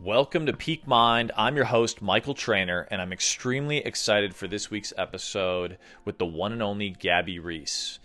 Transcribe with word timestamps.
Welcome 0.00 0.46
to 0.46 0.52
Peak 0.52 0.86
Mind. 0.86 1.32
I'm 1.36 1.56
your 1.56 1.64
host, 1.64 2.00
Michael 2.00 2.34
Trainer, 2.34 2.86
and 2.88 3.02
I'm 3.02 3.12
extremely 3.12 3.78
excited 3.78 4.32
for 4.32 4.46
this 4.46 4.70
week's 4.70 4.92
episode 4.96 5.76
with 6.04 6.18
the 6.18 6.24
one 6.24 6.52
and 6.52 6.62
only 6.62 6.90
Gabby 6.90 7.40
Reece. 7.40 7.98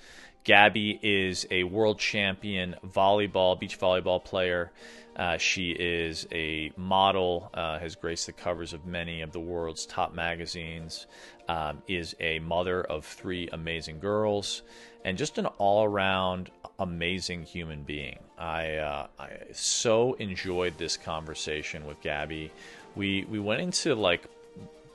Gabby 0.44 1.00
is 1.04 1.46
a 1.52 1.66
world 1.66 2.00
champion 2.00 2.76
volleyball, 2.84 3.60
beach 3.60 3.80
volleyball 3.80 4.26
player. 4.26 4.72
Uh, 5.16 5.38
she 5.38 5.70
is 5.70 6.26
a 6.32 6.72
model, 6.76 7.52
uh, 7.54 7.78
has 7.78 7.96
graced 7.96 8.26
the 8.26 8.34
covers 8.34 8.74
of 8.74 8.88
many 8.88 9.22
of 9.22 9.32
the 9.32 9.40
world's 9.40 9.86
top 9.86 10.16
magazines, 10.16 11.06
um, 11.48 11.84
is 11.88 12.16
a 12.20 12.40
mother 12.40 12.82
of 12.82 13.06
three 13.06 13.48
amazing 13.54 14.00
girls, 14.00 14.64
and 15.06 15.16
just 15.16 15.38
an 15.38 15.46
all 15.46 15.84
around 15.84 16.50
amazing 16.80 17.44
human 17.44 17.84
being. 17.84 18.18
I, 18.44 18.76
uh, 18.76 19.08
I 19.18 19.30
so 19.54 20.16
enjoyed 20.16 20.78
this 20.78 20.98
conversation 20.98 21.86
with 21.88 22.02
Gabby. 22.02 22.52
We, 22.94 23.26
we 23.30 23.40
went 23.40 23.62
into 23.62 23.96
like 23.96 24.28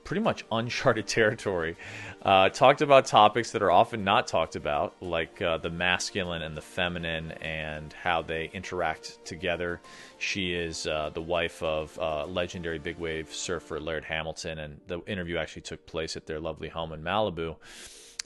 pretty 0.04 0.20
much 0.20 0.44
uncharted 0.52 1.06
territory. 1.18 1.76
Uh, 2.20 2.50
talked 2.50 2.82
about 2.82 3.06
topics 3.06 3.52
that 3.52 3.62
are 3.62 3.70
often 3.70 4.04
not 4.04 4.26
talked 4.26 4.54
about, 4.54 4.94
like 5.00 5.40
uh, 5.40 5.56
the 5.56 5.70
masculine 5.70 6.42
and 6.42 6.54
the 6.54 6.60
feminine 6.60 7.32
and 7.40 7.94
how 7.94 8.20
they 8.20 8.50
interact 8.52 9.24
together. 9.24 9.80
She 10.18 10.52
is 10.52 10.86
uh, 10.86 11.10
the 11.14 11.22
wife 11.22 11.62
of 11.62 11.98
uh, 11.98 12.26
legendary 12.26 12.78
big 12.78 12.98
wave 12.98 13.32
surfer 13.32 13.80
Laird 13.80 14.04
Hamilton, 14.04 14.58
and 14.58 14.80
the 14.88 15.00
interview 15.06 15.38
actually 15.38 15.62
took 15.62 15.86
place 15.86 16.18
at 16.18 16.26
their 16.26 16.38
lovely 16.38 16.68
home 16.68 16.92
in 16.92 17.02
Malibu. 17.02 17.56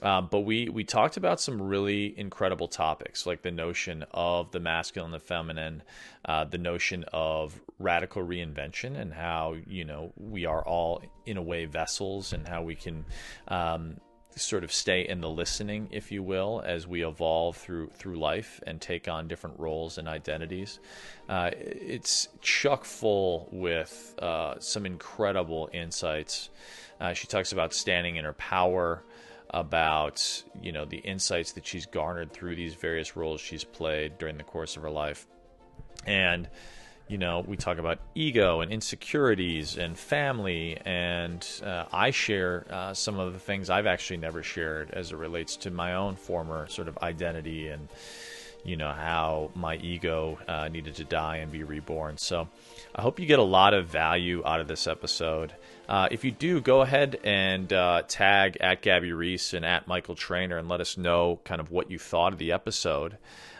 Uh, 0.03 0.19
but 0.21 0.41
we 0.41 0.67
we 0.67 0.83
talked 0.83 1.15
about 1.15 1.39
some 1.39 1.61
really 1.61 2.13
incredible 2.19 2.67
topics, 2.67 3.25
like 3.25 3.41
the 3.41 3.51
notion 3.51 4.03
of 4.11 4.51
the 4.51 4.59
masculine 4.59 5.13
and 5.13 5.21
the 5.21 5.25
feminine, 5.25 5.81
uh, 6.25 6.43
the 6.43 6.57
notion 6.57 7.05
of 7.13 7.59
radical 7.79 8.21
reinvention, 8.21 8.99
and 8.99 9.13
how 9.13 9.55
you 9.65 9.85
know 9.85 10.11
we 10.17 10.45
are 10.45 10.61
all 10.67 11.01
in 11.25 11.37
a 11.37 11.41
way 11.41 11.65
vessels, 11.65 12.33
and 12.33 12.47
how 12.47 12.61
we 12.61 12.75
can. 12.75 13.05
Um, 13.47 13.97
sort 14.35 14.63
of 14.63 14.71
stay 14.71 15.07
in 15.07 15.21
the 15.21 15.29
listening, 15.29 15.87
if 15.91 16.11
you 16.11 16.23
will, 16.23 16.63
as 16.65 16.87
we 16.87 17.05
evolve 17.05 17.55
through 17.55 17.87
through 17.89 18.17
life 18.17 18.59
and 18.65 18.81
take 18.81 19.07
on 19.07 19.27
different 19.27 19.59
roles 19.59 19.99
and 19.99 20.07
identities. 20.07 20.79
Uh, 21.29 21.51
it's 21.53 22.29
chock 22.41 22.83
full 22.83 23.47
with 23.51 24.15
uh, 24.19 24.55
some 24.59 24.87
incredible 24.87 25.69
insights. 25.71 26.49
Uh, 26.99 27.13
she 27.13 27.27
talks 27.27 27.51
about 27.51 27.73
standing 27.73 28.15
in 28.15 28.25
her 28.25 28.33
power, 28.33 29.03
about 29.53 30.43
you 30.61 30.71
know 30.71 30.83
the 30.83 30.97
insights 30.97 31.53
that 31.53 31.65
she's 31.65 31.85
garnered 31.85 32.31
through 32.33 32.55
these 32.55 32.73
various 32.73 33.15
roles 33.15 33.39
she's 33.39 33.63
played 33.63 34.17
during 34.17 34.37
the 34.37 34.43
course 34.43 34.75
of 34.75 34.81
her 34.81 34.89
life. 34.89 35.27
And 36.05 36.49
you 37.07 37.17
know 37.17 37.43
we 37.47 37.55
talk 37.55 37.77
about 37.77 37.99
ego 38.15 38.61
and 38.61 38.71
insecurities 38.71 39.77
and 39.77 39.97
family. 39.97 40.77
And 40.83 41.47
uh, 41.63 41.85
i 41.91 42.09
share 42.09 42.65
uh, 42.69 42.93
some 42.93 43.19
of 43.19 43.33
the 43.33 43.39
things 43.39 43.69
i've 43.69 43.87
actually 43.87 44.17
never 44.17 44.41
shared 44.41 44.89
as 44.91 45.11
it 45.11 45.17
relates 45.17 45.55
to 45.57 45.71
my 45.71 45.93
own 45.93 46.15
former 46.15 46.67
sort 46.67 46.87
of 46.87 46.97
identity 46.97 47.67
and 47.67 47.87
you 48.65 48.77
know 48.77 48.91
how 48.91 49.51
my 49.55 49.75
ego 49.75 50.39
uh, 50.47 50.67
needed 50.69 50.95
to 50.95 51.03
die 51.03 51.37
and 51.37 51.51
be 51.51 51.63
reborn. 51.63 52.17
So 52.17 52.47
i 52.95 53.01
hope 53.01 53.19
you 53.19 53.27
get 53.27 53.39
a 53.39 53.43
lot 53.43 53.75
of 53.75 53.87
value 53.87 54.41
out 54.45 54.61
of 54.61 54.67
this 54.67 54.87
episode 54.87 55.53
uh, 55.87 56.07
if 56.11 56.23
you 56.23 56.31
do, 56.31 56.61
go 56.61 56.81
ahead 56.81 57.19
and 57.23 57.71
uh, 57.71 58.03
tag 58.07 58.57
at 58.61 58.81
Gabby 58.81 59.11
Reece 59.11 59.53
and 59.53 59.65
at 59.65 59.87
Michael 59.87 60.15
Trainer 60.15 60.57
and 60.57 60.69
let 60.69 60.81
us 60.81 60.97
know 60.97 61.41
kind 61.43 61.59
of 61.59 61.71
what 61.71 61.91
you 61.91 61.99
thought 61.99 62.33
of 62.33 62.39
the 62.39 62.51
episode. 62.51 63.17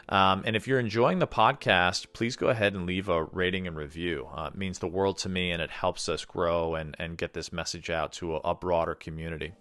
Um, 0.09 0.43
and 0.45 0.55
if 0.55 0.67
you're 0.67 0.79
enjoying 0.79 1.19
the 1.19 1.27
podcast, 1.27 2.07
please 2.13 2.35
go 2.35 2.47
ahead 2.47 2.73
and 2.73 2.85
leave 2.85 3.09
a 3.09 3.23
rating 3.23 3.67
and 3.67 3.75
review. 3.75 4.27
Uh, 4.35 4.49
it 4.53 4.57
means 4.57 4.79
the 4.79 4.87
world 4.87 5.17
to 5.19 5.29
me 5.29 5.51
and 5.51 5.61
it 5.61 5.69
helps 5.69 6.09
us 6.09 6.25
grow 6.25 6.75
and, 6.75 6.95
and 6.99 7.17
get 7.17 7.33
this 7.33 7.51
message 7.53 7.89
out 7.89 8.13
to 8.13 8.35
a, 8.35 8.39
a 8.39 8.55
broader 8.55 8.95
community. 8.95 9.53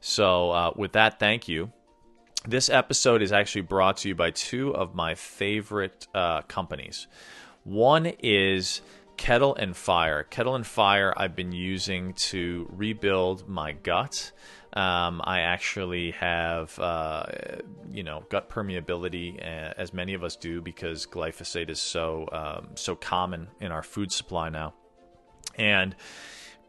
So, 0.00 0.50
uh, 0.50 0.72
with 0.76 0.92
that, 0.92 1.18
thank 1.18 1.48
you. 1.48 1.72
This 2.46 2.70
episode 2.70 3.20
is 3.20 3.32
actually 3.32 3.62
brought 3.62 3.98
to 3.98 4.08
you 4.08 4.14
by 4.14 4.30
two 4.30 4.74
of 4.74 4.94
my 4.94 5.14
favorite 5.14 6.06
uh, 6.14 6.42
companies. 6.42 7.06
One 7.64 8.06
is 8.06 8.80
Kettle 9.20 9.54
and 9.54 9.76
Fire. 9.76 10.22
Kettle 10.22 10.54
and 10.54 10.66
Fire 10.66 11.12
I've 11.14 11.36
been 11.36 11.52
using 11.52 12.14
to 12.30 12.66
rebuild 12.74 13.46
my 13.46 13.72
gut. 13.72 14.32
Um, 14.72 15.20
I 15.22 15.40
actually 15.40 16.12
have, 16.12 16.78
uh, 16.78 17.26
you 17.92 18.02
know, 18.02 18.24
gut 18.30 18.48
permeability, 18.48 19.38
uh, 19.38 19.74
as 19.76 19.92
many 19.92 20.14
of 20.14 20.24
us 20.24 20.36
do, 20.36 20.62
because 20.62 21.04
glyphosate 21.04 21.68
is 21.68 21.78
so 21.78 22.30
um, 22.32 22.68
so 22.76 22.94
common 22.96 23.48
in 23.60 23.72
our 23.72 23.82
food 23.82 24.10
supply 24.10 24.48
now. 24.48 24.72
And 25.54 25.94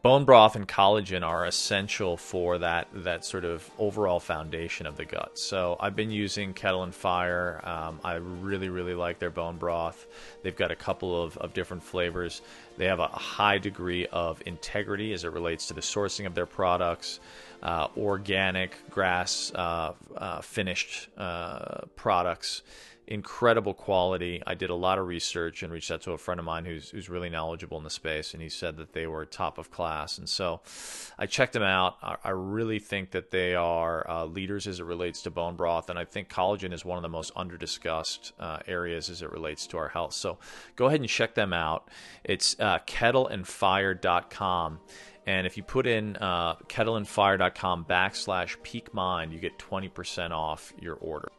bone 0.02 0.24
broth 0.24 0.56
and 0.56 0.66
collagen 0.66 1.22
are 1.22 1.46
essential 1.46 2.16
for 2.16 2.58
that 2.58 2.88
that 2.92 3.24
sort 3.24 3.44
of 3.44 3.70
overall 3.78 4.18
foundation 4.18 4.84
of 4.86 4.96
the 4.96 5.04
gut. 5.04 5.38
So 5.38 5.76
I've 5.78 5.94
been 5.94 6.10
using 6.10 6.54
Kettle 6.54 6.82
and 6.82 6.94
Fire. 6.94 7.60
Um, 7.62 8.00
I 8.04 8.14
really 8.14 8.68
really 8.68 8.94
like 8.94 9.20
their 9.20 9.30
bone 9.30 9.56
broth. 9.56 10.06
They've 10.42 10.56
got 10.56 10.72
a 10.72 10.76
couple 10.76 11.22
of, 11.22 11.36
of 11.38 11.54
different 11.54 11.84
flavors. 11.84 12.42
They 12.76 12.86
have 12.86 12.98
a 12.98 13.06
high 13.06 13.58
degree 13.58 14.06
of 14.08 14.42
integrity 14.44 15.12
as 15.12 15.24
it 15.24 15.32
relates 15.32 15.66
to 15.68 15.74
the 15.74 15.80
sourcing 15.80 16.26
of 16.26 16.34
their 16.34 16.46
products. 16.46 17.20
Uh, 17.62 17.86
organic 17.96 18.76
grass 18.90 19.52
uh, 19.54 19.92
uh, 20.16 20.40
finished 20.40 21.08
uh, 21.16 21.82
products 21.94 22.62
incredible 23.06 23.74
quality. 23.74 24.42
I 24.46 24.54
did 24.54 24.70
a 24.70 24.74
lot 24.74 24.98
of 24.98 25.06
research 25.06 25.62
and 25.62 25.72
reached 25.72 25.90
out 25.90 26.02
to 26.02 26.12
a 26.12 26.18
friend 26.18 26.38
of 26.38 26.46
mine 26.46 26.64
who's 26.64 26.90
who's 26.90 27.08
really 27.08 27.28
knowledgeable 27.28 27.78
in 27.78 27.84
the 27.84 27.90
space, 27.90 28.32
and 28.32 28.42
he 28.42 28.48
said 28.48 28.76
that 28.76 28.92
they 28.92 29.06
were 29.06 29.24
top 29.24 29.58
of 29.58 29.70
class. 29.70 30.18
And 30.18 30.28
so, 30.28 30.60
I 31.18 31.26
checked 31.26 31.52
them 31.52 31.62
out. 31.62 31.96
I, 32.02 32.16
I 32.24 32.30
really 32.30 32.78
think 32.78 33.10
that 33.12 33.30
they 33.30 33.54
are 33.54 34.08
uh, 34.08 34.24
leaders 34.24 34.66
as 34.66 34.80
it 34.80 34.84
relates 34.84 35.22
to 35.22 35.30
bone 35.30 35.56
broth, 35.56 35.90
and 35.90 35.98
I 35.98 36.04
think 36.04 36.28
collagen 36.28 36.72
is 36.72 36.84
one 36.84 36.98
of 36.98 37.02
the 37.02 37.08
most 37.08 37.34
underdiscussed 37.34 38.32
uh, 38.38 38.58
areas 38.66 39.10
as 39.10 39.22
it 39.22 39.30
relates 39.30 39.66
to 39.68 39.78
our 39.78 39.88
health. 39.88 40.12
So, 40.14 40.38
go 40.76 40.86
ahead 40.86 41.00
and 41.00 41.08
check 41.08 41.34
them 41.34 41.52
out. 41.52 41.88
It's 42.24 42.56
uh, 42.60 42.78
kettleandfire.com. 42.86 44.80
And 45.24 45.46
if 45.46 45.56
you 45.56 45.62
put 45.62 45.86
in 45.86 46.16
uh, 46.16 46.56
kettleandfire.com 46.68 47.84
backslash 47.84 48.60
peak 48.62 48.92
mind, 48.92 49.32
you 49.32 49.38
get 49.38 49.56
20% 49.58 50.32
off 50.32 50.72
your 50.80 50.96
order. 50.96 51.30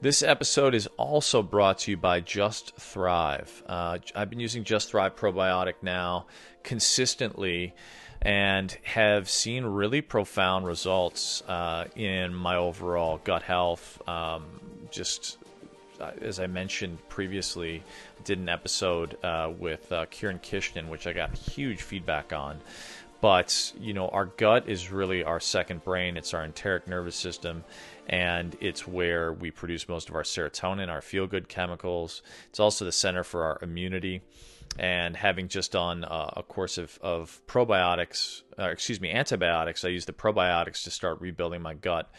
This 0.00 0.22
episode 0.22 0.76
is 0.76 0.86
also 0.96 1.42
brought 1.42 1.78
to 1.80 1.90
you 1.90 1.96
by 1.96 2.20
Just 2.20 2.76
Thrive. 2.76 3.64
Uh, 3.66 3.98
I've 4.14 4.30
been 4.30 4.38
using 4.38 4.62
Just 4.62 4.90
Thrive 4.90 5.16
probiotic 5.16 5.74
now 5.82 6.26
consistently 6.62 7.74
and 8.22 8.70
have 8.84 9.28
seen 9.28 9.64
really 9.64 10.00
profound 10.00 10.66
results 10.66 11.42
uh, 11.48 11.86
in 11.96 12.32
my 12.32 12.54
overall 12.54 13.20
gut 13.24 13.42
health. 13.42 14.00
Um, 14.08 14.44
just 14.92 15.38
uh, 16.00 16.12
as 16.22 16.38
I 16.38 16.46
mentioned 16.46 16.98
previously, 17.08 17.82
did 18.22 18.38
an 18.38 18.48
episode 18.48 19.18
uh, 19.24 19.50
with 19.58 19.90
uh, 19.90 20.06
Kiran 20.06 20.40
Krishnan, 20.40 20.86
which 20.90 21.08
I 21.08 21.12
got 21.12 21.36
huge 21.36 21.82
feedback 21.82 22.32
on. 22.32 22.60
But 23.20 23.72
you 23.80 23.94
know, 23.94 24.08
our 24.08 24.26
gut 24.26 24.68
is 24.68 24.92
really 24.92 25.24
our 25.24 25.40
second 25.40 25.82
brain. 25.82 26.16
It's 26.16 26.34
our 26.34 26.44
enteric 26.44 26.86
nervous 26.86 27.16
system, 27.16 27.64
and 28.08 28.56
it's 28.60 28.86
where 28.86 29.32
we 29.32 29.50
produce 29.50 29.88
most 29.88 30.08
of 30.08 30.14
our 30.14 30.22
serotonin, 30.22 30.88
our 30.88 31.02
feel 31.02 31.26
good 31.26 31.48
chemicals. 31.48 32.22
It's 32.48 32.60
also 32.60 32.84
the 32.84 32.92
center 32.92 33.22
for 33.22 33.44
our 33.44 33.58
immunity. 33.60 34.22
And 34.78 35.16
having 35.16 35.48
just 35.48 35.72
done 35.72 36.04
uh, 36.04 36.30
a 36.36 36.42
course 36.42 36.78
of, 36.78 36.98
of 37.02 37.40
probiotics, 37.46 38.42
uh, 38.58 38.68
excuse 38.68 39.00
me, 39.00 39.10
antibiotics, 39.10 39.84
I 39.84 39.88
used 39.88 40.08
the 40.08 40.12
probiotics 40.12 40.84
to 40.84 40.90
start 40.90 41.20
rebuilding 41.20 41.62
my 41.62 41.74
gut. 41.74 42.10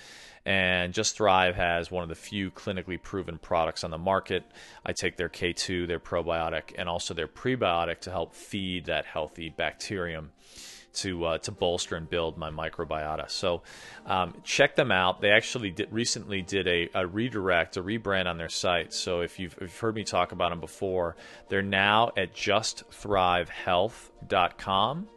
And 0.46 0.94
Just 0.94 1.16
Thrive 1.16 1.56
has 1.56 1.92
one 1.92 2.04
of 2.04 2.10
the 2.10 2.16
few 2.16 2.50
clinically 2.50 3.02
proven 3.02 3.38
products 3.38 3.84
on 3.84 3.92
the 3.92 3.98
market. 3.98 4.44
I 4.86 4.94
take 4.94 5.18
their 5.18 5.30
K2, 5.30 5.88
their 5.88 6.00
probiotic, 6.00 6.74
and 6.78 6.90
also 6.90 7.14
their 7.14 7.28
prebiotic 7.28 8.00
to 8.02 8.12
help 8.12 8.34
feed 8.34 8.86
that 8.86 9.06
healthy 9.06 9.50
bacterium 9.50 10.32
to 11.02 11.26
uh, 11.26 11.38
to 11.40 11.52
bolster 11.52 11.96
and 11.96 12.10
build 12.10 12.38
my 12.38 12.50
microbiota. 12.50 13.30
So 13.30 13.62
um, 14.06 14.34
check 14.44 14.76
them 14.76 14.92
out. 14.92 15.22
They 15.22 15.32
actually 15.32 15.72
did, 15.72 15.92
recently 15.92 16.42
did 16.42 16.68
a, 16.68 16.90
a, 16.94 17.08
redirect, 17.08 17.78
a 17.78 17.84
rebrand 17.84 18.28
on 18.28 18.38
their 18.38 18.50
site. 18.50 18.94
So 18.94 19.22
if 19.22 19.40
you've, 19.40 19.54
if 19.54 19.62
you've 19.62 19.80
heard 19.80 19.96
me 19.96 20.04
talk 20.04 20.32
about 20.32 20.50
them 20.50 20.60
before, 20.60 21.16
they're 21.48 21.62
now 21.62 22.12
at 22.18 22.34
justthrivehealth.com. 22.34 25.08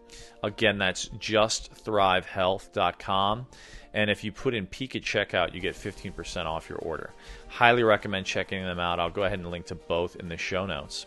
Again, 0.43 0.77
that's 0.79 1.09
justthrivehealth.com. 1.09 3.47
And 3.95 4.11
if 4.11 4.25
you 4.25 4.33
put 4.33 4.55
in 4.55 4.67
peak 4.67 4.97
at 4.97 5.03
checkout, 5.03 5.55
you 5.55 5.61
get 5.61 5.75
15% 5.75 6.47
off 6.47 6.69
your 6.69 6.79
order. 6.79 7.11
Highly 7.49 7.83
recommend 7.83 8.27
checking 8.27 8.63
them 8.63 8.79
out. 8.79 8.99
I'll 8.99 9.11
go 9.11 9.25
ahead 9.25 9.39
and 9.39 9.51
link 9.51 9.67
to 9.67 9.75
both 9.75 10.17
in 10.17 10.29
the 10.29 10.39
show 10.39 10.65
notes. 10.67 11.07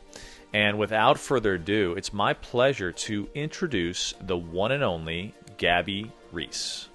And 0.55 0.79
without 0.79 1.19
further 1.19 1.55
ado, 1.55 1.95
it's 1.97 2.13
my 2.13 2.33
pleasure 2.33 2.93
to 2.93 3.27
introduce 3.35 4.13
the 4.21 4.37
one 4.37 4.71
and 4.71 4.83
only 4.85 5.33
Gabby 5.57 6.09
Reece. 6.31 6.87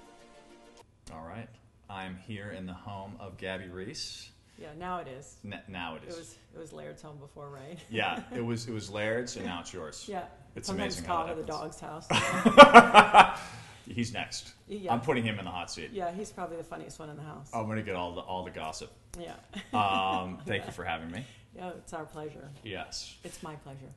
All 1.13 1.23
right. 1.27 1.47
I'm 1.87 2.17
here 2.25 2.55
in 2.57 2.65
the 2.65 2.73
home 2.73 3.13
of 3.19 3.37
Gabby 3.37 3.67
Reece. 3.67 4.31
Yeah, 4.57 4.69
now 4.79 4.97
it 4.97 5.07
is. 5.09 5.35
N- 5.45 5.61
now 5.67 5.93
it 5.93 6.01
It 6.07 6.09
is. 6.09 6.17
was 6.17 6.35
it 6.55 6.59
was 6.59 6.73
Laird's 6.73 7.03
home 7.03 7.17
before, 7.19 7.49
right? 7.49 7.77
yeah, 7.91 8.23
it 8.35 8.43
was 8.43 8.67
it 8.67 8.73
was 8.73 8.89
Laird's, 8.89 9.35
and 9.35 9.45
now 9.45 9.59
it's 9.61 9.71
yours. 9.71 10.05
Yeah. 10.07 10.23
It's 10.55 10.65
Sometimes 10.65 10.95
amazing 10.95 11.07
how 11.07 11.17
Kava, 11.27 11.35
that 11.35 11.45
the 11.45 11.51
dog's 11.51 11.79
house. 11.79 13.39
He's 13.87 14.11
next. 14.11 14.53
Yeah. 14.67 14.91
I'm 14.91 15.01
putting 15.01 15.23
him 15.23 15.37
in 15.37 15.45
the 15.45 15.51
hot 15.51 15.69
seat. 15.69 15.91
yeah, 15.93 16.11
he's 16.11 16.31
probably 16.31 16.57
the 16.57 16.63
funniest 16.63 16.97
one 16.97 17.11
in 17.11 17.15
the 17.15 17.21
house. 17.23 17.51
I'm 17.53 17.67
gonna 17.67 17.83
get 17.83 17.95
all 17.95 18.15
the 18.15 18.21
all 18.21 18.43
the 18.43 18.49
gossip. 18.49 18.91
Yeah. 19.19 19.33
Um, 19.71 20.39
thank 20.47 20.65
you 20.67 20.71
for 20.71 20.83
having 20.83 21.11
me. 21.11 21.23
Yeah, 21.55 21.71
it's 21.77 21.93
our 21.93 22.05
pleasure. 22.05 22.49
Yes. 22.63 23.15
It's 23.23 23.43
my 23.43 23.55
pleasure. 23.55 23.91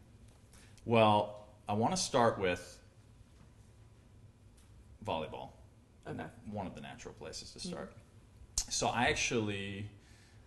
Well, 0.84 1.46
I 1.68 1.72
want 1.74 1.94
to 1.94 2.00
start 2.00 2.38
with 2.38 2.78
volleyball. 5.04 5.50
Okay. 6.08 6.24
One 6.50 6.66
of 6.66 6.74
the 6.74 6.80
natural 6.80 7.14
places 7.14 7.52
to 7.52 7.60
start. 7.60 7.92
So 8.68 8.88
I 8.88 9.04
actually 9.04 9.86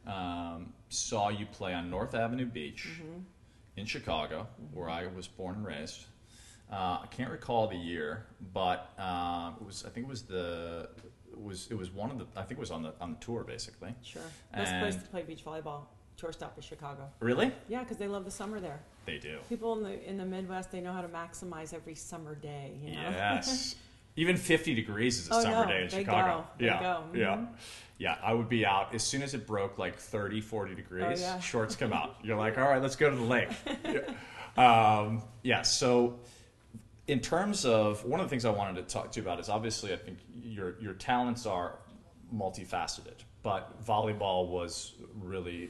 um, 0.05 0.73
saw 0.89 1.29
you 1.29 1.45
play 1.45 1.73
on 1.73 1.89
North 1.89 2.13
Avenue 2.15 2.45
Beach 2.45 2.87
Mm-hmm. 3.01 3.19
in 3.77 3.85
Chicago, 3.85 4.47
where 4.73 4.89
I 4.89 5.07
was 5.07 5.27
born 5.27 5.55
and 5.55 5.65
raised. 5.65 6.05
Uh, 6.71 6.99
I 7.03 7.07
can't 7.11 7.31
recall 7.31 7.67
the 7.67 7.77
year, 7.77 8.25
but 8.53 8.91
uh, 8.99 9.51
it 9.59 9.65
was. 9.65 9.85
I 9.85 9.89
think 9.89 10.05
it 10.05 10.09
was 10.09 10.23
the. 10.23 10.89
It 11.31 11.41
was. 11.41 11.67
It 11.71 11.77
was 11.77 11.89
one 11.91 12.11
of 12.11 12.17
the. 12.19 12.25
I 12.35 12.41
think 12.43 12.57
it 12.57 12.59
was 12.59 12.71
on 12.71 12.83
the 12.83 12.93
on 12.99 13.11
the 13.11 13.17
tour 13.25 13.43
basically. 13.45 13.95
Sure. 14.03 14.21
Best 14.53 14.73
place 14.79 14.93
And- 14.95 15.03
to 15.03 15.09
play 15.09 15.21
beach 15.23 15.45
volleyball. 15.45 15.83
Shortstop 16.19 16.57
is 16.57 16.65
Chicago. 16.65 17.07
Really? 17.19 17.51
Yeah, 17.69 17.83
because 17.83 17.97
they 17.97 18.07
love 18.07 18.25
the 18.25 18.31
summer 18.31 18.59
there. 18.59 18.79
They 19.05 19.19
do. 19.19 19.37
People 19.49 19.77
in 19.77 19.83
the 19.83 20.09
in 20.09 20.17
the 20.17 20.25
Midwest, 20.25 20.71
they 20.71 20.81
know 20.81 20.91
how 20.91 21.01
to 21.01 21.07
maximize 21.07 21.73
every 21.73 21.93
summer 21.95 22.33
day. 22.35 22.73
You 22.83 22.91
know? 22.95 23.09
Yes. 23.11 23.75
Even 24.15 24.35
50 24.35 24.73
degrees 24.73 25.19
is 25.19 25.29
a 25.29 25.35
Oh, 25.35 25.41
summer 25.43 25.65
no, 25.65 25.71
day 25.71 25.83
in 25.83 25.89
Chicago. 25.89 26.43
go. 26.57 26.65
Yeah. 26.65 26.79
go. 26.81 27.03
Yeah. 27.13 27.45
Yeah. 27.99 28.15
I 28.23 28.33
would 28.33 28.49
be 28.49 28.65
out 28.65 28.95
as 28.95 29.03
soon 29.03 29.21
as 29.21 29.35
it 29.35 29.45
broke 29.45 29.77
like 29.77 29.95
30, 29.95 30.41
40 30.41 30.73
degrees, 30.73 31.03
Oh, 31.21 31.21
yeah. 31.21 31.39
shorts 31.39 31.75
come 31.75 31.93
out. 31.93 32.15
You're 32.23 32.35
like, 32.35 32.57
all 32.57 32.67
right, 32.67 32.81
let's 32.81 32.95
go 32.95 33.11
to 33.11 33.15
the 33.15 33.21
lake. 33.21 33.49
yeah. 33.85 34.01
Um, 34.57 35.21
yeah. 35.43 35.61
So, 35.61 36.17
in 37.07 37.19
terms 37.19 37.63
of 37.63 38.03
one 38.05 38.19
of 38.19 38.25
the 38.25 38.29
things 38.31 38.43
I 38.43 38.49
wanted 38.49 38.87
to 38.87 38.91
talk 38.91 39.11
to 39.11 39.19
you 39.19 39.23
about 39.23 39.39
is 39.39 39.49
obviously 39.49 39.93
I 39.93 39.97
think 39.97 40.17
your, 40.43 40.79
your 40.81 40.93
talents 40.93 41.45
are 41.45 41.75
multifaceted, 42.35 43.19
but 43.43 43.85
volleyball 43.85 44.47
was 44.47 44.93
really 45.21 45.69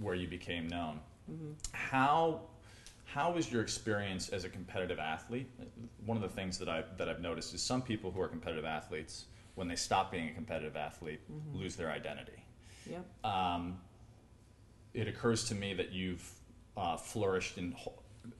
where 0.00 0.14
you 0.14 0.28
became 0.28 0.68
known. 0.68 1.00
Mm-hmm. 1.30 1.52
How 1.72 2.40
how 3.04 3.32
was 3.32 3.50
your 3.50 3.62
experience 3.62 4.28
as 4.28 4.44
a 4.44 4.48
competitive 4.48 4.98
athlete? 4.98 5.48
One 6.04 6.16
of 6.16 6.22
the 6.22 6.28
things 6.28 6.58
that 6.58 6.68
I 6.68 6.84
that 6.98 7.08
I've 7.08 7.20
noticed 7.20 7.54
is 7.54 7.62
some 7.62 7.82
people 7.82 8.10
who 8.10 8.20
are 8.20 8.28
competitive 8.28 8.64
athletes, 8.64 9.26
when 9.54 9.68
they 9.68 9.76
stop 9.76 10.10
being 10.12 10.28
a 10.28 10.32
competitive 10.32 10.76
athlete, 10.76 11.20
Mm-hmm. 11.30 11.58
lose 11.58 11.76
their 11.76 11.90
identity. 11.90 12.44
Yep. 12.90 13.04
Um, 13.24 13.78
it 14.94 15.08
occurs 15.08 15.44
to 15.48 15.54
me 15.54 15.74
that 15.74 15.92
you've 15.92 16.28
uh, 16.76 16.96
flourished 16.96 17.58
in 17.58 17.74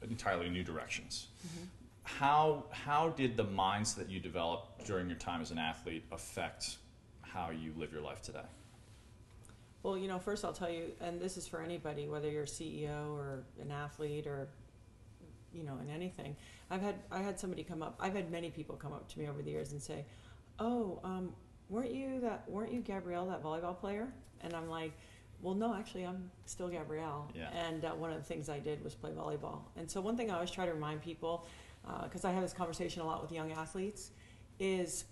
entirely 0.03 0.49
new 0.49 0.63
directions. 0.65 1.29
Mm-hmm. 1.47 1.65
How 2.05 2.65
how 2.71 3.11
did 3.11 3.37
the 3.37 3.45
minds 3.45 3.95
that 3.95 4.09
you 4.09 4.21
developed 4.21 4.87
during 4.87 5.09
your 5.09 5.19
time 5.19 5.41
as 5.43 5.51
an 5.51 5.59
athlete 5.59 6.05
affect 6.13 6.77
how 7.23 7.51
you 7.51 7.73
live 7.77 7.93
your 7.93 8.01
life 8.01 8.23
today? 8.23 8.47
Well, 9.83 9.97
you 9.97 10.09
know, 10.09 10.19
first 10.19 10.45
I'll 10.45 10.53
tell 10.53 10.71
you, 10.71 10.93
and 11.01 11.21
this 11.21 11.37
is 11.37 11.47
for 11.47 11.63
anybody, 11.63 12.09
whether 12.09 12.29
you're 12.29 12.43
a 12.43 12.47
CEO 12.47 13.15
or 13.15 13.45
an 13.61 13.71
athlete 13.71 14.27
or, 14.27 14.49
you 15.53 15.63
know, 15.63 15.79
in 15.81 15.89
anything. 15.89 16.37
I've 16.71 16.83
had 16.83 16.97
I 17.11 17.23
had 17.23 17.39
somebody 17.39 17.63
come 17.65 17.83
up. 17.83 17.97
I've 18.01 18.15
had 18.15 18.31
many 18.31 18.51
people 18.51 18.77
come 18.77 18.93
up 18.93 19.09
to 19.11 19.19
me 19.19 19.29
over 19.29 19.41
the 19.41 19.51
years 19.51 19.73
and 19.73 19.81
say, 19.81 20.05
"Oh, 20.59 21.01
um, 21.05 21.33
weren't 21.69 21.93
you 21.93 22.21
that? 22.21 22.45
Weren't 22.49 22.73
you 22.73 22.81
Gabrielle, 22.81 23.27
that 23.27 23.43
volleyball 23.43 23.79
player?" 23.79 24.09
And 24.43 24.53
I'm 24.53 24.69
like, 24.69 24.93
"Well, 25.41 25.55
no, 25.55 25.75
actually, 25.75 26.05
I'm 26.05 26.31
still 26.45 26.69
Gabrielle." 26.69 27.31
Yeah. 27.35 27.49
And 27.51 27.85
uh, 27.85 27.93
one 27.93 28.11
of 28.11 28.19
the 28.19 28.25
things 28.25 28.49
I 28.49 28.59
did 28.59 28.83
was 28.85 28.95
play 28.95 29.13
volleyball. 29.13 29.61
And 29.77 29.91
so 29.91 30.01
one 30.01 30.17
thing 30.17 30.31
I 30.31 30.35
always 30.35 30.51
try 30.51 30.67
to 30.67 30.75
remind 30.75 31.01
people, 31.03 31.47
because 32.03 32.25
I 32.25 32.33
have 32.33 32.43
this 32.43 32.53
conversation 32.53 33.01
a 33.01 33.07
lot 33.07 33.23
with 33.23 33.33
young 33.33 33.53
athletes, 33.53 34.11
is 34.59 35.05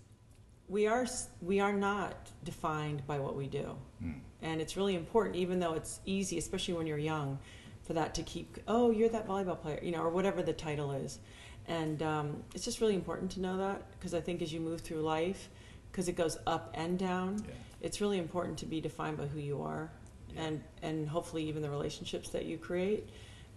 we 0.68 0.86
are 0.86 1.06
we 1.42 1.60
are 1.60 1.72
not 1.72 2.14
defined 2.44 3.06
by 3.06 3.18
what 3.18 3.36
we 3.36 3.46
do 3.46 3.74
and 4.42 4.60
it's 4.60 4.76
really 4.76 4.94
important 4.94 5.36
even 5.36 5.58
though 5.60 5.74
it's 5.74 6.00
easy 6.04 6.38
especially 6.38 6.74
when 6.74 6.86
you're 6.86 6.98
young 6.98 7.38
for 7.82 7.92
that 7.94 8.14
to 8.14 8.22
keep 8.22 8.58
oh 8.68 8.90
you're 8.90 9.08
that 9.08 9.26
volleyball 9.26 9.60
player 9.60 9.78
you 9.82 9.92
know 9.92 10.00
or 10.02 10.10
whatever 10.10 10.42
the 10.42 10.52
title 10.52 10.92
is 10.92 11.18
and 11.68 12.02
um, 12.02 12.42
it's 12.54 12.64
just 12.64 12.80
really 12.80 12.94
important 12.94 13.30
to 13.30 13.40
know 13.40 13.56
that 13.58 13.82
because 13.92 14.12
i 14.14 14.20
think 14.20 14.42
as 14.42 14.52
you 14.52 14.60
move 14.60 14.80
through 14.80 15.00
life 15.02 15.48
because 15.90 16.08
it 16.08 16.16
goes 16.16 16.36
up 16.46 16.70
and 16.74 16.98
down 16.98 17.42
Yeah. 17.46 17.54
it's 17.80 18.00
really 18.00 18.18
important 18.18 18.58
to 18.58 18.66
be 18.66 18.80
defined 18.80 19.16
by 19.18 19.26
who 19.26 19.38
you 19.40 19.62
are 19.62 19.90
Yeah. 20.34 20.42
and 20.44 20.62
and 20.82 21.08
hopefully 21.08 21.44
even 21.48 21.62
the 21.62 21.70
relationships 21.70 22.28
that 22.30 22.44
you 22.44 22.58
create 22.58 23.08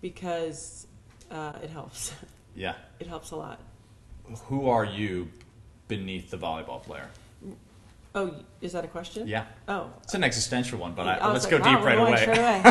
because 0.02 0.88
uh, 1.32 1.54
it 1.64 1.70
helps 1.70 2.14
Yeah. 2.56 2.76
it 3.00 3.08
helps 3.08 3.32
a 3.32 3.36
lot 3.36 3.60
Who 4.48 4.70
are 4.70 4.86
you 4.86 5.28
beneath 5.90 6.32
the 6.32 6.38
volleyball 6.38 6.82
player? 6.82 7.10
oh 8.16 8.34
is 8.62 8.72
that 8.72 8.84
a 8.84 8.88
question 8.88 9.28
Yeah. 9.28 9.46
oh 9.68 9.92
It's 10.04 10.14
an 10.16 10.24
existential 10.24 10.80
one, 10.80 10.94
but 10.94 11.08
I, 11.08 11.16
I 11.18 11.32
let's 11.32 11.46
like, 11.46 11.52
go 11.52 11.60
wow, 11.60 11.76
deep 11.76 11.86
right 11.86 11.98
away. 12.00 12.18
straight 12.18 12.38
away. 12.40 12.62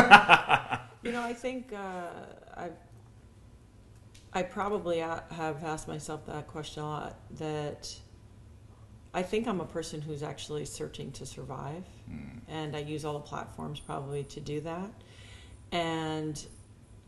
you 1.03 1.11
know, 1.13 1.21
I 1.21 1.33
think 1.33 1.71
uh, 1.71 2.07
I 2.57 2.69
I 4.33 4.43
probably 4.43 4.99
have 4.99 5.63
asked 5.63 5.87
myself 5.87 6.25
that 6.27 6.47
question 6.47 6.83
a 6.83 6.87
lot. 6.87 7.15
That 7.37 7.93
I 9.13 9.23
think 9.23 9.47
I'm 9.47 9.59
a 9.61 9.65
person 9.65 10.01
who's 10.01 10.21
actually 10.23 10.65
searching 10.65 11.11
to 11.13 11.25
survive, 11.25 11.83
Mm. 12.11 12.39
and 12.47 12.75
I 12.75 12.79
use 12.79 13.05
all 13.05 13.13
the 13.13 13.19
platforms 13.19 13.79
probably 13.79 14.23
to 14.25 14.39
do 14.39 14.59
that. 14.61 14.89
And 15.71 16.43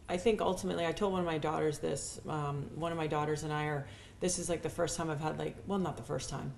I 0.09 0.17
think 0.17 0.39
ultimately, 0.41 0.85
I 0.85 0.91
told 0.93 1.11
one 1.11 1.21
of 1.21 1.27
my 1.27 1.37
daughters 1.37 1.79
this. 1.79 2.19
Um, 2.29 2.69
one 2.75 2.91
of 2.91 2.97
my 2.97 3.07
daughters 3.07 3.43
and 3.43 3.51
I 3.51 3.65
are. 3.65 3.85
This 4.21 4.39
is 4.39 4.47
like 4.49 4.61
the 4.61 4.69
first 4.69 4.95
time 4.97 5.09
I've 5.09 5.19
had 5.19 5.37
like, 5.37 5.57
well, 5.67 5.79
not 5.79 5.97
the 5.97 6.03
first 6.03 6.29
time. 6.29 6.53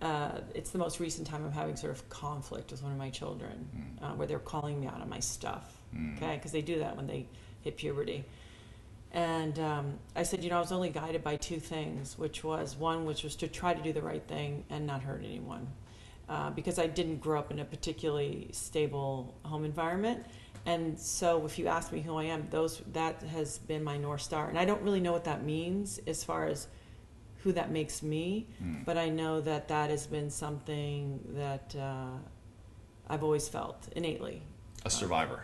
Uh, 0.00 0.40
it's 0.54 0.70
the 0.70 0.78
most 0.78 1.00
recent 1.00 1.26
time 1.26 1.44
I'm 1.44 1.52
having 1.52 1.74
sort 1.74 1.92
of 1.92 2.08
conflict 2.08 2.70
with 2.70 2.82
one 2.82 2.92
of 2.92 2.98
my 2.98 3.10
children, 3.10 3.68
Mm. 3.74 4.02
uh, 4.04 4.14
where 4.14 4.26
they're 4.28 4.38
calling 4.38 4.78
me 4.80 4.86
out 4.86 5.00
on 5.00 5.08
my 5.08 5.18
stuff. 5.18 5.76
Mm. 5.96 6.16
Okay, 6.16 6.36
because 6.36 6.52
they 6.52 6.62
do 6.62 6.78
that 6.78 6.96
when 6.96 7.06
they 7.06 7.26
hit 7.62 7.76
puberty. 7.76 8.24
And 9.12 9.58
um, 9.58 9.98
I 10.16 10.22
said, 10.22 10.42
you 10.44 10.50
know, 10.50 10.56
I 10.56 10.60
was 10.60 10.72
only 10.72 10.88
guided 10.90 11.22
by 11.24 11.36
two 11.36 11.58
things, 11.60 12.16
which 12.18 12.44
was 12.44 12.76
one, 12.76 13.04
which 13.04 13.24
was 13.24 13.36
to 13.36 13.48
try 13.48 13.74
to 13.74 13.82
do 13.82 13.92
the 13.92 14.00
right 14.02 14.22
thing 14.26 14.64
and 14.70 14.86
not 14.86 15.02
hurt 15.02 15.22
anyone, 15.24 15.66
uh, 16.28 16.50
because 16.50 16.78
I 16.78 16.86
didn't 16.86 17.18
grow 17.20 17.38
up 17.38 17.50
in 17.50 17.58
a 17.58 17.64
particularly 17.64 18.48
stable 18.52 19.34
home 19.42 19.64
environment. 19.64 20.24
And 20.64 20.98
so, 20.98 21.44
if 21.44 21.58
you 21.58 21.66
ask 21.66 21.90
me 21.92 22.00
who 22.00 22.16
I 22.16 22.24
am, 22.24 22.46
those 22.50 22.82
that 22.92 23.20
has 23.24 23.58
been 23.58 23.82
my 23.82 23.96
north 23.98 24.22
star. 24.22 24.48
And 24.48 24.58
I 24.58 24.64
don't 24.64 24.80
really 24.82 25.00
know 25.00 25.12
what 25.12 25.24
that 25.24 25.42
means 25.44 25.98
as 26.06 26.22
far 26.22 26.46
as 26.46 26.68
who 27.42 27.52
that 27.52 27.70
makes 27.70 28.02
me, 28.02 28.46
Mm. 28.62 28.84
but 28.84 28.96
I 28.96 29.08
know 29.08 29.40
that 29.40 29.68
that 29.68 29.90
has 29.90 30.06
been 30.06 30.30
something 30.30 31.20
that 31.34 31.74
uh, 31.76 32.16
I've 33.08 33.22
always 33.24 33.48
felt 33.48 33.88
innately. 33.96 34.42
A 34.84 34.90
survivor. 34.90 35.42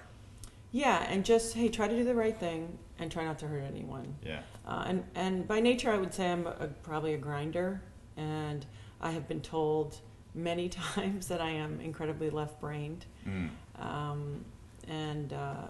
Yeah, 0.71 1.05
and 1.09 1.25
just 1.25 1.55
hey, 1.55 1.69
try 1.69 1.89
to 1.89 1.97
do 1.97 2.05
the 2.05 2.15
right 2.15 2.37
thing 2.37 2.79
and 2.99 3.11
try 3.11 3.25
not 3.25 3.39
to 3.41 3.49
hurt 3.49 3.65
anyone. 3.65 4.15
Yeah. 4.25 4.41
Uh, 4.67 4.85
and 4.87 5.05
and 5.15 5.49
by 5.49 5.61
nature, 5.61 5.91
I 5.91 5.97
would 5.99 6.13
say 6.15 6.31
I'm 6.31 6.47
a, 6.47 6.69
probably 6.83 7.15
a 7.15 7.19
grinder, 7.19 7.81
and 8.17 8.65
I 9.01 9.11
have 9.13 9.27
been 9.29 9.41
told 9.41 9.99
many 10.35 10.69
times 10.95 11.27
that 11.29 11.41
I 11.41 11.51
am 11.51 11.81
incredibly 11.81 12.31
left-brained, 12.31 13.07
Mm. 13.27 13.51
um, 13.81 14.45
and 14.87 15.33
uh, 15.33 15.67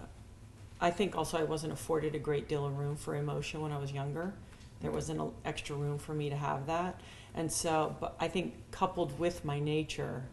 I 0.81 0.91
think 0.91 1.17
also 1.17 1.39
I 1.39 1.45
wasn't 1.45 1.73
afforded 1.73 2.15
a 2.15 2.19
great 2.19 2.49
deal 2.49 2.67
of 2.67 2.77
room 2.79 2.97
for 2.97 3.17
emotion 3.17 3.61
when 3.63 3.73
I 3.73 3.79
was 3.79 3.93
younger. 3.93 4.35
There 4.81 4.91
wasn't 4.91 5.21
an 5.21 5.31
extra 5.45 5.75
room 5.77 5.99
for 5.99 6.15
me 6.15 6.31
to 6.31 6.37
have 6.37 6.67
that, 6.67 7.01
and 7.35 7.51
so 7.51 7.97
but 8.01 8.17
I 8.21 8.29
think 8.29 8.55
coupled 8.71 9.19
with 9.19 9.45
my 9.45 9.59
nature, 9.59 10.25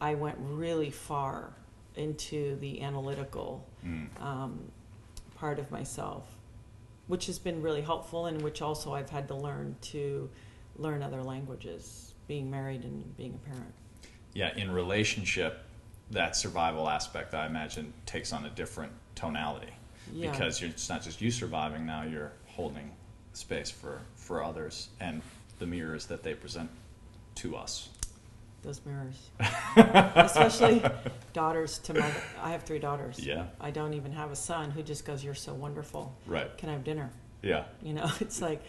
I 0.00 0.14
went 0.14 0.36
really 0.40 0.90
far 0.90 1.52
into 1.96 2.56
the 2.56 2.82
analytical 2.82 3.66
Mm. 3.84 4.20
um, 4.20 4.70
part 5.34 5.58
of 5.58 5.70
myself, 5.70 6.24
which 7.08 7.26
has 7.26 7.38
been 7.38 7.62
really 7.62 7.80
helpful, 7.82 8.26
and 8.26 8.40
which 8.42 8.62
also 8.62 8.94
I've 8.94 9.10
had 9.10 9.26
to 9.28 9.34
learn 9.34 9.74
to 9.82 10.28
learn 10.76 11.02
other 11.02 11.22
languages, 11.22 12.14
being 12.28 12.50
married 12.50 12.84
and 12.84 13.16
being 13.16 13.34
a 13.34 13.48
parent. 13.48 13.74
Yeah. 14.34 14.54
In 14.56 14.70
relationship, 14.70 15.64
that 16.10 16.36
survival 16.36 16.88
aspect, 16.88 17.34
I 17.34 17.46
imagine, 17.46 17.92
takes 18.06 18.32
on 18.32 18.44
a 18.46 18.50
different 18.50 18.92
tonality 19.14 19.72
Yeah. 20.12 20.30
because 20.30 20.60
you're, 20.60 20.70
it's 20.70 20.88
not 20.88 21.02
just 21.02 21.20
you 21.20 21.30
surviving. 21.30 21.84
Now 21.86 22.02
you're 22.04 22.32
holding 22.46 22.90
space 23.32 23.70
for 23.70 24.00
for 24.16 24.42
others 24.42 24.88
and 25.00 25.22
the 25.58 25.66
mirrors 25.66 26.06
that 26.06 26.22
they 26.22 26.34
present 26.34 26.70
to 27.36 27.56
us. 27.56 27.88
those 28.62 28.80
mirrors, 28.84 29.30
especially 30.16 30.82
daughters 31.32 31.78
to 31.78 31.94
my. 31.94 32.10
I 32.42 32.50
have 32.50 32.64
three 32.64 32.78
daughters. 32.78 33.18
Yeah. 33.24 33.46
I 33.60 33.70
don't 33.70 33.94
even 33.94 34.12
have 34.12 34.30
a 34.30 34.36
son 34.36 34.70
who 34.70 34.82
just 34.82 35.04
goes, 35.04 35.24
"You're 35.24 35.34
so 35.34 35.54
wonderful. 35.54 36.14
Right. 36.26 36.56
Can 36.58 36.68
I 36.68 36.72
have 36.72 36.84
dinner?" 36.84 37.10
Yeah. 37.42 37.64
You 37.82 37.94
know, 37.94 38.10
it's 38.20 38.42
like, 38.42 38.62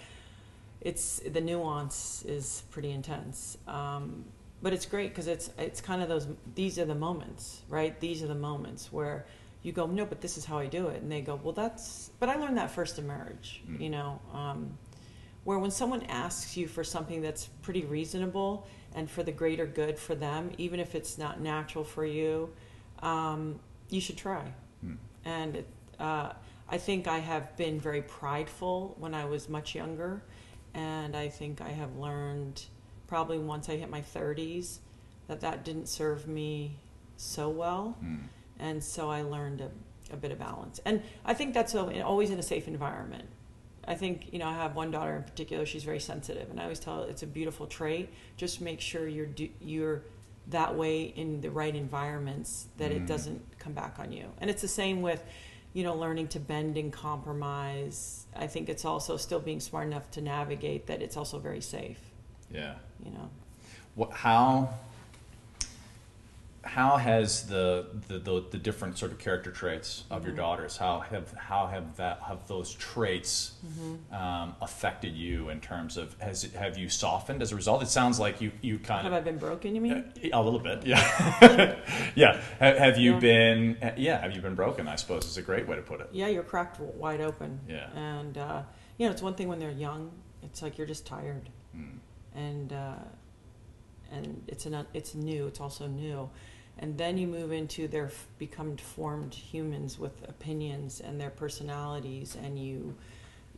it's 0.80 1.20
the 1.20 1.42
nuance 1.42 2.24
is 2.26 2.64
pretty 2.72 2.92
intense. 2.92 3.58
Um, 3.68 4.26
but 4.62 4.74
it's 4.74 4.86
great 4.86 5.10
because 5.10 5.28
it's 5.28 5.50
it's 5.58 5.82
kind 5.82 6.02
of 6.02 6.08
those 6.08 6.28
these 6.56 6.78
are 6.78 6.86
the 6.86 6.96
moments 6.96 7.62
right 7.68 8.00
these 8.00 8.22
are 8.22 8.28
the 8.28 8.36
moments 8.36 8.94
where 8.94 9.26
you 9.64 9.72
go 9.72 9.86
no 9.88 10.06
but 10.06 10.22
this 10.22 10.38
is 10.38 10.46
how 10.46 10.58
i 10.58 10.66
do 10.66 10.88
it 10.88 11.02
and 11.02 11.12
they 11.12 11.22
go 11.22 11.40
well 11.44 11.54
that's 11.54 12.10
but 12.20 12.30
i 12.30 12.36
learned 12.36 12.58
that 12.58 12.72
first 12.72 12.98
in 12.98 13.06
marriage 13.08 13.62
Mm. 13.70 13.80
you 13.82 13.90
know 13.90 14.20
um, 14.34 14.78
where 15.44 15.58
when 15.60 15.72
someone 15.72 16.04
asks 16.04 16.56
you 16.58 16.68
for 16.68 16.84
something 16.84 17.22
that's 17.22 17.48
pretty 17.62 17.84
reasonable 17.86 18.68
and 18.96 19.10
for 19.10 19.24
the 19.24 19.32
greater 19.32 19.66
good 19.66 19.98
for 20.00 20.16
them 20.16 20.52
even 20.58 20.80
if 20.80 20.96
it's 20.96 21.18
not 21.18 21.40
natural 21.42 21.84
for 21.84 22.06
you 22.06 22.50
um, 23.02 23.60
you 23.90 24.02
should 24.02 24.18
try 24.18 24.44
Hmm. 24.82 24.96
and 25.26 25.56
it, 25.58 25.68
uh, 26.00 26.34
I 26.68 26.78
think 26.78 27.08
I 27.08 27.20
have 27.20 27.56
been 27.58 27.80
very 27.80 28.02
prideful 28.02 28.96
when 28.98 29.14
I 29.14 29.26
was 29.26 29.50
much 29.50 29.76
younger, 29.76 30.24
and 30.74 31.16
I 31.18 31.28
think 31.28 31.60
I 31.62 31.68
have 31.70 31.98
learned 31.98 32.64
probably 33.08 33.38
once 33.38 33.68
I 33.70 33.76
hit 33.76 33.90
my 33.90 34.02
30s 34.02 34.80
that 35.28 35.42
that 35.42 35.66
didn't 35.66 35.88
serve 35.88 36.28
me 36.28 36.78
so 37.18 37.50
well, 37.50 37.98
Hmm. 38.00 38.16
And 38.62 38.82
so 38.84 39.10
I 39.10 39.24
learned 39.24 39.60
a, 39.62 39.72
a 40.14 40.18
bit 40.18 40.32
of 40.32 40.40
balance. 40.40 40.80
And 40.86 41.02
I 41.26 41.34
think 41.34 41.54
that's 41.54 41.74
a, 41.76 42.02
always 42.02 42.30
in 42.30 42.40
a 42.40 42.44
safe 42.44 42.68
environment. 42.68 43.28
I 43.88 43.96
think 43.96 44.32
you 44.32 44.40
know 44.40 44.48
I 44.48 44.54
have 44.54 44.76
one 44.76 44.92
daughter 44.92 45.16
in 45.16 45.24
particular. 45.24 45.66
She's 45.66 45.84
very 45.84 46.00
sensitive, 46.00 46.50
and 46.52 46.60
I 46.60 46.64
always 46.64 46.80
tell 46.80 47.04
her 47.04 47.10
it's 47.10 47.24
a 47.24 47.28
beautiful 47.28 47.66
trait. 47.66 48.10
Just 48.38 48.62
make 48.62 48.80
sure 48.80 49.08
you're 49.08 49.26
do, 49.26 49.50
you're 49.60 50.04
that 50.48 50.76
way 50.76 51.04
in 51.04 51.42
the 51.42 51.50
right 51.50 51.76
environments 51.76 52.68
that 52.78 52.92
Mm. 52.92 52.98
it 52.98 53.08
doesn't 53.08 53.42
come 53.60 53.74
back 53.74 53.98
on 54.00 54.12
you. 54.12 54.26
And 54.40 54.50
it's 54.50 54.62
the 54.62 54.68
same 54.68 55.02
with 55.02 55.24
you 55.74 55.84
know 55.84 55.96
learning 55.96 56.28
to 56.30 56.40
bend 56.40 56.78
and 56.78 56.94
compromise. 56.94 58.28
I 58.36 58.48
think 58.48 58.70
it's 58.70 58.86
also 58.86 59.18
still 59.18 59.40
being 59.40 59.60
smart 59.60 59.88
enough 59.88 60.10
to 60.12 60.22
navigate 60.22 60.86
that 60.88 61.02
it's 61.02 61.18
also 61.18 61.40
very 61.40 61.62
safe. 61.62 62.00
Yeah. 62.54 62.76
You 63.04 63.12
know. 63.12 63.30
What, 63.96 64.12
how 64.12 64.70
how 66.64 66.98
has 66.98 67.48
the, 67.48 67.88
the, 68.08 68.20
the, 68.20 68.46
the 68.52 68.58
different 68.60 68.96
sort 68.96 69.12
of 69.12 69.18
character 69.18 69.50
traits 69.52 70.04
of 70.12 70.24
your 70.24 70.34
Mhm. 70.34 70.38
daughters 70.38 70.78
how 70.78 71.00
have 71.00 71.32
how 71.34 71.66
have 71.66 71.96
that 71.98 72.20
have 72.28 72.48
those 72.48 72.72
traits 72.76 73.54
um, 74.12 74.56
affected 74.62 75.16
you 75.16 75.50
in 75.50 75.60
terms 75.60 75.98
of 75.98 76.16
has 76.20 76.44
it, 76.44 76.54
have 76.54 76.78
you 76.78 76.88
softened 76.88 77.42
as 77.42 77.52
a 77.52 77.56
result? 77.56 77.82
It 77.82 77.88
sounds 77.88 78.20
like 78.20 78.42
you 78.42 78.52
you 78.62 78.78
kind 78.78 79.02
Have 79.04 79.12
of 79.12 79.14
have 79.14 79.22
I 79.24 79.32
been 79.32 79.40
broken? 79.40 79.74
You 79.74 79.82
mean? 79.82 80.14
a 80.32 80.42
little 80.42 80.60
bit, 80.60 80.86
yeah, 80.86 81.80
yeah. 82.16 82.40
Have, 82.60 82.78
have 82.78 82.98
you 83.00 83.14
Yeah. 83.14 83.20
been 83.20 83.78
yeah? 83.98 84.22
Have 84.22 84.36
you 84.36 84.42
been 84.42 84.56
broken? 84.56 84.88
I 84.88 84.98
suppose 84.98 85.26
is 85.26 85.38
a 85.38 85.42
great 85.42 85.68
way 85.68 85.76
to 85.78 85.82
put 85.82 86.00
it. 86.00 86.10
yeah, 86.12 86.28
you're 86.28 86.44
cracked 86.44 86.80
wide 86.80 87.22
open. 87.22 87.60
Yeah. 87.68 87.90
And 87.96 88.38
uh, 88.38 88.62
you 89.00 89.08
know, 89.08 89.12
it's 89.12 89.24
one 89.24 89.34
thing 89.34 89.48
when 89.48 89.58
they're 89.58 89.72
young. 89.72 90.12
It's 90.44 90.62
like 90.62 90.78
you're 90.78 90.88
just 90.88 91.08
tired. 91.08 91.50
Mm. 91.76 91.98
and 92.36 92.74
uh, 92.74 92.96
and 94.12 94.44
it's 94.48 94.66
an 94.66 94.86
it's 94.94 95.16
new. 95.16 95.48
It's 95.48 95.60
also 95.62 95.88
new, 95.88 96.30
and 96.82 96.98
then 96.98 97.18
you 97.18 97.28
move 97.28 97.52
into 97.52 97.88
their 97.88 98.08
f- 98.08 98.28
become 98.40 98.76
formed 98.78 99.34
humans 99.34 99.98
with 100.00 100.28
opinions 100.28 101.00
and 101.00 101.22
their 101.22 101.30
personalities, 101.30 102.36
and 102.44 102.60
you 102.60 102.96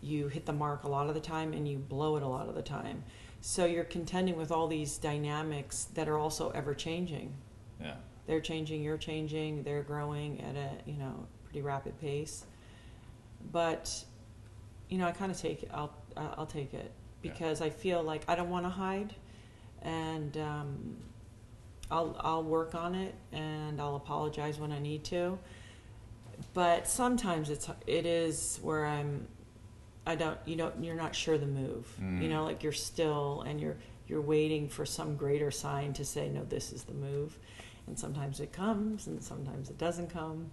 you 0.01 0.27
hit 0.27 0.45
the 0.45 0.53
mark 0.53 0.83
a 0.83 0.89
lot 0.89 1.07
of 1.07 1.13
the 1.15 1.21
time, 1.21 1.53
and 1.53 1.65
you 1.67 1.77
blow 1.77 2.17
it 2.17 2.23
a 2.23 2.27
lot 2.27 2.47
of 2.49 2.55
the 2.55 2.61
time. 2.61 3.03
So 3.39 3.65
you're 3.65 3.85
contending 3.85 4.35
with 4.37 4.51
all 4.51 4.67
these 4.67 4.97
dynamics 4.97 5.85
that 5.95 6.07
are 6.09 6.17
also 6.17 6.49
ever 6.51 6.73
changing. 6.73 7.33
Yeah, 7.81 7.95
They're 8.27 8.41
changing, 8.41 8.83
you're 8.83 8.97
changing, 8.97 9.63
they're 9.63 9.83
growing 9.83 10.41
at 10.41 10.55
a 10.55 10.69
you 10.89 10.97
know 10.97 11.25
pretty 11.45 11.61
rapid 11.61 11.99
pace. 12.01 12.45
But 13.51 14.03
you 14.89 14.97
know, 14.97 15.07
I 15.07 15.11
kind 15.11 15.31
of 15.31 15.37
take 15.39 15.63
it. 15.63 15.69
I'll 15.73 15.93
I'll 16.17 16.45
take 16.45 16.73
it 16.73 16.91
Yeah. 17.21 17.31
because 17.31 17.61
I 17.61 17.69
feel 17.69 18.03
like 18.03 18.23
I 18.27 18.35
don't 18.35 18.49
want 18.49 18.65
to 18.65 18.69
hide, 18.69 19.15
and 19.81 20.35
um, 20.37 20.97
I'll 21.93 22.15
I'll 22.19 22.43
work 22.43 22.73
on 22.75 22.95
it 22.95 23.13
and 23.31 23.79
I'll 23.79 23.95
apologize 23.95 24.59
when 24.59 24.71
I 24.71 24.79
need 24.79 25.03
to. 25.05 25.37
But 26.53 26.87
sometimes 26.87 27.49
it's 27.49 27.69
it 27.87 28.05
is 28.05 28.59
where 28.61 28.85
I'm. 28.85 29.27
I 30.05 30.15
don't. 30.15 30.37
You 30.45 30.55
don't. 30.55 30.83
You're 30.83 30.95
not 30.95 31.13
sure 31.15 31.37
the 31.37 31.45
move. 31.45 31.87
Mm. 32.01 32.21
You 32.23 32.29
know, 32.29 32.43
like 32.43 32.63
you're 32.63 32.71
still 32.91 33.43
and 33.47 33.61
you're 33.61 33.77
you're 34.07 34.21
waiting 34.21 34.67
for 34.67 34.85
some 34.85 35.15
greater 35.15 35.51
sign 35.51 35.93
to 35.93 36.03
say 36.03 36.29
no. 36.29 36.43
This 36.43 36.73
is 36.73 36.83
the 36.83 36.93
move, 36.93 37.37
and 37.87 37.97
sometimes 37.97 38.39
it 38.39 38.51
comes 38.51 39.07
and 39.07 39.23
sometimes 39.23 39.69
it 39.69 39.77
doesn't 39.77 40.09
come. 40.09 40.49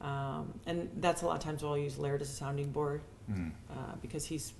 Um, 0.00 0.52
and 0.66 0.90
that's 0.96 1.22
a 1.22 1.26
lot 1.26 1.36
of 1.36 1.42
times 1.42 1.62
I'll 1.64 1.78
use 1.78 1.96
Laird 1.98 2.20
as 2.20 2.28
a 2.28 2.34
sounding 2.34 2.70
board 2.70 3.00
Mm. 3.30 3.52
uh, 3.70 3.74
because 4.02 4.26
he's 4.26 4.52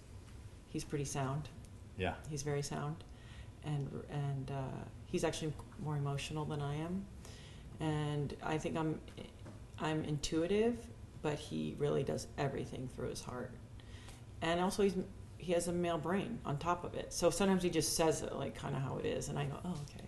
he's 0.72 0.84
pretty 0.84 1.04
sound. 1.04 1.50
yeah, 1.98 2.14
He's 2.30 2.42
very 2.42 2.62
sound, 2.62 2.96
and 3.64 3.88
and 4.10 4.50
uh, 4.50 4.84
he's 5.06 5.24
actually 5.24 5.52
more 5.82 5.96
emotional 5.96 6.44
than 6.44 6.60
I 6.60 6.76
am, 6.76 7.04
and 7.80 8.34
I 8.42 8.58
think 8.58 8.76
I'm 8.76 9.00
I'm 9.78 10.04
intuitive, 10.04 10.76
but 11.22 11.38
he 11.38 11.74
really 11.78 12.02
does 12.02 12.26
everything 12.38 12.88
through 12.94 13.10
his 13.10 13.22
heart, 13.22 13.52
and 14.42 14.60
also 14.60 14.82
he's 14.82 14.94
he 15.38 15.52
has 15.52 15.68
a 15.68 15.72
male 15.72 15.98
brain 15.98 16.38
on 16.44 16.56
top 16.56 16.84
of 16.84 16.94
it. 16.94 17.12
So 17.12 17.30
sometimes 17.30 17.62
he 17.62 17.70
just 17.70 17.96
says 17.96 18.22
it 18.22 18.34
like 18.34 18.54
kind 18.54 18.74
of 18.74 18.82
how 18.82 18.96
it 18.98 19.06
is, 19.06 19.28
and 19.28 19.38
I 19.38 19.44
go, 19.46 19.58
oh 19.64 19.74
okay. 19.82 20.04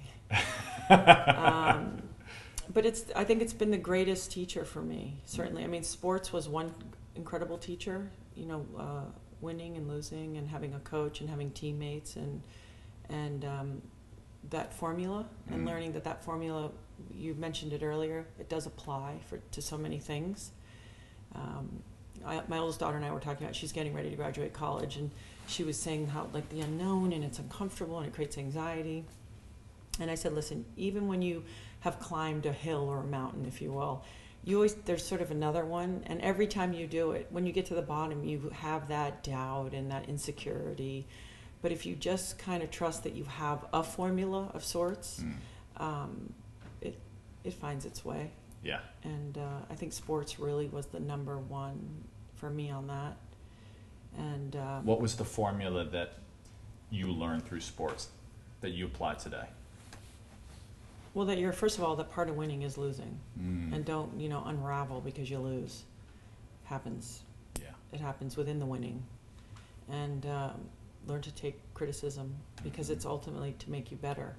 um, 1.34 2.02
but 2.72 2.84
it's 2.86 3.04
I 3.14 3.24
think 3.24 3.42
it's 3.42 3.52
been 3.52 3.70
the 3.70 3.78
greatest 3.78 4.32
teacher 4.32 4.64
for 4.64 4.82
me. 4.82 5.20
Certainly, 5.24 5.64
I 5.64 5.66
mean, 5.66 5.82
sports 5.82 6.32
was 6.32 6.48
one 6.48 6.72
incredible 7.14 7.58
teacher. 7.58 8.10
You 8.34 8.46
know, 8.46 8.66
uh, 8.78 9.04
winning 9.40 9.76
and 9.76 9.88
losing, 9.88 10.36
and 10.36 10.48
having 10.48 10.74
a 10.74 10.80
coach, 10.80 11.20
and 11.20 11.30
having 11.30 11.50
teammates, 11.50 12.16
and 12.16 12.42
and 13.08 13.44
um, 13.44 13.82
that 14.50 14.72
formula, 14.72 15.26
and 15.50 15.62
Mhm. 15.62 15.66
learning 15.66 15.92
that 15.92 16.04
that 16.04 16.22
formula. 16.24 16.70
You 17.14 17.34
mentioned 17.34 17.72
it 17.74 17.82
earlier. 17.82 18.26
It 18.38 18.48
does 18.48 18.66
apply 18.66 19.18
for 19.26 19.38
to 19.52 19.60
so 19.60 19.76
many 19.76 19.98
things. 19.98 20.52
Um, 21.34 21.82
I, 22.24 22.42
my 22.48 22.58
oldest 22.58 22.80
daughter 22.80 22.96
and 22.96 23.04
I 23.04 23.10
were 23.12 23.20
talking 23.20 23.44
about. 23.44 23.54
She's 23.54 23.72
getting 23.72 23.92
ready 23.92 24.08
to 24.10 24.16
graduate 24.16 24.52
college, 24.54 24.96
and 24.96 25.10
she 25.46 25.62
was 25.62 25.78
saying 25.78 26.08
how 26.08 26.28
like 26.32 26.48
the 26.48 26.60
unknown 26.60 27.12
and 27.12 27.22
it's 27.22 27.38
uncomfortable 27.38 27.98
and 27.98 28.06
it 28.06 28.14
creates 28.14 28.38
anxiety. 28.38 29.04
And 30.00 30.10
I 30.10 30.14
said, 30.14 30.32
listen, 30.32 30.64
even 30.76 31.06
when 31.08 31.22
you 31.22 31.44
have 31.80 31.98
climbed 32.00 32.46
a 32.46 32.52
hill 32.52 32.88
or 32.88 32.98
a 33.00 33.04
mountain, 33.04 33.46
if 33.46 33.60
you 33.62 33.72
will, 33.72 34.02
you 34.44 34.56
always 34.56 34.74
there's 34.74 35.04
sort 35.04 35.20
of 35.20 35.30
another 35.30 35.64
one, 35.64 36.02
and 36.06 36.20
every 36.22 36.46
time 36.46 36.72
you 36.72 36.86
do 36.86 37.12
it, 37.12 37.26
when 37.30 37.46
you 37.46 37.52
get 37.52 37.66
to 37.66 37.74
the 37.74 37.82
bottom, 37.82 38.24
you 38.24 38.50
have 38.54 38.88
that 38.88 39.22
doubt 39.22 39.72
and 39.74 39.90
that 39.90 40.08
insecurity. 40.08 41.06
But 41.66 41.72
if 41.72 41.84
you 41.84 41.96
just 41.96 42.38
kind 42.38 42.62
of 42.62 42.70
trust 42.70 43.02
that 43.02 43.16
you 43.16 43.24
have 43.24 43.66
a 43.72 43.82
formula 43.82 44.52
of 44.54 44.62
sorts, 44.64 45.20
Mm. 45.24 45.82
um, 45.82 46.32
it 46.80 46.96
it 47.42 47.54
finds 47.54 47.84
its 47.84 48.04
way. 48.04 48.30
yeah, 48.62 48.82
And 49.02 49.36
uh, 49.36 49.58
I 49.68 49.74
think 49.74 49.92
sports 49.92 50.38
really 50.38 50.68
was 50.68 50.86
the 50.86 51.00
number 51.00 51.36
one 51.38 52.04
for 52.36 52.50
me 52.50 52.70
on 52.70 52.86
that. 52.86 53.16
And 54.16 54.54
um, 54.54 54.86
What 54.86 55.00
was 55.00 55.16
the 55.16 55.24
formula 55.24 55.84
that 55.86 56.12
you 56.90 57.08
learned 57.08 57.44
through 57.44 57.62
sports 57.62 58.10
that 58.60 58.70
you 58.70 58.86
apply 58.86 59.14
today? 59.14 59.48
well, 61.14 61.26
that 61.26 61.38
you're 61.38 61.52
first 61.52 61.78
of 61.78 61.82
all 61.82 61.96
that 61.96 62.12
part 62.12 62.28
of 62.28 62.36
winning 62.36 62.62
is 62.62 62.78
losing. 62.78 63.18
Mm. 63.40 63.72
and 63.74 63.84
don't 63.84 64.20
you 64.20 64.28
know 64.28 64.44
unravel 64.46 65.00
because 65.00 65.28
you 65.28 65.40
lose 65.40 65.82
happens 66.66 67.22
yeah, 67.60 67.74
it 67.92 68.00
happens 68.00 68.36
within 68.36 68.60
the 68.60 68.66
winning 68.66 69.02
and 69.90 70.26
um, 70.26 70.60
learn 71.06 71.22
to 71.22 71.32
take 71.32 71.56
criticism 71.74 72.34
because 72.62 72.90
it's 72.90 73.04
ultimately 73.06 73.54
to 73.58 73.70
make 73.70 73.90
you 73.90 73.96
better 73.96 74.34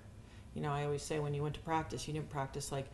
you 0.53 0.61
know 0.61 0.71
i 0.71 0.83
always 0.83 1.01
say 1.01 1.19
when 1.19 1.33
you 1.33 1.41
went 1.41 1.53
to 1.55 1.61
practice 1.61 2.07
you 2.07 2.13
didn't 2.13 2.29
practice 2.29 2.71
like 2.71 2.87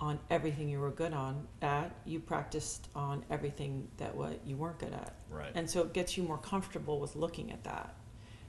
on 0.00 0.18
everything 0.30 0.68
you 0.68 0.80
were 0.80 0.90
good 0.90 1.12
on 1.12 1.46
at 1.62 1.90
you 2.04 2.18
practiced 2.18 2.88
on 2.94 3.24
everything 3.30 3.86
that 3.98 4.14
what 4.14 4.40
you 4.44 4.56
weren't 4.56 4.78
good 4.78 4.92
at 4.92 5.14
right. 5.30 5.52
and 5.54 5.68
so 5.70 5.80
it 5.82 5.92
gets 5.92 6.16
you 6.16 6.22
more 6.24 6.38
comfortable 6.38 6.98
with 6.98 7.14
looking 7.16 7.52
at 7.52 7.62
that. 7.64 7.94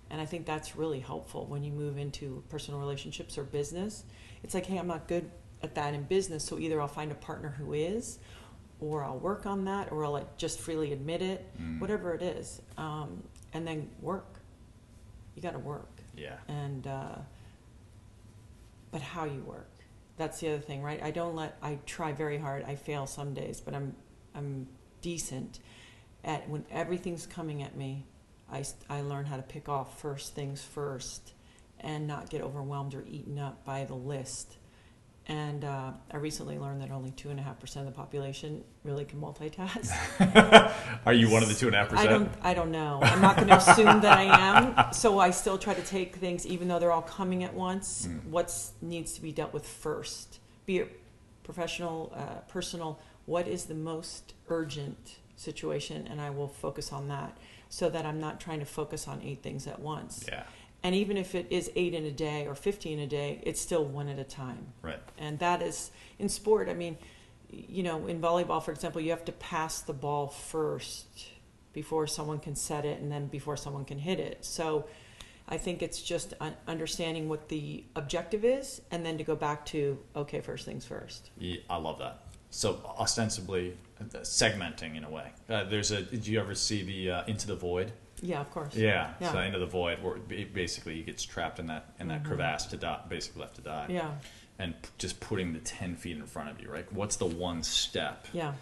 And 0.09 0.21
I 0.21 0.25
think 0.25 0.45
that's 0.45 0.75
really 0.75 0.99
helpful 0.99 1.45
when 1.47 1.63
you 1.63 1.71
move 1.71 1.97
into 1.97 2.43
personal 2.49 2.79
relationships 2.79 3.35
or 3.37 3.43
business. 3.43 4.03
It's 4.43 4.53
like, 4.53 4.65
hey, 4.67 4.77
I'm 4.77 4.85
not 4.85 5.07
good 5.07 5.31
at 5.63 5.73
that 5.75 5.95
in 5.95 6.03
business, 6.03 6.43
so 6.43 6.59
either 6.59 6.79
I'll 6.79 6.87
find 6.87 7.11
a 7.11 7.15
partner 7.15 7.49
who 7.57 7.73
is, 7.73 8.19
or 8.79 9.03
I'll 9.03 9.17
work 9.17 9.47
on 9.47 9.65
that, 9.65 9.91
or 9.91 10.05
I'll 10.05 10.11
like 10.11 10.37
just 10.37 10.59
freely 10.59 10.91
admit 10.93 11.21
it, 11.23 11.45
Mm. 11.59 11.79
whatever 11.79 12.13
it 12.13 12.21
is. 12.21 12.61
Um, 12.77 13.23
and 13.53 13.65
then 13.65 13.89
work. 14.01 14.32
You 15.35 15.41
got 15.41 15.53
to 15.53 15.59
work. 15.59 16.01
yeah, 16.15 16.37
And, 16.47 16.85
uh, 16.85 17.15
but 18.91 19.01
how 19.01 19.25
you 19.25 19.41
work. 19.41 19.69
That's 20.17 20.39
the 20.39 20.49
other 20.49 20.59
thing, 20.61 20.83
right? 20.83 21.01
I 21.01 21.11
don't 21.11 21.35
let, 21.35 21.57
I 21.61 21.79
try 21.85 22.11
very 22.11 22.37
hard. 22.37 22.63
I 22.65 22.75
fail 22.75 23.07
some 23.07 23.33
days, 23.33 23.59
but 23.61 23.73
I'm, 23.73 23.95
I'm 24.35 24.67
decent 25.01 25.59
at 26.23 26.47
when 26.49 26.65
everything's 26.71 27.25
coming 27.25 27.63
at 27.63 27.75
me. 27.75 28.05
I 28.51 28.63
I 28.89 29.01
learn 29.01 29.25
how 29.25 29.37
to 29.37 29.41
pick 29.41 29.67
off 29.69 29.99
first 29.99 30.35
things 30.35 30.61
first 30.61 31.33
and 31.79 32.07
not 32.07 32.29
get 32.29 32.41
overwhelmed 32.41 32.93
or 32.93 33.03
eaten 33.07 33.39
up 33.39 33.65
by 33.65 33.83
the 33.85 33.95
list 33.95 34.57
And 35.27 35.63
uh, 35.63 35.91
I 36.11 36.17
recently 36.17 36.59
learned 36.59 36.81
that 36.81 36.91
only 36.91 37.11
two 37.11 37.29
and 37.29 37.39
a 37.39 37.43
half 37.43 37.57
percent 37.57 37.87
of 37.87 37.93
the 37.93 37.97
population 37.97 38.61
really 38.83 39.05
can 39.05 39.21
multitask. 39.21 39.89
Are 41.05 41.13
you 41.13 41.29
one 41.29 41.41
of 41.41 41.47
the 41.47 41.55
two 41.55 41.67
and 41.67 41.75
a 41.75 41.79
half 41.79 41.89
percent? 41.89 42.09
I 42.09 42.11
don't. 42.11 42.31
I 42.41 42.53
don't 42.53 42.71
know. 42.71 42.99
I'm 43.01 43.21
not 43.21 43.37
going 43.37 43.47
to 43.47 43.55
assume 43.55 44.01
that 44.01 44.17
I 44.17 44.23
am. 44.23 44.93
So 44.93 45.19
I 45.19 45.29
still 45.29 45.57
try 45.57 45.73
to 45.75 45.81
take 45.81 46.17
things, 46.17 46.45
even 46.45 46.67
though 46.67 46.77
they're 46.77 46.91
all 46.91 47.01
coming 47.01 47.45
at 47.45 47.53
once. 47.53 48.05
Mm. 48.05 48.25
What 48.25 48.53
needs 48.81 49.13
to 49.13 49.21
be 49.21 49.31
dealt 49.31 49.53
with 49.53 49.65
first? 49.65 50.39
Be 50.65 50.79
it 50.79 50.99
professional, 51.43 52.11
uh, 52.15 52.41
personal. 52.49 52.99
What 53.25 53.47
is 53.47 53.65
the 53.65 53.75
most 53.75 54.33
urgent 54.49 55.19
situation, 55.37 56.07
and 56.07 56.19
I 56.19 56.29
will 56.31 56.47
focus 56.49 56.91
on 56.91 57.07
that, 57.07 57.37
so 57.69 57.89
that 57.89 58.05
I'm 58.05 58.19
not 58.19 58.39
trying 58.39 58.59
to 58.59 58.65
focus 58.65 59.07
on 59.07 59.21
eight 59.21 59.41
things 59.41 59.67
at 59.67 59.79
once. 59.79 60.25
Yeah, 60.27 60.43
And 60.83 60.93
even 60.93 61.15
if 61.15 61.33
it 61.33 61.47
is 61.49 61.71
eight 61.75 61.93
in 61.93 62.03
a 62.05 62.11
day 62.11 62.45
or 62.45 62.55
fifteen 62.55 62.99
a 62.99 63.07
day, 63.07 63.39
it's 63.43 63.61
still 63.61 63.85
one 63.85 64.09
at 64.09 64.19
a 64.19 64.23
time 64.23 64.73
right. 64.81 64.99
and 65.17 65.39
that 65.39 65.61
is 65.61 65.91
in 66.19 66.29
sport 66.29 66.67
i 66.69 66.73
mean 66.73 66.97
you 67.49 67.83
know 67.83 68.07
in 68.07 68.19
volleyball 68.19 68.61
for 68.63 68.71
example 68.71 68.99
you 69.01 69.11
have 69.11 69.25
to 69.25 69.31
pass 69.33 69.81
the 69.81 69.93
ball 69.93 70.27
first 70.27 71.27
before 71.73 72.07
someone 72.07 72.39
can 72.39 72.55
set 72.55 72.85
it 72.85 73.01
and 73.01 73.11
then 73.11 73.27
before 73.27 73.57
someone 73.57 73.85
can 73.85 73.99
hit 73.99 74.19
it 74.19 74.43
so 74.43 74.85
i 75.47 75.57
think 75.57 75.81
it's 75.81 76.01
just 76.01 76.33
un- 76.39 76.55
understanding 76.67 77.29
what 77.29 77.49
the 77.49 77.83
objective 77.95 78.43
is 78.43 78.81
and 78.91 79.05
then 79.05 79.17
to 79.17 79.23
go 79.23 79.35
back 79.35 79.65
to 79.65 79.97
okay 80.15 80.41
first 80.41 80.65
things 80.65 80.85
first 80.85 81.29
Yeah, 81.37 81.57
I 81.69 81.77
love 81.77 81.99
that. 81.99 82.25
So 82.49 82.79
ostensibly 82.99 83.75
uh, 83.99 84.19
segmenting 84.19 84.95
in 84.95 85.03
a 85.03 85.09
way. 85.09 85.31
Uh, 85.49 85.63
there's 85.63 85.89
a. 85.89 86.03
Did 86.03 86.27
you 86.27 86.39
ever 86.39 86.53
see 86.53 86.83
the 86.83 87.09
uh, 87.09 87.25
Into 87.25 87.47
the 87.47 87.55
Void? 87.55 87.91
Yeah 88.23 88.39
of 88.41 88.49
course 88.51 88.75
Yeah. 88.75 89.13
So 89.31 89.37
Into 89.39 89.59
the 89.59 89.65
Void, 89.67 90.01
where 90.01 90.15
ba- 90.15 90.45
basically 90.53 90.95
he 90.95 91.03
gets 91.03 91.23
trapped 91.23 91.59
in 91.59 91.67
that 91.67 91.83
in 91.99 92.07
that 92.07 92.23
Mhm. 92.23 92.27
crevasse 92.27 92.65
to 92.67 92.77
die, 92.77 93.01
basically 93.09 93.41
left 93.41 93.55
to 93.57 93.61
die. 93.61 93.85
yeah 93.89 94.11
And 94.59 94.79
p- 94.81 94.89
just 94.97 95.19
putting 95.19 95.51
the 95.53 95.59
ten 95.59 95.95
feet 95.95 96.15
in 96.17 96.25
front 96.25 96.49
of 96.49 96.61
you, 96.61 96.69
right? 96.71 96.91
What's 96.93 97.17
the 97.17 97.25
one 97.49 97.61
step? 97.63 98.27
yeah 98.33 98.53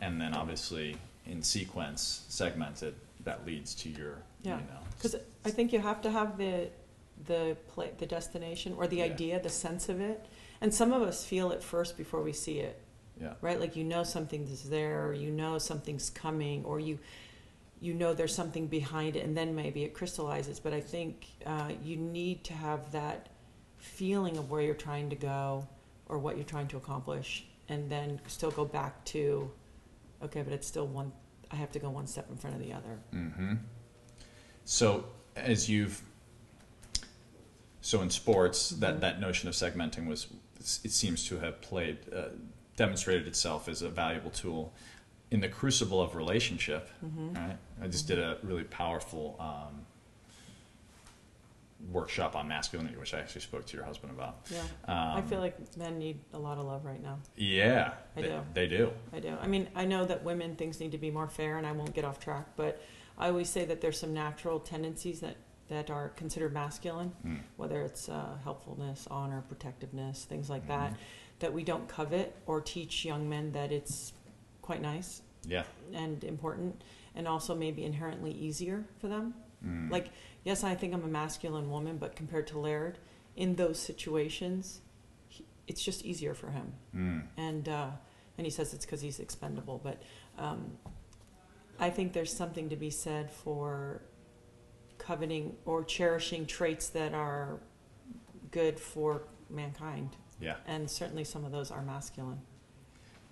And 0.00 0.20
then 0.20 0.34
obviously 0.34 0.96
in 1.26 1.42
sequence, 1.42 2.24
segmented, 2.28 2.94
that 3.24 3.44
leads 3.44 3.74
to 3.82 3.88
your. 3.90 4.14
Yeah. 4.42 4.58
You 4.60 4.64
know. 4.72 4.80
because 4.96 5.14
i 5.44 5.50
think 5.50 5.72
you 5.72 5.80
have 5.80 6.00
to 6.02 6.10
have 6.10 6.38
the 6.38 6.68
the 7.26 7.56
play, 7.74 7.90
the 7.98 8.06
destination 8.06 8.72
or 8.78 8.86
the 8.86 8.98
Yeah. 8.98 9.04
idea 9.12 9.40
the 9.42 9.48
sense 9.66 9.88
of 9.88 10.00
it 10.00 10.24
and 10.60 10.72
some 10.72 10.92
of 10.92 11.02
us 11.02 11.24
feel 11.24 11.50
it 11.50 11.60
first 11.62 11.96
before 11.96 12.22
we 12.22 12.32
see 12.32 12.60
it 12.60 12.76
Yeah. 13.20 13.34
right 13.40 13.58
like 13.58 13.74
you 13.74 13.82
know 13.84 14.04
something 14.04 14.42
something's 14.46 14.70
there 14.70 15.06
or 15.08 15.12
you 15.12 15.30
know 15.32 15.58
something's 15.58 16.08
coming 16.10 16.64
or 16.64 16.78
you 16.78 16.98
you 17.80 17.94
know 17.94 18.12
there's 18.14 18.34
something 18.34 18.66
behind 18.66 19.16
it 19.16 19.24
and 19.24 19.36
then 19.36 19.54
maybe 19.54 19.84
it 19.84 19.94
crystallizes 19.94 20.58
but 20.60 20.72
i 20.72 20.80
think 20.80 21.26
uh, 21.46 21.70
you 21.82 21.96
need 21.96 22.42
to 22.44 22.52
have 22.52 22.90
that 22.92 23.28
feeling 23.76 24.36
of 24.36 24.50
where 24.50 24.62
you're 24.62 24.74
trying 24.74 25.08
to 25.08 25.16
go 25.16 25.66
or 26.08 26.18
what 26.18 26.36
you're 26.36 26.44
trying 26.44 26.66
to 26.66 26.76
accomplish 26.76 27.46
and 27.68 27.90
then 27.90 28.20
still 28.26 28.50
go 28.50 28.64
back 28.64 29.04
to 29.04 29.50
okay 30.22 30.42
but 30.42 30.52
it's 30.52 30.66
still 30.66 30.86
one 30.86 31.12
i 31.52 31.56
have 31.56 31.70
to 31.70 31.78
go 31.78 31.88
one 31.90 32.06
step 32.06 32.26
in 32.30 32.36
front 32.36 32.56
of 32.56 32.62
the 32.62 32.72
other 32.72 32.98
Mm-hmm. 33.14 33.54
So 34.64 35.04
as 35.36 35.68
you've 35.70 36.02
so 37.80 38.02
in 38.02 38.10
sports 38.10 38.70
that 38.70 38.96
Mhm. 38.96 39.00
that 39.00 39.20
notion 39.20 39.48
of 39.48 39.54
segmenting 39.54 40.06
was 40.06 40.26
it 40.60 40.90
seems 40.90 41.24
to 41.28 41.38
have 41.38 41.60
played 41.62 41.98
uh, 42.12 42.28
demonstrated 42.76 43.26
itself 43.26 43.68
as 43.68 43.80
a 43.82 43.88
valuable 43.88 44.30
tool 44.30 44.72
in 45.30 45.40
the 45.40 45.48
crucible 45.48 46.00
of 46.00 46.14
relationship. 46.16 46.88
mm-hmm. 47.04 47.34
Right. 47.34 47.56
I 47.82 47.86
just 47.86 48.06
did 48.08 48.18
a 48.18 48.38
really 48.42 48.64
powerful 48.64 49.36
um, 49.38 49.84
workshop 51.92 52.34
on 52.34 52.48
masculinity, 52.48 52.96
which 52.96 53.14
I 53.14 53.20
actually 53.20 53.42
spoke 53.42 53.64
to 53.66 53.76
your 53.76 53.84
husband 53.86 54.12
about. 54.12 54.38
yeah 54.50 54.60
Um, 54.86 55.18
i 55.18 55.22
feel 55.22 55.38
like 55.38 55.56
men 55.76 55.96
need 55.98 56.18
a 56.32 56.38
lot 56.38 56.58
of 56.58 56.66
love 56.66 56.84
right 56.84 57.00
now 57.02 57.18
yeah, 57.36 57.92
I 58.16 58.22
they, 58.22 58.28
do. 58.28 58.40
they 58.54 58.66
do. 58.66 58.90
I 59.12 59.20
do. 59.20 59.36
I 59.40 59.46
mean, 59.46 59.68
I 59.76 59.84
know 59.84 60.04
that 60.04 60.24
women 60.24 60.56
things 60.56 60.80
need 60.80 60.90
to 60.92 60.98
be 60.98 61.10
more 61.10 61.28
fair, 61.28 61.56
and 61.58 61.66
I 61.66 61.72
won't 61.72 61.94
get 61.94 62.04
off 62.04 62.18
track. 62.18 62.46
But 62.56 62.80
I 63.16 63.28
always 63.28 63.48
say 63.48 63.64
that 63.66 63.80
there's 63.80 63.98
some 63.98 64.12
natural 64.14 64.58
tendencies 64.60 65.20
that 65.20 65.36
that 65.68 65.90
are 65.90 66.08
considered 66.16 66.52
masculine, 66.54 67.12
Mm. 67.26 67.40
whether 67.58 67.82
it's 67.82 68.08
uh, 68.08 68.38
helpfulness, 68.42 69.06
honor, 69.10 69.42
protectiveness, 69.48 70.24
things 70.24 70.48
like 70.48 70.64
Mhm. 70.64 70.68
that, 70.68 70.94
that 71.40 71.52
we 71.52 71.62
don't 71.62 71.86
covet 71.86 72.34
or 72.46 72.62
teach 72.62 73.04
young 73.04 73.28
men 73.28 73.52
that 73.52 73.70
it's 73.70 74.14
quite 74.68 74.82
nice 74.82 75.22
Yeah. 75.46 75.64
and 75.94 76.22
important, 76.24 76.84
and 77.14 77.26
also 77.26 77.54
maybe 77.54 77.84
inherently 77.84 78.32
easier 78.32 78.84
for 79.00 79.08
them. 79.08 79.32
Mm. 79.64 79.90
Like, 79.90 80.10
yes, 80.44 80.62
I 80.62 80.74
think 80.74 80.92
I'm 80.92 81.02
a 81.04 81.08
masculine 81.22 81.70
woman, 81.70 81.96
but 81.96 82.14
compared 82.14 82.46
to 82.48 82.58
Laird, 82.58 82.98
in 83.34 83.54
those 83.56 83.78
situations, 83.78 84.82
he, 85.26 85.46
it's 85.66 85.82
just 85.82 86.04
easier 86.04 86.34
for 86.34 86.50
him 86.50 86.74
Mm. 86.94 87.22
and 87.38 87.68
uh, 87.68 87.90
and 88.36 88.46
he 88.46 88.50
says 88.50 88.74
it's 88.74 88.84
because 88.84 89.00
he's 89.00 89.20
expendable. 89.20 89.80
But 89.82 90.02
um, 90.36 90.76
I 91.80 91.88
think 91.90 92.12
there's 92.12 92.32
something 92.42 92.68
to 92.68 92.76
be 92.76 92.90
said 92.90 93.30
for 93.30 94.02
coveting 94.98 95.56
or 95.64 95.82
cherishing 95.82 96.44
traits 96.46 96.88
that 96.90 97.14
are 97.14 97.58
good 98.50 98.78
for 98.78 99.22
mankind, 99.48 100.10
Yeah. 100.40 100.56
and 100.66 100.90
certainly 100.90 101.24
some 101.24 101.44
of 101.46 101.52
those 101.52 101.70
are 101.70 101.82
masculine. 101.82 102.42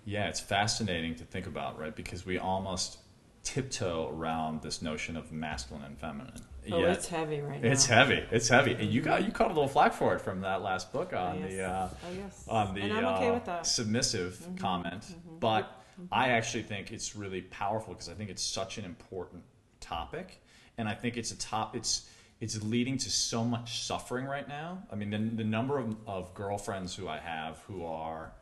Yeah, 0.07 0.29
it's 0.29 0.41
fascinating 0.41 1.17
to 1.17 1.25
think 1.25 1.47
about, 1.47 1.79
right? 1.79 1.95
Because 1.95 2.25
we 2.25 2.39
almost 2.39 2.99
tiptoe 3.43 4.09
around 4.09 4.63
this 4.63 4.81
notion 4.81 5.17
of 5.17 5.33
masculine 5.33 5.85
and 5.85 5.99
feminine. 5.99 6.41
Oh, 6.71 6.81
Yet- 6.81 6.91
it's 6.99 7.09
heavy 7.09 7.41
right 7.41 7.61
now. 7.63 7.71
it's 7.71 7.87
heavy. 7.87 8.25
It's 8.31 8.49
heavy, 8.49 8.73
and 8.75 8.91
you 8.91 9.01
got 9.03 9.25
you 9.25 9.31
caught 9.33 9.51
a 9.51 9.55
little 9.55 9.69
flack 9.69 9.93
for 9.93 10.15
it 10.15 10.21
from 10.21 10.41
that 10.41 10.63
last 10.63 10.93
book 10.93 11.11
Oh, 11.13 11.19
on 11.19 11.41
yes. 11.41 11.51
the 11.53 11.63
uh, 11.63 11.89
oh 11.93 12.13
yes. 12.17 12.45
on 12.49 12.75
the 12.75 12.83
okay 12.83 13.51
uh, 13.51 13.63
submissive 13.63 14.35
Mhm, 14.39 14.59
comment. 14.59 15.03
mhm. 15.03 15.41
But 15.41 15.65
Mhm. 16.01 16.09
I 16.13 16.31
actually 16.31 16.65
think 16.65 16.93
it's 16.93 17.15
really 17.17 17.43
powerful 17.43 17.95
because 17.95 18.09
I 18.09 18.15
think 18.15 18.31
it's 18.31 18.43
such 18.43 18.79
an 18.79 18.85
important 18.85 19.43
topic, 19.81 20.41
and 20.79 20.89
I 20.89 20.95
think 20.95 21.17
it's 21.17 21.31
a 21.33 21.39
top. 21.39 21.75
It's 21.77 22.09
it's 22.41 22.63
leading 22.63 22.99
to 22.99 23.11
so 23.11 23.43
much 23.45 23.83
suffering 23.85 24.27
right 24.27 24.47
now. 24.47 24.83
I 24.93 24.95
mean, 24.95 25.11
the, 25.11 25.19
the 25.19 25.45
number 25.45 25.79
of, 25.79 25.97
of 26.07 26.35
girlfriends 26.35 26.95
who 26.95 27.09
I 27.09 27.19
have 27.19 27.59
who 27.67 27.85
are 27.87 28.33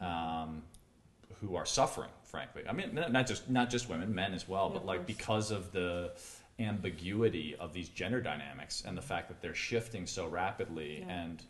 um, 0.00 0.62
who 1.42 1.56
are 1.56 1.66
suffering, 1.66 2.10
frankly. 2.22 2.62
I 2.68 2.72
mean, 2.72 2.94
not 3.10 3.26
just 3.26 3.50
not 3.50 3.68
just 3.68 3.88
women, 3.88 4.14
men 4.14 4.32
as 4.32 4.48
well, 4.48 4.68
Yeah, 4.72 4.78
but 4.78 4.86
like 4.86 5.06
because 5.06 5.50
of 5.50 5.72
the 5.72 6.12
ambiguity 6.58 7.56
of 7.58 7.72
these 7.72 7.88
gender 7.88 8.20
dynamics 8.20 8.84
and 8.86 8.96
the 8.96 9.02
fact 9.02 9.28
that 9.28 9.40
they're 9.40 9.54
shifting 9.54 10.06
so 10.06 10.26
rapidly 10.28 11.00
Yeah. 11.00 11.08
and 11.22 11.42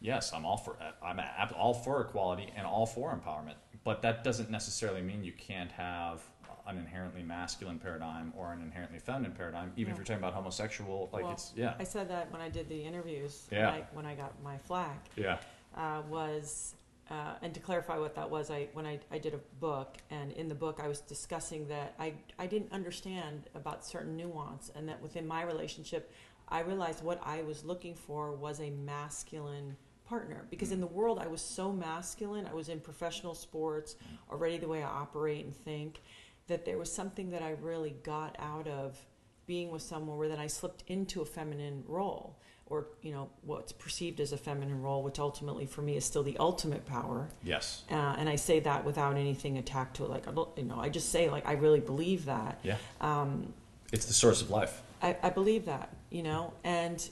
yes 0.00 0.32
i'm 0.34 0.44
all 0.44 0.56
for 0.58 0.76
i'm 1.02 1.18
all 1.56 1.72
for 1.74 2.02
equality 2.02 2.48
and 2.54 2.66
all 2.66 2.84
for 2.86 3.10
empowerment 3.18 3.54
but 3.82 4.02
that 4.02 4.22
doesn't 4.22 4.50
necessarily 4.50 5.00
mean 5.00 5.24
you 5.24 5.32
can't 5.32 5.72
have 5.72 6.22
an 6.66 6.76
inherently 6.76 7.22
masculine 7.22 7.78
paradigm 7.78 8.32
or 8.36 8.52
an 8.52 8.60
inherently 8.62 8.98
feminine 8.98 9.32
paradigm 9.32 9.72
even 9.76 9.88
Yeah. 9.88 9.92
if 9.92 9.96
you're 9.98 10.04
talking 10.04 10.22
about 10.22 10.34
homosexual 10.34 11.08
like 11.12 11.22
Well, 11.24 11.32
it's 11.32 11.52
yeah 11.56 11.74
I 11.78 11.84
said 11.84 12.08
that 12.10 12.30
when 12.30 12.40
I 12.42 12.48
did 12.50 12.68
the 12.68 12.80
interviews. 12.84 13.48
Yeah. 13.50 13.70
When 13.72 13.74
I, 13.80 13.86
when 13.94 14.06
I 14.06 14.14
got 14.14 14.32
my 14.44 14.58
flack. 14.58 15.08
yeah 15.16 15.38
uh, 15.76 16.02
was, 16.10 16.74
uh, 17.10 17.34
and 17.42 17.52
to 17.52 17.60
clarify 17.60 17.98
what 17.98 18.14
that 18.14 18.30
was, 18.30 18.50
I 18.50 18.68
when 18.72 18.86
I, 18.86 18.98
I 19.10 19.18
did 19.18 19.34
a 19.34 19.40
book, 19.60 19.96
and 20.10 20.32
in 20.32 20.48
the 20.48 20.54
book 20.54 20.80
I 20.82 20.88
was 20.88 21.00
discussing 21.00 21.66
that 21.68 21.94
I 21.98 22.14
I 22.38 22.46
didn't 22.46 22.72
understand 22.72 23.48
about 23.54 23.84
certain 23.84 24.16
nuance, 24.16 24.70
and 24.74 24.88
that 24.88 25.02
within 25.02 25.26
my 25.26 25.42
relationship, 25.42 26.12
I 26.48 26.60
realized 26.60 27.02
what 27.02 27.20
I 27.24 27.42
was 27.42 27.64
looking 27.64 27.94
for 27.94 28.32
was 28.32 28.60
a 28.60 28.70
masculine 28.70 29.76
partner 30.04 30.44
because 30.50 30.72
in 30.72 30.80
the 30.80 30.86
world 30.86 31.18
I 31.18 31.26
was 31.26 31.40
so 31.40 31.72
masculine. 31.72 32.46
I 32.46 32.54
was 32.54 32.68
in 32.68 32.80
professional 32.80 33.34
sports, 33.34 33.96
already 34.30 34.58
the 34.58 34.68
way 34.68 34.82
I 34.82 34.88
operate 34.88 35.44
and 35.44 35.54
think, 35.54 36.02
that 36.46 36.64
there 36.64 36.78
was 36.78 36.92
something 36.92 37.30
that 37.30 37.42
I 37.42 37.56
really 37.62 37.96
got 38.02 38.36
out 38.38 38.68
of 38.68 38.98
being 39.46 39.70
with 39.70 39.82
someone 39.82 40.18
where 40.18 40.28
then 40.28 40.38
I 40.38 40.46
slipped 40.46 40.84
into 40.86 41.20
a 41.20 41.24
feminine 41.24 41.84
role 41.86 42.38
or 42.72 42.86
you 43.02 43.12
know 43.12 43.28
what's 43.42 43.70
perceived 43.70 44.18
as 44.18 44.32
a 44.32 44.36
feminine 44.38 44.80
role 44.80 45.02
which 45.02 45.18
ultimately 45.18 45.66
for 45.66 45.82
me 45.82 45.94
is 45.94 46.04
still 46.06 46.22
the 46.22 46.38
ultimate 46.38 46.86
power. 46.86 47.28
Yes. 47.44 47.82
Uh, 47.90 48.16
and 48.18 48.30
I 48.30 48.36
say 48.36 48.60
that 48.60 48.84
without 48.84 49.16
anything 49.16 49.58
attacked 49.58 49.96
to 49.96 50.04
it 50.04 50.10
like 50.10 50.26
I 50.26 50.32
you 50.56 50.64
know 50.64 50.80
I 50.80 50.88
just 50.88 51.10
say 51.10 51.28
like 51.28 51.46
I 51.46 51.52
really 51.52 51.80
believe 51.80 52.24
that. 52.24 52.58
Yeah. 52.62 52.78
Um, 53.02 53.52
it's 53.92 54.06
the 54.06 54.14
source 54.14 54.40
of 54.40 54.48
life. 54.48 54.80
I, 55.02 55.16
I 55.22 55.30
believe 55.30 55.66
that, 55.66 55.94
you 56.10 56.22
know, 56.22 56.54
and 56.64 57.08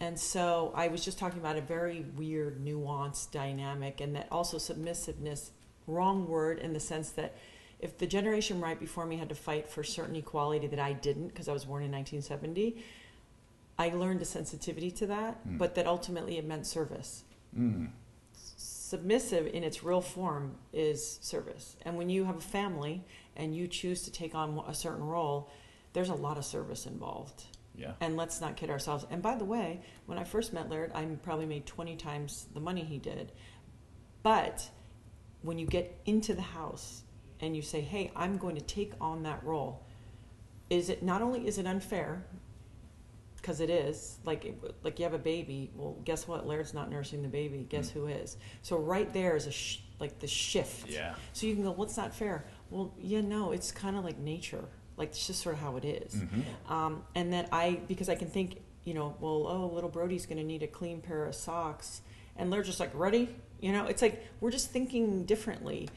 and 0.00 0.20
so 0.20 0.72
I 0.76 0.88
was 0.88 1.02
just 1.02 1.18
talking 1.18 1.40
about 1.40 1.56
a 1.56 1.62
very 1.62 2.04
weird, 2.16 2.62
nuanced 2.62 3.32
dynamic, 3.32 4.00
and 4.02 4.14
that 4.16 4.28
also 4.30 4.58
submissiveness, 4.58 5.50
wrong 5.86 6.28
word 6.28 6.58
in 6.58 6.74
the 6.74 6.80
sense 6.80 7.10
that 7.12 7.34
if 7.80 7.96
the 7.96 8.06
generation 8.06 8.60
right 8.60 8.78
before 8.78 9.06
me 9.06 9.16
had 9.16 9.28
to 9.30 9.34
fight 9.34 9.68
for 9.68 9.82
certain 9.82 10.14
equality 10.16 10.66
that 10.66 10.78
I 10.78 10.92
didn't 10.92 11.28
because 11.28 11.48
I 11.48 11.52
was 11.52 11.64
born 11.64 11.82
in 11.82 11.90
1970, 11.90 12.84
I 13.78 13.90
learned 13.90 14.20
a 14.22 14.24
sensitivity 14.24 14.90
to 14.92 15.06
that, 15.06 15.46
Mm. 15.46 15.58
but 15.58 15.74
that 15.76 15.86
ultimately 15.86 16.36
it 16.38 16.44
meant 16.44 16.66
service. 16.66 17.24
mm. 17.56 17.90
Submissive 18.56 19.46
in 19.48 19.62
its 19.64 19.84
real 19.84 20.00
form 20.00 20.56
is 20.72 21.18
service, 21.20 21.76
and 21.82 21.96
when 21.96 22.08
you 22.08 22.24
have 22.24 22.36
a 22.36 22.40
family 22.40 23.04
and 23.36 23.54
you 23.54 23.68
choose 23.68 24.02
to 24.04 24.10
take 24.10 24.34
on 24.34 24.58
a 24.66 24.74
certain 24.74 25.04
role, 25.04 25.50
there's 25.92 26.08
a 26.08 26.14
lot 26.14 26.38
of 26.38 26.44
service 26.44 26.86
involved. 26.86 27.44
yeah 27.74 27.92
And 28.00 28.16
let's 28.16 28.40
not 28.40 28.56
kid 28.56 28.70
ourselves. 28.70 29.06
And 29.10 29.22
by 29.22 29.36
the 29.36 29.44
way, 29.44 29.82
when 30.06 30.18
I 30.18 30.24
first 30.24 30.52
met 30.52 30.68
Laird, 30.68 30.90
I 30.94 31.04
probably 31.22 31.46
made 31.46 31.64
20 31.66 31.96
times 31.96 32.46
the 32.52 32.60
money 32.60 32.82
he 32.82 32.98
did. 32.98 33.30
But 34.22 34.70
when 35.42 35.58
you 35.58 35.66
get 35.66 36.00
into 36.04 36.34
the 36.34 36.42
house 36.42 37.02
and 37.40 37.54
you 37.54 37.62
say, 37.62 37.80
"Hey, 37.80 38.10
I'm 38.16 38.36
going 38.36 38.56
to 38.56 38.60
take 38.62 38.94
on 39.00 39.22
that 39.22 39.44
role," 39.44 39.84
is 40.70 40.88
it 40.88 41.02
not 41.02 41.22
only 41.22 41.46
is 41.46 41.56
it 41.58 41.66
unfair 41.66 42.26
because 43.48 43.60
it 43.62 43.70
is 43.70 44.18
like 44.26 44.54
like 44.82 44.98
you 44.98 45.04
have 45.04 45.14
a 45.14 45.18
baby. 45.18 45.70
Well, 45.74 45.96
guess 46.04 46.28
what? 46.28 46.46
Laird's 46.46 46.74
not 46.74 46.90
nursing 46.90 47.22
the 47.22 47.28
baby. 47.28 47.66
Guess 47.70 47.88
who 47.88 48.06
is? 48.06 48.36
So 48.60 48.76
right 48.76 49.10
there 49.14 49.36
is 49.36 49.46
a 49.46 49.50
sh- 49.50 49.78
like 49.98 50.18
the 50.18 50.26
shift. 50.26 50.90
Yeah. 50.90 51.14
So 51.32 51.46
you 51.46 51.54
can 51.54 51.64
go, 51.64 51.70
"What's 51.70 51.96
not 51.96 52.14
fair?" 52.14 52.44
Well, 52.68 52.92
yeah, 53.00 53.22
no, 53.22 53.52
it's 53.52 53.72
kind 53.72 53.96
of 53.96 54.04
like 54.04 54.18
nature. 54.18 54.64
Like 54.98 55.08
it's 55.10 55.26
just 55.26 55.40
sort 55.40 55.54
of 55.54 55.62
how 55.62 55.78
it 55.78 55.86
is. 55.86 56.14
Mhm. 56.16 56.70
Um, 56.70 57.04
and 57.14 57.32
then 57.32 57.46
I, 57.50 57.80
because 57.88 58.10
I 58.10 58.16
can 58.16 58.28
think, 58.28 58.60
you 58.84 58.92
know, 58.92 59.16
well, 59.18 59.46
oh, 59.48 59.70
little 59.72 59.88
Brody's 59.88 60.26
going 60.26 60.38
to 60.38 60.44
need 60.44 60.62
a 60.62 60.66
clean 60.66 61.00
pair 61.00 61.24
of 61.24 61.34
socks, 61.34 62.02
and 62.36 62.52
they're 62.52 62.64
just 62.64 62.80
like, 62.80 62.90
ready? 62.94 63.34
You 63.60 63.72
know, 63.72 63.86
it's 63.86 64.02
like 64.02 64.26
we're 64.40 64.50
just 64.50 64.70
thinking 64.70 65.24
differently. 65.24 65.88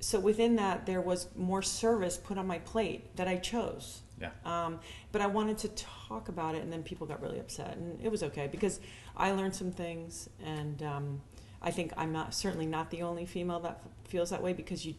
So 0.00 0.18
within 0.20 0.56
that, 0.56 0.84
there 0.84 1.00
was 1.00 1.28
more 1.36 1.62
service 1.62 2.18
put 2.18 2.36
on 2.38 2.46
my 2.46 2.58
plate 2.58 3.16
that 3.16 3.26
I 3.28 3.36
chose. 3.36 4.02
Yeah. 4.20 4.30
Um, 4.44 4.80
but 5.12 5.20
I 5.22 5.26
wanted 5.26 5.58
to 5.58 5.68
talk 5.68 6.28
about 6.28 6.54
it, 6.54 6.62
and 6.62 6.72
then 6.72 6.82
people 6.82 7.06
got 7.06 7.22
really 7.22 7.38
upset, 7.40 7.76
and 7.76 7.98
it 8.04 8.10
was 8.10 8.22
okay 8.22 8.46
because 8.48 8.78
I 9.16 9.30
learned 9.32 9.54
some 9.54 9.70
things, 9.72 10.28
and 10.44 10.82
um, 10.82 11.20
I 11.62 11.70
think 11.70 11.92
I'm 11.96 12.12
not 12.12 12.34
certainly 12.34 12.66
not 12.66 12.90
the 12.90 13.02
only 13.02 13.24
female 13.26 13.60
that 13.60 13.80
f- 13.84 14.10
feels 14.10 14.30
that 14.30 14.42
way 14.42 14.52
because 14.52 14.84
you. 14.84 14.94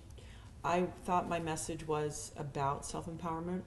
I 0.64 0.88
thought 1.06 1.28
my 1.30 1.40
message 1.40 1.88
was 1.88 2.32
about 2.38 2.86
self 2.86 3.08
empowerment 3.08 3.62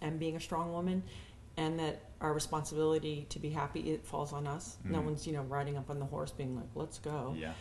and 0.00 0.18
being 0.18 0.36
a 0.36 0.40
strong 0.40 0.72
woman, 0.72 1.02
and 1.56 1.78
that 1.78 2.00
our 2.20 2.32
responsibility 2.32 3.26
to 3.30 3.38
be 3.38 3.50
happy 3.50 3.92
it 3.92 4.04
falls 4.06 4.32
on 4.32 4.46
us. 4.46 4.76
No 4.84 5.00
Mhm. 5.00 5.04
one's 5.04 5.26
you 5.26 5.32
know 5.32 5.42
riding 5.42 5.76
up 5.76 5.90
on 5.90 5.98
the 5.98 6.06
horse 6.06 6.30
being 6.32 6.56
like, 6.56 6.68
"Let's 6.74 6.98
go." 6.98 7.34
Yeah. 7.38 7.52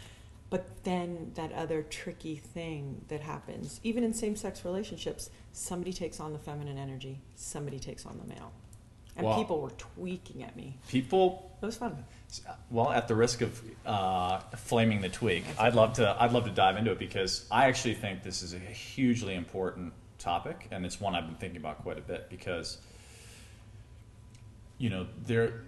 But 0.53 0.83
then 0.83 1.31
that 1.33 1.51
other 1.53 1.81
tricky 1.81 2.35
thing 2.35 3.05
that 3.07 3.21
happens, 3.21 3.79
even 3.81 4.03
in 4.03 4.13
same 4.13 4.35
sex 4.35 4.63
relationships, 4.63 5.31
somebody 5.51 5.91
takes 5.91 6.19
on 6.19 6.31
the 6.31 6.37
feminine 6.37 6.77
energy, 6.77 7.19
somebody 7.33 7.79
takes 7.79 8.05
on 8.05 8.19
the 8.19 8.27
male. 8.27 8.51
And 9.15 9.25
Wow. 9.25 9.35
people 9.35 9.61
were 9.61 9.71
tweaking 9.71 10.43
at 10.43 10.55
me. 10.55 10.77
People 10.87 11.49
It 11.59 11.65
was 11.65 11.77
fun. 11.77 12.05
Well, 12.69 12.91
at 12.91 13.07
the 13.07 13.15
risk 13.15 13.41
of 13.41 13.59
uh, 13.83 14.41
flaming 14.57 15.01
the 15.01 15.09
tweak, 15.09 15.43
I'd 15.57 15.73
love 15.73 15.93
to. 15.93 16.15
I'd 16.21 16.33
love 16.33 16.45
to 16.45 16.51
dive 16.51 16.77
into 16.77 16.91
it 16.91 16.99
because 16.99 17.47
I 17.49 17.65
actually 17.65 17.95
think 17.95 18.21
this 18.21 18.43
is 18.43 18.53
a 18.53 18.59
hugely 18.59 19.33
important 19.33 19.91
topic, 20.19 20.67
and 20.69 20.85
it's 20.85 21.01
one 21.01 21.15
I've 21.15 21.25
been 21.25 21.37
thinking 21.37 21.57
about 21.57 21.81
quite 21.81 21.97
a 21.97 22.01
bit 22.01 22.29
because, 22.29 22.77
you 24.77 24.91
know, 24.91 25.07
there. 25.25 25.63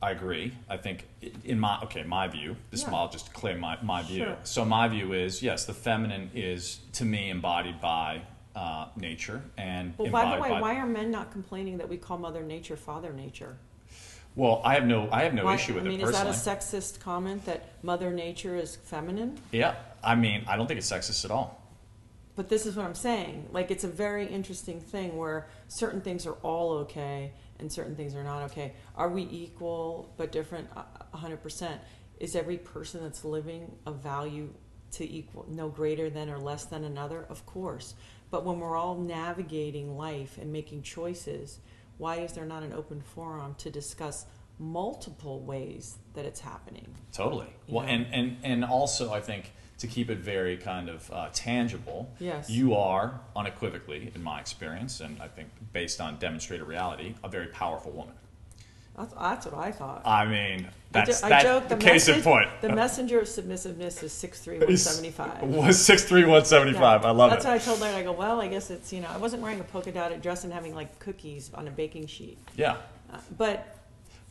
I 0.00 0.12
agree. 0.12 0.52
I 0.68 0.76
think 0.76 1.08
in 1.44 1.58
my 1.58 1.80
okay, 1.82 2.04
my 2.04 2.28
view. 2.28 2.56
This 2.70 2.82
Yeah. 2.82 2.94
I'll 2.94 3.08
just 3.08 3.32
claim 3.32 3.58
my 3.58 3.78
my 3.82 4.02
view. 4.02 4.24
Sure. 4.24 4.36
So 4.44 4.64
my 4.64 4.86
view 4.88 5.12
is 5.12 5.42
yes, 5.42 5.64
the 5.64 5.74
feminine 5.74 6.30
is 6.34 6.80
to 6.94 7.04
me 7.04 7.30
embodied 7.30 7.80
by 7.80 8.22
uh, 8.54 8.86
nature 8.96 9.42
and 9.56 9.94
Well, 9.98 10.10
by 10.10 10.34
the 10.36 10.40
way, 10.40 10.50
by. 10.50 10.60
why 10.60 10.76
are 10.76 10.86
men 10.86 11.10
not 11.10 11.32
complaining 11.32 11.78
that 11.78 11.88
we 11.88 11.96
call 11.96 12.18
Mother 12.18 12.42
Nature 12.42 12.76
Father 12.76 13.12
Nature? 13.12 13.56
well, 14.36 14.60
I 14.64 14.74
have 14.74 14.86
no 14.86 15.08
I 15.10 15.24
have 15.24 15.34
no 15.34 15.44
Why- 15.46 15.54
issue 15.56 15.74
with 15.74 15.84
I 15.84 15.88
mean, 15.88 16.00
it 16.00 16.04
is 16.04 16.12
that 16.12 16.26
a 16.26 16.30
sexist 16.30 17.00
comment 17.00 17.44
that 17.46 17.68
Mother 17.82 18.10
Nature 18.12 18.54
is 18.56 18.76
feminine? 18.76 19.36
yeah, 19.52 19.74
I 20.02 20.14
mean, 20.14 20.44
I 20.46 20.56
don't 20.56 20.68
think 20.68 20.78
it's 20.78 20.90
sexist 20.90 21.24
at 21.24 21.32
all. 21.32 21.60
But 22.36 22.48
this 22.48 22.66
is 22.66 22.76
what 22.76 22.86
I'm 22.86 22.94
saying. 22.94 23.48
Like, 23.50 23.72
it's 23.72 23.82
a 23.82 23.88
very 23.88 24.24
interesting 24.24 24.80
thing 24.80 25.16
where 25.16 25.48
certain 25.66 26.00
things 26.00 26.24
are 26.24 26.34
all 26.44 26.70
okay 26.84 27.32
and 27.58 27.70
certain 27.72 27.94
things 27.96 28.14
are 28.14 28.24
not 28.24 28.42
okay. 28.50 28.74
Are 28.96 29.08
we 29.08 29.22
equal 29.30 30.12
but 30.16 30.32
different? 30.32 30.68
A- 30.76 30.84
a 31.12 31.16
hundred 31.16 31.42
percent. 31.42 31.80
Is 32.20 32.34
every 32.34 32.58
person 32.58 33.02
that's 33.02 33.24
living 33.24 33.70
of 33.86 34.02
value 34.02 34.52
to 34.92 35.08
equal, 35.08 35.46
no 35.48 35.68
greater 35.68 36.10
than 36.10 36.28
or 36.30 36.38
less 36.38 36.64
than 36.64 36.84
another? 36.84 37.24
Of 37.28 37.46
course. 37.46 37.94
But 38.30 38.44
when 38.44 38.58
we're 38.60 38.76
all 38.76 38.96
navigating 38.96 39.96
life 39.96 40.36
and 40.38 40.52
making 40.52 40.82
choices, 40.82 41.60
why 41.96 42.16
is 42.16 42.32
there 42.32 42.44
not 42.44 42.62
an 42.62 42.72
open 42.72 43.00
forum 43.00 43.54
to 43.58 43.70
discuss 43.70 44.26
multiple 44.58 45.40
ways 45.40 45.98
that 46.14 46.24
it's 46.24 46.40
happening? 46.40 46.94
Totally. 47.12 47.46
Well, 47.68 47.84
Yeah. 47.86 47.92
and, 47.94 48.06
and, 48.14 48.36
and 48.42 48.64
also, 48.64 49.12
I 49.12 49.20
think 49.20 49.52
to 49.78 49.86
keep 49.86 50.10
it 50.10 50.18
very 50.18 50.56
kind 50.56 50.88
of 50.88 51.10
uh, 51.12 51.28
tangible, 51.32 52.10
Yes. 52.18 52.50
you 52.50 52.74
are 52.74 53.20
unequivocally, 53.36 54.12
in 54.14 54.22
my 54.22 54.40
experience, 54.40 55.00
and 55.00 55.20
I 55.22 55.28
think 55.28 55.48
based 55.72 56.00
on 56.00 56.18
demonstrated 56.18 56.66
reality, 56.66 57.14
a 57.22 57.28
very 57.28 57.46
powerful 57.46 57.92
woman. 57.92 58.14
That's, 58.96 59.14
that's 59.14 59.46
what 59.46 59.54
I 59.54 59.70
thought. 59.70 60.02
I 60.04 60.26
mean, 60.26 60.66
I 60.66 60.70
that's, 60.90 61.20
jo- 61.20 61.28
I 61.28 61.42
joke, 61.42 61.68
the, 61.68 61.76
case 61.76 62.08
in 62.08 62.20
point. 62.20 62.48
The 62.60 62.74
messenger 62.74 63.20
of 63.20 63.28
submissiveness 63.28 64.02
is 64.02 64.10
six 64.10 64.40
three 64.40 64.58
one 64.58 64.76
seventy 64.76 65.10
five. 65.12 65.40
Was 65.42 65.80
six 65.80 66.02
three 66.02 66.24
one 66.24 66.44
seventy 66.44 66.72
five. 66.72 67.04
I 67.04 67.12
love 67.12 67.30
That's 67.30 67.44
it. 67.44 67.48
That's 67.48 67.66
what 67.68 67.72
I 67.72 67.76
told 67.76 67.80
Larry. 67.80 68.00
I 68.00 68.02
go, 68.02 68.10
well, 68.10 68.40
I 68.40 68.48
guess 68.48 68.70
it's 68.70 68.92
you 68.92 69.00
know, 69.00 69.08
I 69.08 69.18
wasn't 69.18 69.42
wearing 69.42 69.60
a 69.60 69.64
polka 69.64 69.92
dotted 69.92 70.20
dress 70.20 70.42
and 70.42 70.52
having 70.52 70.74
like 70.74 70.98
cookies 70.98 71.52
on 71.54 71.68
a 71.68 71.70
baking 71.70 72.08
sheet, 72.08 72.38
yeah. 72.56 72.78
uh, 73.12 73.18
but 73.36 73.77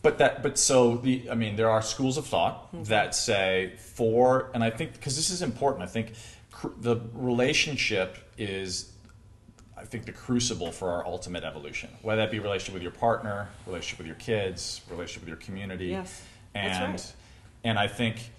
But 0.02 0.20
that, 0.20 0.44
but 0.44 0.58
so 0.58 0.98
the, 0.98 1.30
I 1.30 1.36
mean, 1.36 1.56
there 1.56 1.70
are 1.70 1.82
schools 1.82 2.18
of 2.18 2.26
thought 2.28 2.72
Mm-hmm. 2.74 2.84
that 2.86 3.16
say 3.16 3.74
for, 3.78 4.52
and 4.54 4.64
I 4.64 4.70
think 4.70 4.94
because 4.94 5.16
this 5.16 5.30
is 5.30 5.42
important. 5.42 5.84
I 5.84 5.88
think 5.88 6.14
cr- 6.52 6.68
the 6.80 6.98
relationship 7.14 8.18
is, 8.38 8.92
I 9.78 9.84
think, 9.86 10.06
the 10.06 10.12
crucible 10.12 10.72
for 10.72 10.92
our 10.92 11.06
ultimate 11.06 11.44
evolution. 11.44 11.90
Whether 12.02 12.22
that 12.22 12.32
be 12.32 12.40
relationship 12.40 12.74
with 12.74 12.84
your 12.84 12.92
partner, 12.92 13.48
relationship 13.66 13.98
with 14.00 14.08
your 14.08 14.16
kids, 14.18 14.82
relationship 14.90 15.22
with 15.24 15.30
your 15.30 15.38
community, 15.38 15.88
Yes, 15.88 16.22
that's 16.54 16.78
and 16.78 16.92
right. 16.94 17.14
and 17.64 17.80
I 17.80 17.88
think 17.88 18.32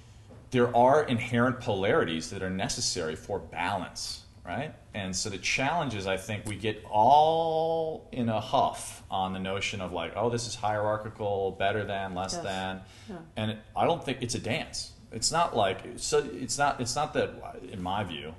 there 0.51 0.75
are 0.77 1.03
inherent 1.05 1.61
polarities 1.61 2.31
that 2.31 2.43
are 2.43 2.51
necessary 2.51 3.17
for 3.17 3.39
balance, 3.39 4.23
right? 4.49 4.75
And 4.95 5.15
so 5.15 5.29
the 5.29 5.37
challenge 5.39 5.95
is, 5.95 6.07
I 6.07 6.17
think 6.17 6.47
we 6.47 6.57
get 6.57 6.83
all 6.91 8.09
in 8.13 8.31
a 8.31 8.41
huff 8.41 9.03
on 9.11 9.35
the 9.35 9.39
notion 9.39 9.81
of 9.83 9.93
like, 9.93 10.13
oh, 10.17 10.31
this 10.31 10.49
is 10.49 10.55
hierarchical, 10.55 11.53
better 11.53 11.85
than, 11.85 12.15
less 12.15 12.33
Yes. 12.33 12.43
than, 12.43 12.81
Yeah. 13.11 13.17
and 13.37 13.51
it, 13.53 13.59
I 13.77 13.85
don't 13.85 14.03
think 14.03 14.19
it's 14.23 14.35
a 14.35 14.39
dance. 14.41 14.93
It's 15.13 15.31
not 15.31 15.55
like 15.57 15.81
so. 15.97 16.19
It's 16.19 16.59
not. 16.59 16.81
It's 16.83 16.95
not 16.95 17.15
that, 17.15 17.31
in 17.73 17.83
my 17.83 18.05
view, 18.05 18.35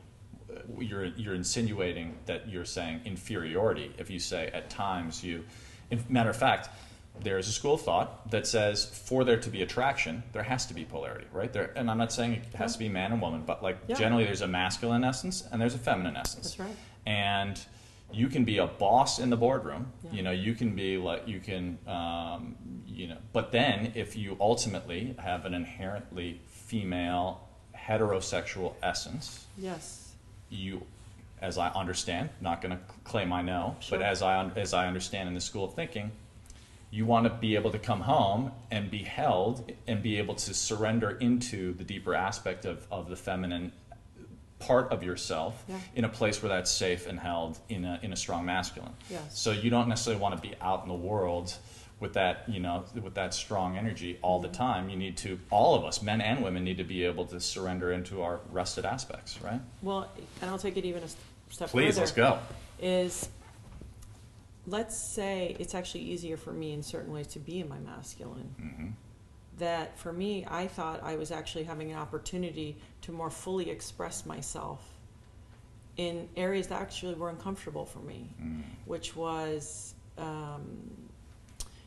you're 0.78 1.06
you're 1.06 1.34
insinuating 1.34 2.16
that 2.28 2.48
you're 2.48 2.64
saying 2.66 3.02
inferiority 3.06 3.92
if 3.98 4.12
you 4.12 4.20
say 4.20 4.48
at 4.54 4.70
times 4.70 5.24
you. 5.24 5.44
In 5.90 6.04
matter 6.10 6.30
of 6.30 6.38
fact, 6.38 6.70
there 7.24 7.38
is 7.38 7.48
a 7.48 7.52
school 7.52 7.74
of 7.76 7.82
thought 7.82 8.30
that 8.32 8.48
says 8.48 8.86
for 8.86 9.24
there 9.24 9.40
to 9.40 9.50
be 9.50 9.62
attraction, 9.62 10.24
there 10.34 10.44
has 10.44 10.66
to 10.68 10.74
be 10.74 10.86
polarity, 10.86 11.26
right? 11.34 11.52
There, 11.52 11.72
and 11.76 11.90
I'm 11.92 11.98
not 11.98 12.12
saying 12.12 12.34
it 12.34 12.56
has 12.56 12.74
to 12.74 12.80
be 12.80 12.90
man 12.90 13.12
and 13.12 13.22
woman, 13.22 13.44
but 13.46 13.62
like 13.64 13.78
Yeah. 13.88 13.96
generally 13.96 14.24
there's 14.26 14.42
a 14.42 14.48
masculine 14.48 15.04
essence 15.04 15.48
and 15.52 15.62
there's 15.62 15.76
a 15.76 15.80
feminine 15.80 16.16
essence. 16.16 16.56
That's 16.56 16.60
right. 16.60 16.76
And 17.06 17.60
you 18.12 18.28
can 18.28 18.44
be 18.44 18.58
a 18.58 18.66
boss 18.68 19.20
in 19.20 19.30
the 19.30 19.38
boardroom. 19.38 19.92
Yeah. 20.04 20.12
You 20.14 20.24
know, 20.24 20.32
you 20.32 20.56
can 20.56 20.76
be 20.76 20.98
like 20.98 21.28
you 21.28 21.40
can, 21.40 21.78
um, 21.88 22.56
you 22.88 23.08
know. 23.08 23.18
But 23.34 23.52
then 23.52 23.92
if 23.96 24.16
you 24.16 24.36
ultimately 24.40 25.16
have 25.20 25.46
an 25.46 25.54
inherently 25.54 26.42
female 26.48 27.42
heterosexual 27.78 28.74
essence, 28.82 29.46
yes, 29.58 30.14
you, 30.50 30.82
as 31.42 31.58
I 31.58 31.70
understand, 31.70 32.30
not 32.42 32.62
going 32.62 32.72
to 32.78 32.80
claim 33.04 33.32
I 33.34 33.42
know, 33.42 33.76
Sure. 33.80 33.98
but 34.00 34.06
as 34.06 34.22
I 34.22 34.44
as 34.56 34.74
I 34.74 34.88
understand 34.88 35.28
in 35.28 35.34
the 35.36 35.42
school 35.42 35.66
of 35.66 35.74
thinking, 35.74 36.12
you 36.92 37.06
want 37.06 37.26
to 37.26 37.30
be 37.30 37.56
able 37.56 37.72
to 37.72 37.80
come 37.80 38.02
home 38.02 38.52
and 38.72 38.90
be 38.90 39.04
held 39.04 39.72
and 39.88 40.02
be 40.02 40.18
able 40.18 40.36
to 40.36 40.54
surrender 40.54 41.12
into 41.12 41.74
the 41.74 41.84
deeper 41.84 42.16
aspect 42.16 42.66
of, 42.66 42.86
of 42.92 43.10
the 43.10 43.16
feminine 43.16 43.72
part 44.58 44.92
of 44.92 45.04
yourself 45.04 45.64
Yeah. 45.70 45.78
in 45.96 46.04
a 46.04 46.10
place 46.10 46.42
where 46.42 46.50
that's 46.50 46.72
safe 46.72 47.08
and 47.08 47.20
held 47.20 47.60
in 47.70 47.86
a, 47.86 48.00
in 48.02 48.12
a 48.12 48.16
strong 48.16 48.46
masculine. 48.46 48.92
Yes. 49.10 49.40
So 49.40 49.52
you 49.52 49.70
don't 49.70 49.88
necessarily 49.88 50.22
want 50.22 50.36
to 50.36 50.42
be 50.42 50.56
out 50.62 50.82
in 50.84 50.90
the 50.90 50.96
world 50.96 51.56
with 52.00 52.14
that, 52.14 52.44
you 52.48 52.60
know, 52.60 52.86
with 53.02 53.14
that 53.16 53.34
strong 53.34 53.78
energy 53.78 54.18
all 54.22 54.40
the 54.40 54.48
Mm-hmm. 54.48 54.58
time. 54.58 54.90
You 54.90 54.98
need 54.98 55.16
to, 55.18 55.40
all 55.52 55.76
of 55.76 55.86
us, 55.86 56.02
men 56.02 56.22
and 56.22 56.44
women, 56.44 56.64
need 56.64 56.78
to 56.78 56.84
be 56.84 57.04
able 57.06 57.26
to 57.28 57.40
surrender 57.40 57.92
into 57.92 58.22
our 58.22 58.40
rested 58.52 58.86
aspects, 58.86 59.40
right? 59.42 59.62
well, 59.82 60.10
and 60.42 60.50
I'll 60.50 60.58
take 60.58 60.76
it 60.76 60.86
even 60.86 61.04
a 61.04 61.08
step 61.08 61.20
Please, 61.50 61.60
further. 61.70 61.70
Please, 61.72 61.98
let's 62.00 62.12
go. 62.12 62.40
Is 62.82 63.30
let's 64.70 64.98
say 64.98 65.56
it's 65.60 65.74
actually 65.76 66.04
easier 66.04 66.38
for 66.38 66.52
me 66.54 66.74
in 66.74 66.84
certain 66.84 67.12
ways 67.12 67.28
to 67.28 67.40
be 67.40 67.60
in 67.60 67.70
my 67.70 67.80
masculine. 67.80 68.54
hmm 68.60 68.88
that 69.58 69.98
for 70.00 70.14
me, 70.14 70.46
I 70.50 70.68
thought 70.68 71.04
I 71.04 71.18
was 71.18 71.32
actually 71.32 71.66
having 71.66 71.92
an 71.92 71.98
opportunity 71.98 72.78
to 73.02 73.12
more 73.12 73.30
fully 73.30 73.70
express 73.70 74.26
myself 74.26 74.82
in 75.98 76.30
areas 76.38 76.68
that 76.68 76.82
actually 76.82 77.14
were 77.16 77.30
uncomfortable 77.30 77.86
for 77.86 78.00
me, 78.00 78.30
Mm. 78.42 78.64
which 78.86 79.18
was 79.18 79.96
um, 80.18 80.64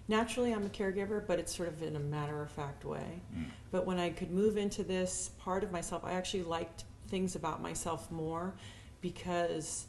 naturally 0.06 0.52
I'm 0.52 0.66
a 0.66 0.68
caregiver, 0.68 1.26
but 1.26 1.38
it's 1.38 1.56
sort 1.56 1.70
of 1.70 1.82
in 1.82 1.96
a 1.96 2.00
matter 2.00 2.42
of 2.42 2.50
fact 2.50 2.84
way. 2.84 3.22
Mm. 3.34 3.46
But 3.70 3.86
when 3.86 3.98
I 3.98 4.10
could 4.10 4.30
move 4.30 4.58
into 4.58 4.82
this 4.84 5.30
part 5.38 5.64
of 5.64 5.72
myself, 5.72 6.04
I 6.04 6.12
actually 6.12 6.42
liked 6.42 6.84
things 7.08 7.36
about 7.36 7.62
myself 7.62 8.10
more 8.10 8.52
because 9.00 9.86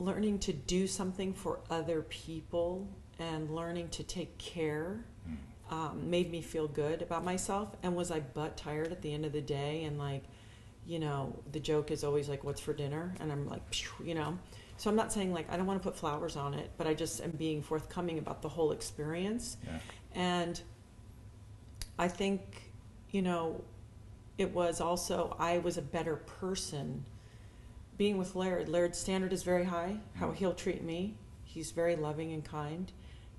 learning 0.00 0.38
to 0.40 0.52
do 0.52 0.86
something 0.86 1.32
for 1.34 1.60
other 1.70 2.02
people 2.02 2.88
and 3.18 3.50
learning 3.54 3.88
to 3.90 4.02
take 4.02 4.36
care 4.38 5.04
Mm. 5.28 5.36
um, 5.72 6.10
made 6.10 6.30
me 6.30 6.40
feel 6.40 6.66
good 6.66 7.02
about 7.02 7.22
myself. 7.24 7.76
And 7.82 7.94
was 7.94 8.10
I 8.10 8.20
butt 8.20 8.56
tired 8.56 8.90
at 8.90 9.02
the 9.02 9.12
end 9.12 9.26
of 9.26 9.32
the 9.32 9.42
day? 9.42 9.84
And 9.84 9.98
like, 9.98 10.24
you 10.86 10.98
know, 10.98 11.36
the 11.52 11.60
joke 11.60 11.90
is 11.90 12.02
always 12.02 12.28
like, 12.28 12.42
"What's 12.42 12.60
for 12.60 12.72
dinner?" 12.72 13.14
And 13.20 13.30
I'm 13.30 13.46
like, 13.46 13.62
you 14.02 14.14
know. 14.14 14.38
So 14.78 14.88
I'm 14.88 14.96
not 14.96 15.12
saying 15.12 15.32
like 15.34 15.52
I 15.52 15.58
don't 15.58 15.66
want 15.66 15.80
to 15.80 15.86
put 15.86 15.96
flowers 15.98 16.36
on 16.36 16.54
it, 16.54 16.70
but 16.78 16.86
I 16.86 16.94
just 16.94 17.20
am 17.20 17.32
being 17.32 17.62
forthcoming 17.62 18.18
about 18.18 18.40
the 18.40 18.48
whole 18.48 18.72
experience. 18.72 19.58
Yeah. 19.66 19.78
And 20.14 20.60
I 21.98 22.08
think, 22.08 22.72
you 23.10 23.20
know, 23.20 23.62
it 24.38 24.52
was 24.54 24.80
also 24.80 25.36
I 25.38 25.58
was 25.58 25.76
a 25.76 25.82
better 25.82 26.16
person 26.16 27.04
being 28.00 28.16
with 28.16 28.34
Laird. 28.34 28.66
Laird's 28.66 28.96
standard 28.96 29.30
is 29.30 29.42
very 29.42 29.64
high. 29.64 30.00
How 30.14 30.28
Mm. 30.30 30.34
he'll 30.36 30.54
treat 30.54 30.82
me, 30.82 31.18
he's 31.44 31.70
very 31.70 31.96
loving 31.96 32.32
and 32.32 32.42
kind. 32.42 32.90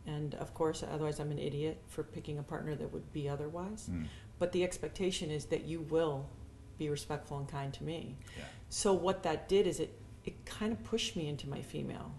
And 0.05 0.35
of 0.35 0.53
course, 0.53 0.83
otherwise 0.83 1.19
I'm 1.19 1.31
an 1.31 1.39
idiot 1.39 1.81
for 1.87 2.03
picking 2.03 2.37
a 2.37 2.43
partner 2.43 2.75
that 2.75 2.93
would 2.93 3.11
be 3.11 3.27
otherwise. 3.27 3.89
Mm. 3.91 4.05
But 4.37 4.51
the 4.51 4.63
expectation 4.63 5.31
is 5.31 5.45
that 5.45 5.63
you 5.63 5.81
will 5.81 6.29
be 6.77 6.89
respectful 6.91 7.39
and 7.39 7.47
kind 7.47 7.73
to 7.73 7.83
me. 7.83 8.17
Yeah. 8.37 8.43
So 8.69 8.93
what 8.93 9.23
that 9.23 9.49
did 9.49 9.65
is 9.65 9.79
it 9.79 9.97
it 10.25 10.45
kind 10.45 10.71
of 10.71 10.83
pushed 10.83 11.15
me 11.15 11.27
into 11.27 11.49
my 11.49 11.63
female 11.63 12.11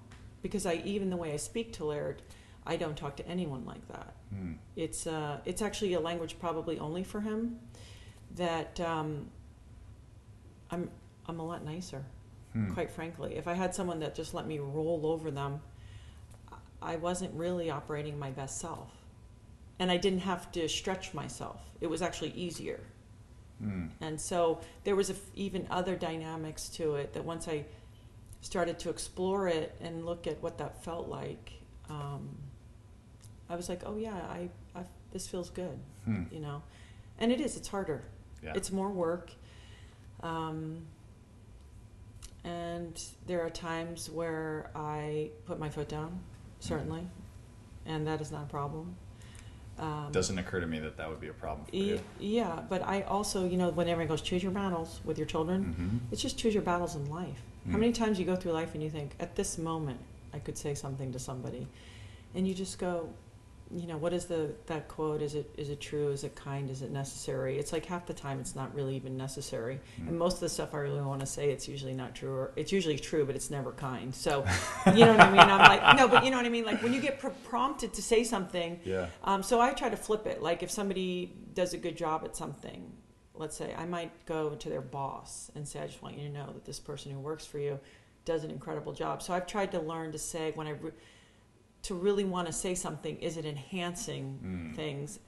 because 0.42 0.66
I 0.66 0.82
even 0.84 1.10
the 1.10 1.16
way 1.16 1.32
I 1.32 1.36
speak 1.36 1.72
to 1.74 1.84
Laird, 1.84 2.22
I 2.66 2.74
don't 2.76 2.96
talk 2.96 3.14
to 3.18 3.28
anyone 3.28 3.64
like 3.64 3.86
that. 3.86 4.16
Mm. 4.34 4.56
It's 4.74 5.06
uh, 5.06 5.38
it's 5.44 5.62
actually 5.62 5.92
a 5.94 6.00
language 6.00 6.40
probably 6.40 6.76
only 6.80 7.04
for 7.04 7.20
him. 7.20 7.60
That 8.34 8.80
um, 8.80 9.30
I'm 10.72 10.90
I'm 11.28 11.38
a 11.38 11.46
lot 11.46 11.64
nicer, 11.64 12.04
Hmm. 12.52 12.72
quite 12.74 12.90
frankly. 12.90 13.36
If 13.36 13.48
I 13.48 13.54
had 13.54 13.74
someone 13.74 14.00
that 14.00 14.14
just 14.14 14.34
let 14.34 14.46
me 14.46 14.58
roll 14.58 15.06
over 15.06 15.30
them, 15.30 15.60
I 16.82 16.96
wasn't 16.96 17.32
really 17.34 17.70
operating 17.70 18.18
my 18.18 18.30
best 18.30 18.58
self, 18.58 18.90
and 19.78 19.90
I 19.90 19.96
didn't 19.96 20.20
have 20.20 20.50
to 20.52 20.68
stretch 20.68 21.14
myself. 21.14 21.60
It 21.80 21.86
was 21.88 22.02
actually 22.02 22.32
easier, 22.32 22.80
Mm. 23.62 23.90
and 24.00 24.20
so 24.20 24.60
there 24.84 24.96
was 24.96 25.08
a 25.08 25.12
f 25.14 25.20
even 25.34 25.66
other 25.70 25.94
dynamics 25.96 26.68
to 26.70 26.96
it. 26.96 27.12
That 27.14 27.24
once 27.24 27.46
I 27.48 27.64
started 28.40 28.78
to 28.80 28.90
explore 28.90 29.46
it 29.48 29.74
and 29.80 30.04
look 30.04 30.26
at 30.26 30.42
what 30.42 30.58
that 30.58 30.82
felt 30.82 31.08
like, 31.08 31.52
um, 31.88 32.36
I 33.48 33.54
was 33.56 33.68
like, 33.68 33.82
oh 33.86 33.96
yeah, 33.96 34.16
I, 34.16 34.50
I 34.74 34.84
this 35.12 35.28
feels 35.28 35.50
good 35.50 35.78
Hmm. 36.04 36.24
you 36.32 36.40
know 36.40 36.62
and 37.18 37.30
it 37.30 37.40
is 37.40 37.56
it's 37.56 37.68
harder 37.68 38.02
Yeah. 38.42 38.54
it's 38.56 38.72
more 38.72 38.88
work 38.90 39.30
um, 40.22 40.86
and 42.44 43.02
there 43.26 43.40
are 43.40 43.50
times 43.50 44.10
where 44.10 44.70
i 44.74 45.30
put 45.46 45.58
my 45.58 45.68
foot 45.68 45.88
down 45.88 46.18
certainly 46.60 47.02
and 47.86 48.06
that 48.06 48.20
is 48.20 48.30
not 48.32 48.44
a 48.44 48.48
problem 48.48 48.94
um, 49.78 50.08
Doesn't 50.12 50.38
occur 50.38 50.60
to 50.60 50.66
me 50.66 50.78
that 50.80 50.96
that 50.98 51.08
would 51.08 51.20
be 51.20 51.28
a 51.28 51.32
problem 51.32 51.66
for 51.66 51.74
you. 51.76 52.00
yeah 52.20 52.60
but 52.68 52.82
i 52.82 53.02
also 53.02 53.46
you 53.46 53.56
know 53.56 53.70
when 53.70 53.88
everyone 53.88 54.08
goes 54.08 54.20
choose 54.22 54.42
your 54.42 54.52
battles 54.52 55.00
with 55.04 55.18
your 55.18 55.26
children 55.26 55.64
Mm-hmm. 55.64 55.96
it's 56.12 56.20
just 56.22 56.38
choose 56.38 56.52
your 56.54 56.62
battles 56.62 56.94
in 56.96 57.08
life 57.10 57.40
how 57.70 57.76
Mm. 57.76 57.80
many 57.80 57.92
times 57.92 58.18
you 58.18 58.24
go 58.24 58.34
through 58.34 58.52
life 58.52 58.74
and 58.74 58.82
you 58.82 58.90
think 58.90 59.14
at 59.20 59.36
this 59.36 59.56
moment 59.56 60.00
i 60.34 60.38
could 60.40 60.58
say 60.58 60.74
something 60.74 61.12
to 61.12 61.18
somebody 61.20 61.68
and 62.34 62.46
you 62.48 62.54
just 62.54 62.78
go 62.78 63.08
you 63.74 63.86
know 63.86 63.96
what 63.96 64.12
is 64.12 64.26
the 64.26 64.50
that 64.66 64.86
quote 64.88 65.22
is 65.22 65.34
it 65.34 65.48
is 65.56 65.70
it 65.70 65.80
true 65.80 66.10
is 66.10 66.24
it 66.24 66.34
kind 66.36 66.68
is 66.68 66.82
it 66.82 66.90
necessary 66.90 67.58
it's 67.58 67.72
like 67.72 67.86
half 67.86 68.04
the 68.06 68.12
time 68.12 68.38
it's 68.38 68.54
not 68.54 68.74
really 68.74 68.94
even 68.96 69.16
necessary 69.16 69.80
Mm. 70.00 70.08
and 70.08 70.18
most 70.18 70.34
of 70.34 70.40
the 70.40 70.48
stuff 70.48 70.74
i 70.74 70.78
really 70.78 71.00
want 71.00 71.20
to 71.20 71.26
say 71.26 71.50
it's 71.50 71.66
usually 71.68 71.94
not 71.94 72.14
true 72.14 72.34
or 72.34 72.52
it's 72.56 72.70
usually 72.72 72.98
true 72.98 73.24
but 73.24 73.34
it's 73.34 73.50
never 73.50 73.72
kind 73.72 74.14
so 74.14 74.44
you 74.94 75.04
know 75.04 75.12
what 75.12 75.20
i 75.20 75.30
mean 75.30 75.40
i'm 75.40 75.58
like 75.60 75.96
no 75.96 76.06
but 76.06 76.24
you 76.24 76.30
know 76.30 76.36
what 76.36 76.44
i 76.46 76.50
mean 76.50 76.64
like 76.66 76.82
when 76.82 76.92
you 76.92 77.00
get 77.00 77.18
pr- 77.18 77.28
prompted 77.44 77.94
to 77.94 78.02
say 78.02 78.22
something 78.24 78.78
Yeah. 78.84 79.06
um, 79.24 79.42
so 79.42 79.60
I 79.60 79.72
try 79.72 79.88
to 79.88 79.96
flip 79.96 80.26
it. 80.26 80.42
Like 80.42 80.62
if 80.62 80.70
somebody 80.70 81.32
does 81.54 81.72
a 81.72 81.78
good 81.78 81.96
job 81.96 82.22
at 82.24 82.36
something, 82.36 82.92
let's 83.34 83.56
say 83.56 83.74
I 83.76 83.86
might 83.86 84.10
go 84.26 84.50
to 84.54 84.68
their 84.68 84.80
boss 84.80 85.50
and 85.54 85.66
say, 85.66 85.80
"I 85.80 85.86
just 85.86 86.02
want 86.02 86.18
you 86.18 86.26
to 86.28 86.32
know 86.34 86.46
that 86.52 86.64
this 86.64 86.78
person 86.80 87.12
who 87.12 87.18
works 87.20 87.46
for 87.46 87.58
you 87.58 87.78
does 88.24 88.44
an 88.44 88.50
incredible 88.50 88.92
job." 88.92 89.22
So 89.22 89.32
I've 89.32 89.46
tried 89.46 89.70
to 89.72 89.80
learn 89.80 90.12
to 90.12 90.18
say 90.18 90.52
when 90.54 90.66
I 90.66 90.70
re- 90.70 90.92
to 91.82 91.94
really 91.94 92.24
want 92.24 92.46
to 92.46 92.52
say 92.52 92.74
something, 92.74 93.16
is 93.18 93.36
it 93.36 93.44
enhancing 93.44 94.38
Mm. 94.72 94.76
things? 94.76 95.18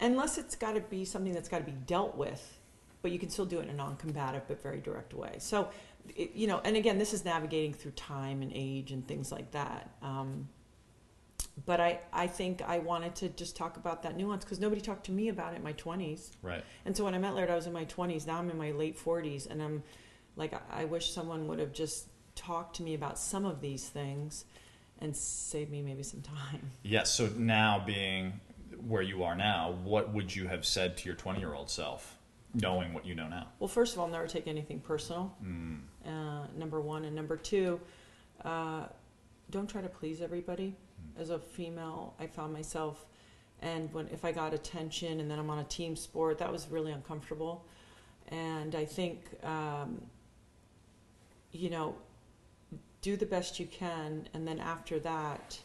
Unless 0.00 0.36
it's 0.38 0.56
got 0.56 0.74
to 0.74 0.80
be 0.80 1.04
something 1.04 1.32
that's 1.32 1.48
got 1.48 1.58
to 1.58 1.64
be 1.64 1.72
dealt 1.86 2.16
with, 2.16 2.58
but 3.02 3.12
you 3.12 3.18
can 3.18 3.30
still 3.30 3.46
do 3.46 3.60
it 3.60 3.64
in 3.64 3.70
a 3.70 3.74
non-combative 3.74 4.42
but 4.48 4.62
very 4.62 4.80
direct 4.80 5.14
way. 5.14 5.36
So, 5.38 5.68
it, 6.16 6.32
you 6.34 6.46
know, 6.48 6.60
and 6.64 6.76
again, 6.76 6.98
this 6.98 7.12
is 7.12 7.24
navigating 7.24 7.72
through 7.72 7.92
time 7.92 8.42
and 8.42 8.50
age 8.54 8.90
and 8.90 9.06
things 9.06 9.30
like 9.30 9.52
that. 9.52 9.90
Um, 10.02 10.48
but 11.66 11.80
I, 11.80 12.00
I 12.12 12.26
think 12.26 12.62
I 12.62 12.78
wanted 12.78 13.14
to 13.16 13.28
just 13.28 13.54
talk 13.56 13.76
about 13.76 14.02
that 14.02 14.16
nuance 14.16 14.44
because 14.44 14.58
nobody 14.58 14.80
talked 14.80 15.04
to 15.06 15.12
me 15.12 15.28
about 15.28 15.52
it 15.52 15.56
in 15.56 15.62
my 15.62 15.74
20s. 15.74 16.30
Right. 16.42 16.64
And 16.84 16.96
so 16.96 17.04
when 17.04 17.14
I 17.14 17.18
met 17.18 17.34
Laird, 17.34 17.50
I 17.50 17.54
was 17.54 17.66
in 17.66 17.72
my 17.72 17.84
20s. 17.84 18.26
Now 18.26 18.38
I'm 18.38 18.50
in 18.50 18.58
my 18.58 18.72
late 18.72 18.98
40s. 18.98 19.46
And 19.48 19.62
I'm 19.62 19.82
like, 20.34 20.54
I- 20.54 20.82
I 20.82 20.84
wish 20.86 21.10
someone 21.12 21.46
would 21.48 21.58
have 21.60 21.72
just 21.72 22.06
talked 22.34 22.76
to 22.76 22.82
me 22.82 22.94
about 22.94 23.18
some 23.18 23.44
of 23.44 23.60
these 23.60 23.88
things 23.88 24.46
and 25.02 25.14
save 25.16 25.68
me 25.70 25.82
maybe 25.82 26.02
some 26.02 26.22
time. 26.22 26.60
Yes. 26.82 27.10
So 27.12 27.28
now 27.36 27.82
being 27.84 28.40
where 28.86 29.02
you 29.02 29.22
are 29.24 29.34
now, 29.36 29.74
what 29.84 30.12
would 30.14 30.34
you 30.34 30.46
have 30.48 30.64
said 30.64 30.96
to 30.98 31.06
your 31.06 31.14
20 31.16 31.38
year 31.40 31.54
old 31.54 31.68
self, 31.70 32.18
knowing 32.54 32.94
what 32.94 33.04
you 33.04 33.14
know 33.14 33.28
now? 33.28 33.48
Well, 33.58 33.68
first 33.68 33.94
of 33.94 34.00
all, 34.00 34.08
never 34.08 34.26
take 34.26 34.46
anything 34.46 34.80
personal, 34.80 35.36
Mm. 35.44 35.80
uh, 36.06 36.46
number 36.56 36.80
one. 36.80 37.04
And 37.04 37.14
number 37.14 37.36
two, 37.36 37.80
uh, 38.44 38.86
don't 39.50 39.68
try 39.68 39.82
to 39.82 39.88
please 39.88 40.20
everybody. 40.22 40.74
As 41.18 41.30
a 41.30 41.38
female, 41.38 42.14
I 42.18 42.26
found 42.26 42.52
myself, 42.52 43.04
and 43.60 43.92
when 43.92 44.08
if 44.08 44.24
I 44.24 44.32
got 44.32 44.54
attention 44.54 45.20
and 45.20 45.30
then 45.30 45.38
I'm 45.38 45.50
on 45.50 45.58
a 45.58 45.64
team 45.64 45.94
sport, 45.96 46.38
that 46.38 46.50
was 46.50 46.68
really 46.68 46.92
uncomfortable. 46.92 47.64
And 48.28 48.74
I 48.74 48.84
think, 48.84 49.18
um, 49.44 50.00
you 51.52 51.70
know, 51.70 51.94
do 53.02 53.16
the 53.16 53.26
best 53.26 53.60
you 53.60 53.66
can, 53.66 54.28
and 54.32 54.46
then 54.48 54.58
after 54.58 54.98
that, 55.00 55.58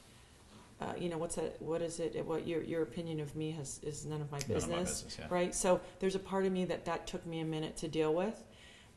uh, 0.82 0.94
you 0.98 1.08
know, 1.10 1.18
what's 1.18 1.36
that? 1.36 1.60
What 1.62 1.82
is 1.82 2.00
it? 2.00 2.24
What 2.26 2.48
your 2.48 2.62
your 2.64 2.82
opinion 2.84 3.20
of 3.20 3.36
me 3.36 3.52
has 3.52 3.80
is 3.84 4.06
none 4.06 4.22
of 4.22 4.32
my 4.32 4.40
None 4.40 4.48
of 4.50 4.54
business 4.56 4.70
my 4.70 4.80
business. 4.84 5.18
Yeah. 5.20 5.28
right? 5.30 5.56
So 5.56 5.80
there's 6.00 6.16
a 6.16 6.20
part 6.20 6.46
of 6.46 6.52
me 6.52 6.66
that 6.66 6.86
that 6.86 7.08
took 7.08 7.26
me 7.26 7.40
a 7.40 7.46
minute 7.46 7.78
to 7.78 7.88
deal 7.88 8.14
with, 8.14 8.44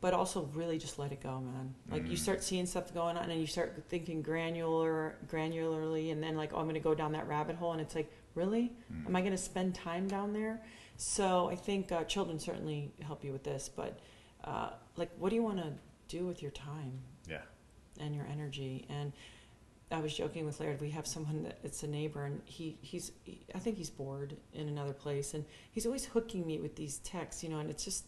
but 0.00 0.12
also 0.14 0.48
really 0.54 0.78
just 0.78 0.98
let 0.98 1.12
it 1.12 1.22
go, 1.22 1.40
man. 1.40 1.74
Like 1.90 2.04
you 2.06 2.16
Mm. 2.16 2.18
start 2.18 2.42
seeing 2.42 2.66
stuff 2.66 2.92
going 2.92 3.16
on, 3.16 3.30
and 3.30 3.40
you 3.40 3.46
start 3.46 3.82
thinking 3.88 4.20
granular, 4.22 5.16
granularly, 5.26 6.12
and 6.12 6.22
then 6.22 6.36
like, 6.36 6.52
oh, 6.52 6.58
I'm 6.58 6.64
going 6.64 6.74
to 6.74 6.80
go 6.80 6.94
down 6.94 7.12
that 7.12 7.26
rabbit 7.28 7.56
hole, 7.56 7.72
and 7.72 7.80
it's 7.80 7.94
like, 7.94 8.10
really, 8.34 8.72
Mm. 8.92 9.06
am 9.06 9.16
I 9.16 9.20
going 9.20 9.32
to 9.32 9.38
spend 9.38 9.74
time 9.74 10.06
down 10.08 10.32
there? 10.32 10.60
So 10.96 11.48
I 11.50 11.56
think 11.56 11.92
uh, 11.92 12.04
children 12.04 12.38
certainly 12.38 12.92
help 13.02 13.24
you 13.24 13.32
with 13.32 13.42
this, 13.44 13.70
but 13.74 13.98
uh, 14.44 14.70
like, 14.96 15.10
what 15.18 15.30
do 15.30 15.36
you 15.36 15.42
want 15.42 15.58
to 15.58 15.72
do 16.08 16.26
with 16.26 16.42
your 16.42 16.50
time? 16.50 16.92
And 18.00 18.14
your 18.14 18.26
energy. 18.32 18.86
And 18.88 19.12
I 19.92 20.00
was 20.00 20.14
joking 20.14 20.44
with 20.46 20.60
Laird. 20.60 20.80
We 20.80 20.90
have 20.90 21.06
someone 21.06 21.42
that 21.44 21.58
it's 21.64 21.82
a 21.82 21.86
neighbor, 21.86 22.24
and 22.24 22.40
he 22.44 22.78
he's 22.80 23.12
he, 23.24 23.40
I 23.54 23.58
think 23.58 23.76
he's 23.76 23.90
bored 23.90 24.36
in 24.54 24.68
another 24.68 24.92
place, 24.92 25.34
and 25.34 25.44
he's 25.72 25.84
always 25.86 26.04
hooking 26.06 26.46
me 26.46 26.58
with 26.60 26.76
these 26.76 26.98
texts, 26.98 27.42
you 27.42 27.48
know, 27.50 27.58
and 27.58 27.68
it's 27.70 27.84
just 27.84 28.04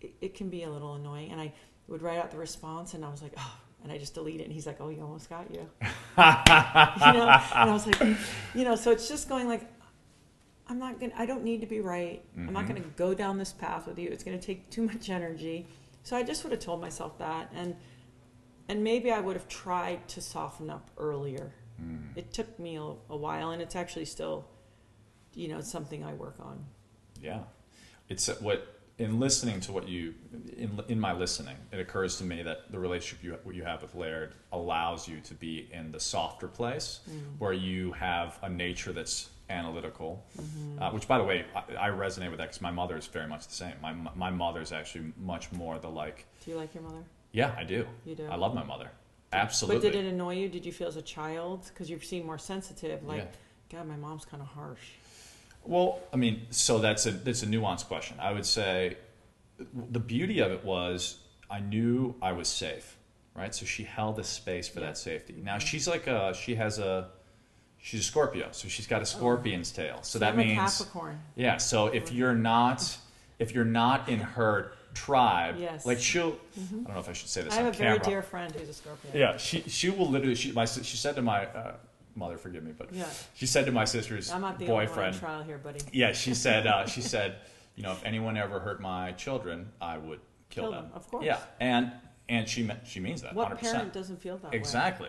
it, 0.00 0.12
it 0.20 0.34
can 0.34 0.48
be 0.48 0.64
a 0.64 0.70
little 0.70 0.94
annoying. 0.94 1.30
And 1.32 1.40
I 1.40 1.52
would 1.88 2.02
write 2.02 2.18
out 2.18 2.30
the 2.30 2.38
response, 2.38 2.94
and 2.94 3.04
I 3.04 3.08
was 3.10 3.22
like, 3.22 3.34
oh. 3.36 3.56
And 3.84 3.90
I 3.90 3.98
just 3.98 4.14
delete 4.14 4.40
it, 4.40 4.44
and 4.44 4.52
he's 4.52 4.64
like, 4.64 4.80
"Oh, 4.80 4.90
you 4.90 5.02
almost 5.02 5.28
got 5.28 5.50
you," 5.52 5.58
you 5.82 5.86
know. 6.16 7.28
And 7.28 7.68
I 7.68 7.72
was 7.72 7.84
like, 7.84 8.00
you 8.54 8.62
know, 8.64 8.76
so 8.76 8.92
it's 8.92 9.08
just 9.08 9.28
going 9.28 9.48
like, 9.48 9.62
I'm 10.68 10.78
not 10.78 11.00
gonna, 11.00 11.12
I 11.18 11.26
don't 11.26 11.42
need 11.42 11.60
to 11.62 11.66
be 11.66 11.80
right. 11.80 12.22
I'm 12.36 12.52
not 12.52 12.64
Mhm. 12.64 12.68
gonna 12.68 12.80
go 12.96 13.12
down 13.12 13.38
this 13.38 13.52
path 13.52 13.88
with 13.88 13.98
you. 13.98 14.08
It's 14.08 14.22
gonna 14.22 14.38
take 14.40 14.70
too 14.70 14.82
much 14.82 15.10
energy. 15.10 15.66
So 16.04 16.16
I 16.16 16.22
just 16.22 16.44
would 16.44 16.52
have 16.52 16.60
told 16.60 16.80
myself 16.80 17.18
that, 17.18 17.50
and 17.56 17.74
and 18.72 18.82
maybe 18.82 19.12
I 19.12 19.20
would 19.20 19.36
have 19.36 19.48
tried 19.48 20.08
to 20.08 20.22
soften 20.22 20.70
up 20.70 20.90
earlier. 20.96 21.52
Mm. 21.78 22.16
It 22.16 22.32
took 22.32 22.58
me 22.58 22.76
a, 22.76 22.94
a 23.10 23.16
while, 23.16 23.50
and 23.50 23.60
it's 23.60 23.76
actually 23.76 24.06
still, 24.06 24.46
you 25.34 25.48
know, 25.48 25.60
something 25.60 26.02
I 26.02 26.14
work 26.14 26.36
on. 26.40 26.64
Yeah, 27.20 27.40
it's 28.08 28.30
uh, 28.30 28.36
what 28.40 28.80
in 28.96 29.20
listening 29.20 29.60
to 29.60 29.72
what 29.72 29.86
you 29.88 30.14
in 30.56 30.80
in 30.88 30.98
my 30.98 31.12
listening, 31.12 31.56
it 31.70 31.80
occurs 31.80 32.16
to 32.16 32.24
me 32.24 32.42
that 32.42 32.72
the 32.72 32.78
relationship 32.78 33.22
you 33.22 33.52
you 33.52 33.62
have 33.62 33.82
with 33.82 33.94
Laird 33.94 34.36
allows 34.52 35.06
you 35.06 35.20
to 35.20 35.34
be 35.34 35.68
in 35.70 35.92
the 35.92 36.00
softer 36.00 36.48
place 36.48 37.00
where 37.38 37.52
you 37.52 37.92
have 37.92 38.38
a 38.42 38.48
nature 38.48 38.94
that's 38.94 39.28
analytical. 39.50 40.24
Uh, 40.80 40.90
which, 40.92 41.06
by 41.06 41.18
the 41.18 41.24
way, 41.24 41.44
I, 41.54 41.88
I 41.88 41.90
resonate 41.90 42.30
with 42.30 42.38
that 42.38 42.48
because 42.48 42.62
my 42.62 42.70
mother 42.70 42.96
is 42.96 43.06
very 43.06 43.28
much 43.28 43.46
the 43.46 43.54
same. 43.54 43.74
My 43.82 43.92
my 44.14 44.30
mother 44.30 44.62
is 44.62 44.72
actually 44.72 45.12
much 45.18 45.52
more 45.52 45.78
the 45.78 45.90
like. 45.90 46.24
Do 46.42 46.52
you 46.52 46.56
like 46.56 46.74
your 46.74 46.84
mother? 46.84 47.04
Yeah, 47.32 47.54
I 47.56 47.64
do. 47.64 47.86
You 48.04 48.14
do. 48.14 48.26
I 48.30 48.36
love 48.36 48.54
my 48.54 48.62
mother. 48.62 48.90
Absolutely. 49.32 49.88
But 49.88 49.92
did 49.96 50.04
it 50.04 50.08
annoy 50.08 50.34
you? 50.36 50.48
Did 50.48 50.64
you 50.66 50.72
feel 50.72 50.88
as 50.88 50.96
a 50.96 51.02
child 51.02 51.64
because 51.68 51.88
you've 51.88 52.04
seen 52.04 52.26
more 52.26 52.38
sensitive? 52.38 53.02
Like, 53.04 53.22
Yeah. 53.70 53.78
God, 53.78 53.88
my 53.88 53.96
mom's 53.96 54.26
kind 54.26 54.42
of 54.42 54.48
harsh. 54.48 54.80
Well, 55.64 56.00
I 56.12 56.16
mean, 56.16 56.42
so 56.50 56.78
that's 56.78 57.06
a 57.06 57.12
that's 57.12 57.42
a 57.42 57.46
nuanced 57.46 57.86
question. 57.86 58.18
I 58.20 58.32
would 58.32 58.44
say 58.44 58.96
the 59.90 60.00
beauty 60.00 60.40
of 60.40 60.50
it 60.50 60.64
was 60.64 61.18
I 61.50 61.60
knew 61.60 62.14
I 62.20 62.32
was 62.32 62.48
safe, 62.48 62.98
right? 63.34 63.54
So 63.54 63.64
she 63.64 63.84
held 63.84 64.18
a 64.18 64.24
space 64.24 64.68
for 64.68 64.80
Yeah. 64.80 64.86
that 64.86 64.98
safety. 64.98 65.34
Now 65.42 65.56
mm-hmm. 65.56 65.66
she's 65.66 65.88
like 65.88 66.06
a 66.06 66.34
she 66.34 66.56
has 66.56 66.78
a 66.78 67.08
she's 67.78 68.00
a 68.00 68.04
Scorpio, 68.04 68.48
so 68.50 68.68
she's 68.68 68.86
got 68.86 68.98
a 68.98 69.02
oh. 69.02 69.04
scorpion's 69.04 69.70
tail. 69.70 70.00
So 70.02 70.18
that 70.18 70.34
I'm 70.34 70.40
a 70.40 70.44
means 70.44 70.78
Capricorn. 70.78 71.20
yeah. 71.36 71.56
So 71.56 71.86
if 71.86 72.12
you're 72.12 72.34
not 72.34 72.96
if 73.38 73.54
you're 73.54 73.64
not 73.64 74.08
in 74.08 74.18
her 74.18 74.72
tribe, 74.94 75.56
Yes. 75.58 75.86
like 75.86 75.98
she'll 75.98 76.36
I 76.56 76.60
don't 76.84 76.94
know 76.94 77.00
if 77.00 77.08
I 77.08 77.12
should 77.12 77.28
say 77.28 77.42
this 77.42 77.52
I 77.52 77.56
have 77.62 77.74
a 77.74 77.76
very 77.76 77.98
dear 78.00 78.22
friend 78.22 78.52
who's 78.54 78.68
a 78.68 78.72
Scorpio. 78.74 79.10
Yeah, 79.14 79.36
she 79.36 79.62
she 79.62 79.90
will 79.90 80.08
literally 80.08 80.34
she 80.34 80.52
my 80.52 80.64
she 80.64 80.96
said 80.96 81.14
to 81.16 81.22
my 81.22 81.46
uh, 81.46 81.74
mother, 82.14 82.36
forgive 82.36 82.62
me, 82.62 82.72
but 82.76 82.92
Yeah. 82.92 83.06
she 83.34 83.46
said 83.46 83.66
to 83.66 83.72
my 83.72 83.84
sister's 83.84 84.30
I'm 84.30 84.40
not 84.40 84.58
the 84.58 84.64
only 84.66 84.74
one 84.74 84.82
on 84.82 84.88
boyfriend. 84.88 85.18
trial 85.18 85.42
here, 85.42 85.58
buddy. 85.58 85.80
Yeah, 85.92 86.12
she 86.12 86.34
said 86.34 86.66
uh, 86.66 86.86
she 86.86 87.00
said, 87.14 87.36
you 87.76 87.82
know, 87.82 87.92
if 87.92 88.04
anyone 88.04 88.36
ever 88.36 88.60
hurt 88.60 88.80
my 88.80 89.12
children, 89.12 89.70
I 89.80 89.98
would 89.98 90.20
kill, 90.50 90.64
Kill 90.64 90.72
them. 90.72 90.82
them, 90.84 90.92
of 90.94 91.08
course. 91.08 91.24
Yeah, 91.24 91.38
and 91.60 91.92
and 92.28 92.48
she 92.48 92.62
meant 92.62 92.80
she 92.86 93.00
means 93.00 93.22
that. 93.22 93.34
What 93.34 93.50
100%. 93.52 93.60
parent 93.60 93.92
doesn't 93.92 94.20
feel 94.20 94.36
that 94.38 94.52
way? 94.52 94.56
Exactly. 94.58 95.08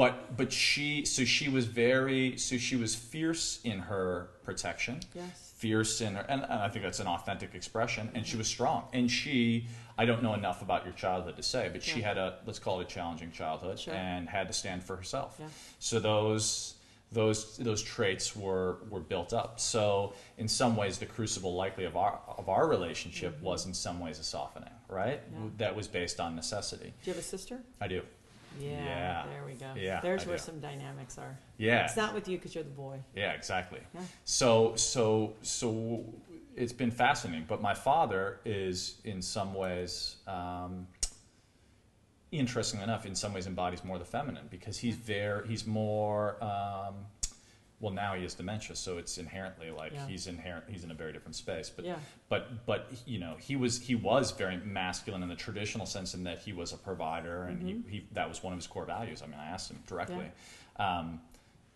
But 0.00 0.34
but 0.34 0.50
she 0.50 1.04
so 1.04 1.26
she 1.26 1.50
was 1.50 1.66
very 1.66 2.38
so 2.38 2.56
she 2.56 2.74
was 2.74 2.94
fierce 2.94 3.60
in 3.64 3.80
her 3.80 4.30
protection. 4.44 5.00
Yes. 5.14 5.52
Fierce 5.58 6.00
in 6.00 6.14
her 6.14 6.24
and, 6.26 6.42
and 6.42 6.54
I 6.54 6.70
think 6.70 6.86
that's 6.86 7.00
an 7.00 7.06
authentic 7.06 7.54
expression 7.54 8.10
and 8.14 8.26
she 8.26 8.38
was 8.38 8.48
strong. 8.48 8.84
And 8.94 9.10
she 9.10 9.66
I 9.98 10.06
don't 10.06 10.22
know 10.22 10.32
enough 10.32 10.62
about 10.62 10.86
your 10.86 10.94
childhood 10.94 11.36
to 11.36 11.42
say, 11.42 11.68
but 11.70 11.82
she 11.82 12.00
had 12.00 12.16
a 12.16 12.38
let's 12.46 12.58
call 12.58 12.80
it 12.80 12.84
a 12.84 12.86
challenging 12.86 13.30
childhood 13.30 13.78
Sure. 13.78 13.92
and 13.92 14.26
had 14.26 14.46
to 14.48 14.54
stand 14.54 14.82
for 14.82 14.96
herself. 14.96 15.36
Yeah. 15.38 15.48
So 15.80 16.00
those 16.00 16.76
those 17.12 17.58
those 17.58 17.82
traits 17.82 18.34
were 18.34 18.78
were 18.88 19.00
built 19.00 19.34
up. 19.34 19.60
So 19.60 20.14
in 20.38 20.48
some 20.48 20.76
ways 20.76 20.96
the 20.96 21.04
crucible 21.04 21.54
likely 21.54 21.84
of 21.84 21.94
our 21.98 22.20
of 22.38 22.48
our 22.48 22.66
relationship 22.66 23.38
was 23.42 23.66
in 23.66 23.74
some 23.74 24.00
ways 24.00 24.18
a 24.18 24.24
softening, 24.24 24.72
right? 24.88 25.20
Mm-hmm. 25.30 25.44
Yeah. 25.44 25.50
That 25.58 25.76
was 25.76 25.88
based 25.88 26.20
on 26.20 26.34
necessity. 26.34 26.94
Do 27.04 27.10
you 27.10 27.12
have 27.12 27.22
a 27.22 27.26
sister? 27.36 27.58
I 27.82 27.88
do. 27.88 28.00
Yeah. 28.58 28.70
Yeah. 28.70 29.26
There 29.30 29.44
we 29.46 29.52
go. 29.54 29.66
Yeah, 29.76 30.00
There's 30.00 30.24
I 30.24 30.28
where 30.28 30.36
do. 30.36 30.42
some 30.42 30.60
dynamics 30.60 31.18
are. 31.18 31.38
Yeah. 31.58 31.84
It's 31.84 31.96
not 31.96 32.14
with 32.14 32.28
you 32.28 32.36
because 32.38 32.54
you're 32.54 32.64
the 32.64 32.70
boy. 32.70 32.98
Yeah, 33.14 33.32
exactly. 33.32 33.80
Yeah. 33.94 34.00
So 34.24 34.74
so 34.76 35.34
so 35.42 36.04
it's 36.56 36.72
been 36.72 36.90
fascinating. 36.90 37.46
But 37.48 37.62
my 37.62 37.74
father 37.74 38.40
is 38.44 38.96
in 39.04 39.22
some 39.22 39.54
ways, 39.54 40.16
um, 40.26 40.86
interestingly 42.32 42.84
enough, 42.84 43.06
in 43.06 43.14
some 43.14 43.32
ways 43.32 43.46
embodies 43.46 43.84
more 43.84 43.98
the 43.98 44.04
feminine 44.04 44.46
because 44.50 44.78
he's 44.78 44.96
very 44.96 45.46
he's 45.48 45.66
more. 45.66 46.42
Um, 46.42 46.94
well, 47.80 47.92
now 47.92 48.14
he 48.14 48.22
has 48.22 48.34
dementia, 48.34 48.76
so 48.76 48.98
it's 48.98 49.16
inherently 49.18 49.70
like 49.70 49.92
Yeah. 49.92 50.06
he's 50.06 50.26
inherent. 50.26 50.64
He's 50.68 50.84
in 50.84 50.90
a 50.90 50.94
very 50.94 51.12
different 51.12 51.34
space. 51.34 51.70
But 51.70 51.84
Yeah. 51.86 51.96
but 52.28 52.66
but 52.66 52.90
you 53.06 53.18
know 53.18 53.36
he 53.40 53.56
was 53.56 53.80
he 53.80 53.94
was 53.94 54.30
very 54.32 54.58
masculine 54.58 55.22
in 55.22 55.28
the 55.28 55.34
traditional 55.36 55.86
sense 55.86 56.14
in 56.14 56.24
that 56.24 56.38
he 56.40 56.52
was 56.52 56.72
a 56.72 56.76
provider 56.76 57.44
and 57.44 57.58
Mm-hmm. 57.62 57.88
he, 57.88 57.98
he 58.00 58.06
that 58.12 58.28
was 58.28 58.42
one 58.42 58.52
of 58.52 58.58
his 58.58 58.66
core 58.66 58.84
values. 58.84 59.22
I 59.22 59.26
mean, 59.26 59.38
I 59.40 59.46
asked 59.46 59.70
him 59.70 59.82
directly, 59.86 60.30
um, 60.76 61.20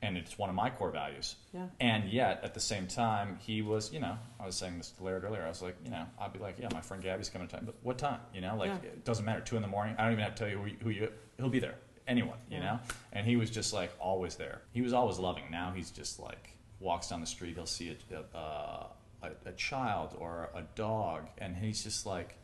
and 0.03 0.19
it's 0.19 0.37
one 0.37 0.51
of 0.51 0.55
my 0.55 0.69
core 0.69 0.90
values. 0.90 1.37
Yeah. 1.55 1.67
And 1.81 2.11
yet, 2.11 2.40
at 2.45 2.53
the 2.53 2.61
same 2.61 2.87
time, 2.87 3.38
he 3.40 3.62
was, 3.62 3.90
you 3.90 4.01
know, 4.01 4.19
I 4.38 4.45
was 4.45 4.55
saying 4.57 4.77
this 4.77 4.90
to 4.90 5.03
Laird 5.05 5.25
earlier. 5.25 5.43
I 5.43 5.49
was 5.49 5.62
like, 5.62 5.77
you 5.83 5.90
know, 5.90 6.05
I'd 6.21 6.35
be 6.35 6.38
like, 6.38 6.59
yeah, 6.59 6.69
my 6.75 6.83
friend 6.83 7.03
Gabby's 7.03 7.31
coming 7.31 7.49
to 7.49 7.57
time, 7.57 7.64
but 7.64 7.77
what 7.83 7.97
time? 7.97 8.21
You 8.35 8.43
know, 8.43 8.55
like 8.57 8.69
Yeah. 8.83 8.90
it 8.90 9.05
doesn't 9.07 9.25
matter. 9.25 9.40
Two 9.40 9.57
in 9.57 9.62
the 9.62 9.69
morning. 9.69 9.95
I 9.99 10.03
don't 10.05 10.12
even 10.12 10.25
have 10.25 10.35
to 10.35 10.38
tell 10.40 10.49
you 10.51 10.59
who 10.59 10.67
you, 10.67 10.77
who 10.83 10.90
you 10.90 11.12
he'll 11.38 11.49
be 11.49 11.59
there. 11.61 11.77
Anyone, 12.07 12.38
you 12.51 12.61
know. 12.61 12.79
And 13.12 13.27
he 13.27 13.37
was 13.37 13.51
just 13.51 13.73
like 13.73 13.93
always 13.99 14.37
there. 14.37 14.62
He 14.73 14.83
was 14.83 14.93
always 14.93 15.19
loving. 15.19 15.45
Now 15.51 15.73
he's 15.75 15.90
just 15.90 16.21
like 16.21 16.51
walks 16.81 17.09
down 17.09 17.21
the 17.21 17.27
street. 17.27 17.55
He'll 17.55 17.67
see 17.67 17.97
a 18.11 18.14
a, 18.14 18.38
uh, 18.38 18.87
a, 19.23 19.49
a 19.49 19.53
child 19.53 20.14
or 20.19 20.51
a 20.55 20.62
dog, 20.75 21.29
and 21.38 21.57
he's 21.57 21.83
just 21.83 22.05
like 22.07 22.37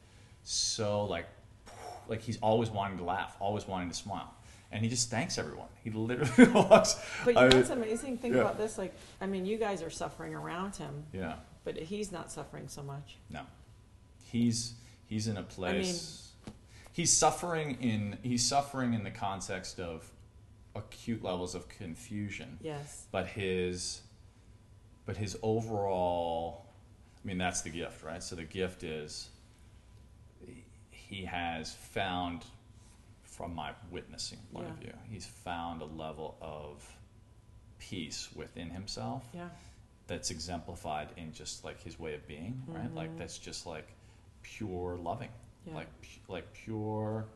so 0.43 1.05
like 1.05 1.27
like 2.09 2.23
he's 2.23 2.39
always 2.43 2.71
wanting 2.71 2.99
to 2.99 3.05
laugh, 3.05 3.37
always 3.41 3.67
wanting 3.67 3.89
to 3.91 3.97
smile. 3.97 4.35
And 4.73 4.83
he 4.85 4.89
just 4.89 5.11
thanks 5.11 5.37
everyone. 5.37 5.69
He 5.83 5.91
literally 5.91 6.53
walks. 6.53 6.97
But 7.25 7.35
you 7.35 7.41
I- 7.41 7.49
know 7.49 7.57
what's 7.57 7.71
amazing? 7.71 8.19
Think 8.19 8.35
yeah. 8.35 8.43
about 8.43 8.57
this. 8.57 8.79
Like, 8.79 8.95
I 9.21 9.27
mean, 9.27 9.45
you 9.45 9.59
guys 9.59 9.83
are 9.83 9.91
suffering 9.91 10.35
around 10.35 10.77
him, 10.77 11.05
yeah. 11.13 11.35
but 11.65 11.77
he's 11.77 12.13
not 12.13 12.31
suffering 12.31 12.69
so 12.69 12.83
much. 12.83 13.17
No, 13.31 13.43
he's 14.25 14.75
he's 15.07 15.27
in 15.27 15.37
a 15.37 15.43
place. 15.43 16.30
He's 16.93 17.13
suffering 17.13 17.77
in 17.81 18.19
he's 18.23 18.47
suffering 18.47 18.95
in 18.95 19.05
the 19.05 19.11
context 19.11 19.79
of 19.81 20.11
acute 20.75 21.23
levels 21.23 21.55
of 21.55 21.69
confusion. 21.69 22.59
Yes. 22.63 23.07
But 23.11 23.27
his, 23.27 24.03
but 25.05 25.17
his 25.17 25.37
overall, 25.43 26.67
I 27.23 27.27
mean, 27.27 27.39
that's 27.39 27.63
the 27.63 27.71
gift, 27.71 28.05
right? 28.05 28.23
So 28.23 28.37
the 28.37 28.45
gift 28.45 28.83
is 28.85 29.31
he 30.91 31.25
has 31.25 31.75
found, 31.75 32.45
from 33.25 33.55
my 33.55 33.73
witnessing 33.91 34.39
point 34.53 34.69
of 34.69 34.77
view, 34.77 34.93
he's 35.11 35.27
found 35.27 35.83
a 35.83 35.87
level 35.87 36.37
of 36.41 36.89
peace 37.81 38.29
within 38.37 38.71
himself 38.71 39.25
Yeah. 39.35 39.49
that's 40.07 40.31
exemplified 40.31 41.09
in 41.17 41.33
just 41.33 41.65
like 41.65 41.83
his 41.83 41.99
way 41.99 42.15
of 42.15 42.27
being, 42.29 42.63
right? 42.69 42.95
Like 42.95 43.11
Mhm. 43.11 43.19
that's 43.19 43.39
just 43.39 43.67
like 43.67 43.89
pure 44.43 44.97
loving, 44.97 45.31
Yeah. 45.67 45.75
like 45.75 45.89
like 46.29 46.53
pure. 46.53 47.27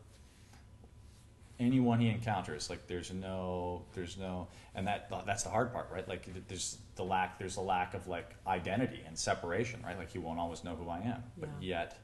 Anyone 1.61 2.01
he 2.01 2.09
encounters, 2.09 2.69
like 2.69 2.89
there's 2.89 3.13
no, 3.13 3.83
there's 3.95 4.19
no, 4.19 4.49
and 4.75 4.89
that 4.89 5.09
that's 5.25 5.45
the 5.45 5.51
hard 5.51 5.73
part, 5.73 5.89
right? 5.93 6.07
Like 6.09 6.29
there's 6.49 6.79
the 6.97 7.05
lack, 7.05 7.39
there's 7.39 7.57
a 7.59 7.61
lack 7.61 7.95
of 7.95 8.09
like 8.09 8.35
identity 8.45 9.03
and 9.07 9.17
separation, 9.17 9.81
right? 9.85 9.97
Like 9.97 10.11
he 10.11 10.19
won't 10.19 10.41
always 10.41 10.65
know 10.65 10.75
who 10.75 10.89
I 10.89 10.99
am, 10.99 11.23
but 11.39 11.49
Yeah. 11.61 11.77
yet 11.77 11.99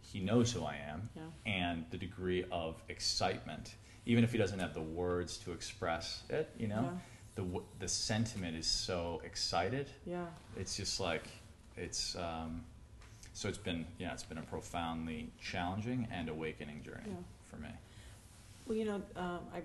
he 0.00 0.20
knows 0.20 0.52
who 0.52 0.62
I 0.64 0.76
am, 0.76 1.08
Yeah. 1.16 1.22
and 1.44 1.86
the 1.90 1.98
degree 1.98 2.44
of 2.52 2.80
excitement, 2.88 3.74
even 4.06 4.22
if 4.22 4.30
he 4.30 4.38
doesn't 4.38 4.60
have 4.60 4.74
the 4.74 4.80
words 4.80 5.38
to 5.38 5.50
express 5.52 6.22
it, 6.30 6.48
you 6.56 6.68
know, 6.68 6.82
Yeah. 6.82 6.98
the 7.34 7.62
the 7.80 7.88
sentiment 7.88 8.56
is 8.56 8.68
so 8.68 9.20
excited 9.24 9.90
Yeah. 10.06 10.26
it's 10.56 10.76
just 10.76 11.00
like 11.00 11.24
it's 11.76 12.14
um, 12.14 12.64
so 13.38 13.48
it's 13.48 13.56
been 13.56 13.86
yeah 14.00 14.12
it's 14.12 14.24
been 14.24 14.38
a 14.38 14.42
profoundly 14.42 15.30
challenging 15.40 16.08
and 16.10 16.28
awakening 16.28 16.82
journey 16.82 17.02
Yeah. 17.06 17.14
for 17.48 17.56
me 17.56 17.68
Well, 18.66 18.76
you 18.76 18.84
know, 18.84 19.00
um, 19.16 19.38
I, 19.54 19.62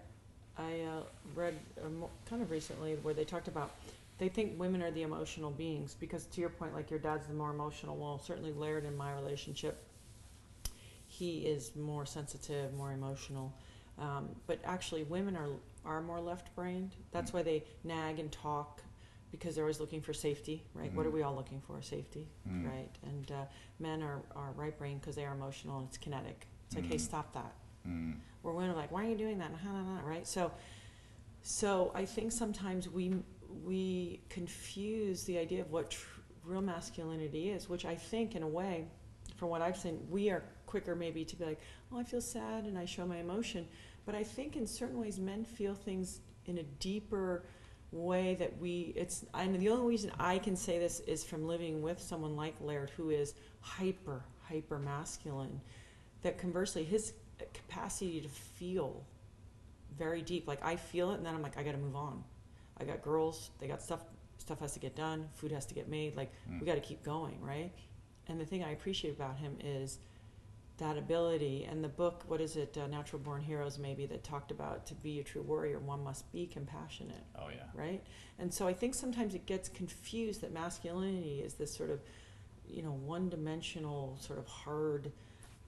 I 0.61 0.81
uh, 0.81 1.01
read 1.33 1.55
uh, 1.83 1.89
mo- 1.89 2.11
kind 2.29 2.43
of 2.43 2.51
recently 2.51 2.93
where 3.01 3.15
they 3.15 3.25
talked 3.25 3.47
about 3.47 3.71
they 4.19 4.29
think 4.29 4.59
women 4.59 4.83
are 4.83 4.91
the 4.91 5.01
emotional 5.01 5.49
beings 5.49 5.95
because 5.99 6.25
to 6.27 6.39
your 6.39 6.51
point, 6.51 6.75
like 6.75 6.91
your 6.91 6.99
dad's 6.99 7.25
the 7.25 7.33
more 7.33 7.49
emotional. 7.49 7.97
Well, 7.97 8.19
certainly 8.23 8.51
Laird 8.53 8.85
in 8.85 8.95
my 8.95 9.11
relationship, 9.15 9.75
he 11.07 11.39
is 11.39 11.75
more 11.75 12.05
sensitive, 12.05 12.73
more 12.75 12.91
emotional. 12.93 13.51
Um, 13.97 14.29
but 14.45 14.59
actually, 14.65 15.03
women 15.03 15.35
are 15.35 15.49
are 15.83 16.01
more 16.01 16.21
left-brained. 16.21 16.91
That's 17.11 17.31
Mm. 17.31 17.33
why 17.33 17.43
they 17.43 17.63
nag 17.83 18.19
and 18.19 18.31
talk 18.31 18.81
because 19.33 19.55
they're 19.55 19.63
always 19.63 19.79
looking 19.79 19.99
for 19.99 20.13
safety, 20.13 20.63
right? 20.75 20.93
What 20.93 21.07
are 21.07 21.09
Mhm. 21.09 21.13
we 21.13 21.23
all 21.23 21.33
looking 21.35 21.59
for? 21.61 21.81
Safety, 21.81 22.27
Mm. 22.47 22.69
right? 22.69 22.95
And 23.01 23.31
uh, 23.31 23.45
men 23.79 24.03
are, 24.03 24.21
are 24.35 24.51
right 24.51 24.77
brain 24.77 24.99
because 24.99 25.15
they 25.15 25.25
are 25.25 25.33
emotional 25.33 25.79
and 25.79 25.87
it's 25.87 25.97
kinetic. 25.97 26.45
It's 26.67 26.75
like, 26.75 26.85
hey, 26.85 26.97
Mm. 26.97 27.01
stop 27.01 27.33
that 27.33 27.55
mm. 27.87 28.15
where 28.43 28.53
women 28.53 28.69
are 28.69 28.75
like, 28.75 28.91
why 28.91 29.05
are 29.05 29.09
you 29.09 29.17
doing 29.17 29.39
that? 29.39 29.51
Right? 30.05 30.27
So, 30.27 30.51
so 31.41 31.91
I 31.95 32.05
think 32.05 32.31
sometimes 32.31 32.87
we 32.89 33.15
we 33.65 34.19
confuse 34.29 35.23
the 35.25 35.37
idea 35.37 35.61
of 35.61 35.71
what 35.71 35.91
tr- 35.91 36.19
real 36.43 36.61
masculinity 36.61 37.49
is, 37.49 37.69
which 37.69 37.85
I 37.85 37.95
think, 37.95 38.35
in 38.35 38.41
a 38.43 38.47
way, 38.47 38.87
from 39.37 39.49
what 39.49 39.61
I've 39.61 39.77
seen, 39.77 40.07
we 40.09 40.29
are 40.31 40.43
quicker 40.65 40.95
maybe 40.95 41.23
to 41.25 41.35
be 41.35 41.45
like, 41.45 41.59
oh, 41.91 41.99
I 41.99 42.03
feel 42.03 42.21
sad 42.21 42.65
and 42.65 42.77
I 42.77 42.85
show 42.85 43.05
my 43.05 43.17
emotion, 43.17 43.67
but 44.05 44.15
I 44.15 44.23
think 44.23 44.55
in 44.55 44.65
certain 44.65 44.99
ways 44.99 45.19
men 45.19 45.43
feel 45.45 45.75
things 45.75 46.21
in 46.47 46.57
a 46.57 46.63
deeper 46.63 47.43
way 47.93 48.35
that 48.35 48.57
we 48.59 48.91
it's 48.95 49.23
and 49.35 49.55
the 49.59 49.69
only 49.69 49.87
reason 49.87 50.11
I 50.19 50.39
can 50.39 50.55
say 50.55 50.79
this 50.79 50.99
is 51.01 51.23
from 51.23 51.47
living 51.47 51.81
with 51.81 52.01
someone 52.01 52.35
like 52.35 52.55
Laird 52.59 52.89
who 52.97 53.11
is 53.11 53.35
hyper 53.61 54.23
hyper 54.41 54.79
masculine 54.79 55.61
that 56.23 56.37
conversely 56.37 56.83
his 56.83 57.13
capacity 57.53 58.19
to 58.21 58.27
feel 58.29 59.03
very 59.97 60.21
deep 60.21 60.47
like 60.47 60.63
I 60.65 60.75
feel 60.75 61.11
it 61.11 61.15
and 61.15 61.25
then 61.25 61.35
I'm 61.35 61.41
like 61.43 61.57
I 61.57 61.63
got 61.63 61.73
to 61.73 61.77
move 61.77 61.95
on 61.95 62.23
I 62.79 62.83
got 62.83 63.01
girls 63.03 63.51
they 63.59 63.67
got 63.67 63.81
stuff 63.81 64.01
stuff 64.39 64.59
has 64.59 64.73
to 64.73 64.79
get 64.79 64.95
done 64.95 65.29
food 65.35 65.51
has 65.51 65.65
to 65.67 65.73
get 65.73 65.87
made 65.87 66.15
like 66.17 66.31
Mm. 66.49 66.59
we 66.59 66.65
got 66.65 66.75
to 66.75 66.81
keep 66.81 67.03
going 67.03 67.37
right 67.41 67.71
and 68.27 68.39
the 68.39 68.45
thing 68.45 68.63
I 68.63 68.71
appreciate 68.71 69.11
about 69.15 69.37
him 69.37 69.57
is 69.63 69.99
that 70.77 70.97
ability 70.97 71.67
and 71.69 71.83
the 71.83 71.89
book 71.89 72.23
what 72.27 72.41
is 72.41 72.55
it 72.55 72.77
uh, 72.81 72.87
natural 72.87 73.21
born 73.21 73.41
heroes 73.41 73.77
maybe 73.77 74.05
that 74.07 74.23
talked 74.23 74.49
about 74.49 74.85
to 74.85 74.95
be 74.95 75.19
a 75.19 75.23
true 75.23 75.43
warrior 75.43 75.77
one 75.79 76.03
must 76.03 76.29
be 76.31 76.47
compassionate 76.47 77.23
oh 77.37 77.49
yeah 77.49 77.63
right? 77.73 78.03
And 78.39 78.53
so 78.53 78.67
I 78.67 78.73
think 78.73 78.95
sometimes 78.95 79.35
it 79.35 79.45
gets 79.45 79.69
confused 79.69 80.41
that 80.41 80.53
masculinity 80.53 81.41
is 81.43 81.53
this 81.55 81.73
sort 81.73 81.89
of, 81.89 81.99
you 82.67 82.81
know, 82.81 82.91
one-dimensional 82.91 84.17
sort 84.19 84.39
of 84.39 84.47
hard 84.47 85.11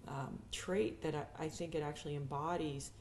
um, 0.08 0.39
trait 0.51 1.01
that 1.01 1.16
I, 1.16 1.45
I 1.45 1.49
think 1.49 1.76
it 1.76 1.82
actually 1.82 2.16
embodies 2.16 2.91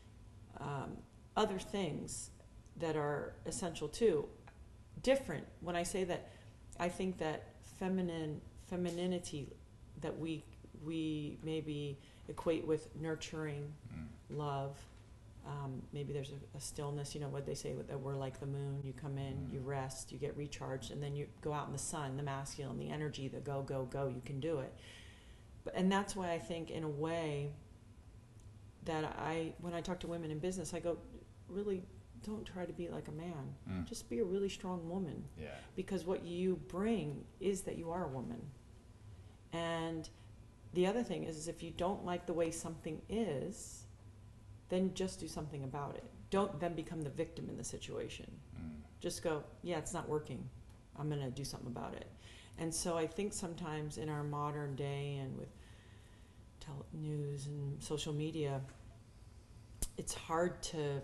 um, 0.60 0.96
other 1.36 1.58
things 1.58 2.30
that 2.78 2.96
are 2.96 3.34
essential 3.46 3.88
too. 3.88 4.26
Different. 5.02 5.44
When 5.60 5.76
I 5.76 5.82
say 5.82 6.04
that, 6.04 6.30
I 6.78 6.88
think 6.88 7.18
that 7.18 7.44
feminine 7.78 8.40
femininity 8.68 9.48
that 10.00 10.18
we 10.18 10.42
we 10.84 11.38
maybe 11.42 11.98
equate 12.28 12.66
with 12.66 12.88
nurturing, 13.00 13.72
mm. 13.92 14.06
love, 14.36 14.76
Um, 15.46 15.82
maybe 15.92 16.12
there's 16.14 16.30
a, 16.32 16.56
a 16.56 16.60
stillness, 16.60 17.14
you 17.14 17.20
know 17.20 17.28
what 17.28 17.44
they 17.44 17.54
say 17.54 17.74
that 17.74 18.00
we're 18.00 18.16
like 18.16 18.40
the 18.40 18.46
moon. 18.46 18.80
You 18.82 18.94
come 18.94 19.18
in, 19.18 19.48
you 19.52 19.60
rest, 19.60 20.10
you 20.12 20.18
get 20.18 20.34
recharged, 20.36 20.90
and 20.90 21.02
then 21.02 21.14
you 21.14 21.26
go 21.42 21.52
out 21.52 21.66
in 21.66 21.72
the 21.72 21.78
sun, 21.78 22.16
the 22.16 22.22
masculine, 22.22 22.78
the 22.78 22.88
energy, 22.88 23.28
the 23.28 23.40
go, 23.40 23.60
go, 23.62 23.84
go. 23.84 24.08
You 24.08 24.22
can 24.24 24.40
do 24.40 24.60
it. 24.60 24.72
But, 25.64 25.74
and 25.76 25.92
that's 25.92 26.16
why 26.16 26.32
I 26.32 26.38
think, 26.38 26.70
in 26.70 26.82
a 26.82 26.88
way, 26.88 27.50
that 28.86 29.04
I, 29.18 29.52
when 29.60 29.74
I 29.74 29.82
talk 29.82 29.98
to 30.00 30.06
women 30.06 30.30
in 30.30 30.38
business, 30.38 30.72
I 30.72 30.80
go, 30.80 30.96
really 31.48 31.82
don't 32.22 32.46
try 32.46 32.64
to 32.64 32.72
be 32.72 32.88
like 32.88 33.08
a 33.08 33.12
man. 33.12 33.54
Mm. 33.70 33.84
Just 33.86 34.08
be 34.08 34.20
a 34.20 34.24
really 34.24 34.48
strong 34.48 34.88
woman 34.88 35.24
Yeah. 35.38 35.48
because 35.76 36.06
what 36.06 36.24
you 36.24 36.56
bring 36.68 37.24
is 37.40 37.62
that 37.62 37.76
you 37.76 37.90
are 37.90 38.04
a 38.04 38.08
woman. 38.08 38.40
And 39.52 40.08
the 40.74 40.86
other 40.86 41.02
thing 41.02 41.24
is, 41.24 41.36
is 41.36 41.48
if 41.48 41.62
you 41.62 41.70
don't 41.70 42.04
like 42.04 42.26
the 42.26 42.32
way 42.32 42.50
something 42.50 43.00
is, 43.08 43.84
then 44.68 44.92
just 44.94 45.20
do 45.20 45.28
something 45.28 45.64
about 45.64 45.94
it. 45.96 46.04
Don't 46.30 46.58
then 46.60 46.74
become 46.74 47.02
the 47.02 47.10
victim 47.10 47.48
in 47.48 47.56
the 47.56 47.64
situation. 47.64 48.30
Mm. 48.56 48.70
Just 49.00 49.22
go, 49.22 49.42
yeah, 49.62 49.78
it's 49.78 49.94
not 49.94 50.08
working. 50.08 50.48
I'm 50.98 51.08
going 51.08 51.20
to 51.20 51.30
do 51.30 51.44
something 51.44 51.68
about 51.68 51.94
it. 51.94 52.06
And 52.58 52.72
so 52.72 52.96
I 52.96 53.06
think 53.06 53.32
sometimes 53.32 53.98
in 53.98 54.08
our 54.08 54.22
modern 54.22 54.76
day 54.76 55.18
and 55.20 55.36
with 55.36 55.48
tel- 56.60 56.86
news 56.92 57.46
and 57.46 57.82
social 57.82 58.12
media, 58.12 58.60
it's 59.96 60.14
hard 60.14 60.62
to 60.64 61.00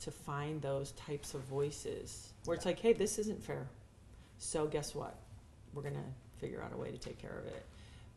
to 0.00 0.12
find 0.12 0.62
those 0.62 0.92
types 0.92 1.34
of 1.34 1.40
voices 1.40 2.32
where 2.44 2.56
it's 2.56 2.64
like, 2.64 2.78
hey, 2.78 2.92
this 2.92 3.18
isn't 3.18 3.42
fair. 3.42 3.66
So 4.38 4.68
guess 4.68 4.94
what? 4.94 5.18
We're 5.74 5.82
gonna 5.82 6.04
figure 6.36 6.62
out 6.62 6.72
a 6.72 6.76
way 6.76 6.92
to 6.92 6.98
take 6.98 7.18
care 7.18 7.36
of 7.36 7.46
it. 7.46 7.66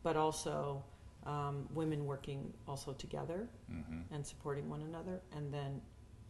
But 0.02 0.16
also, 0.16 0.82
um, 1.24 1.68
women 1.74 2.04
working 2.06 2.52
also 2.66 2.92
together 2.92 3.48
Mm-hmm. 3.72 4.14
and 4.14 4.26
supporting 4.26 4.68
one 4.68 4.82
another, 4.82 5.20
and 5.36 5.52
then 5.52 5.80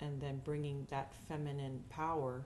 and 0.01 0.21
then 0.21 0.41
bringing 0.45 0.87
that 0.91 1.13
feminine 1.29 1.83
power 1.89 2.45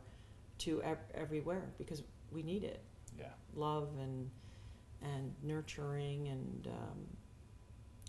to 0.59 0.83
ev- 0.83 0.99
everywhere 1.15 1.71
because 1.79 2.03
we 2.31 2.43
need 2.43 2.65
it. 2.65 2.83
Yeah. 3.19 3.27
Love 3.55 3.89
and 4.01 4.31
and 5.03 5.35
nurturing 5.43 6.29
and 6.29 6.67
um, 6.69 6.99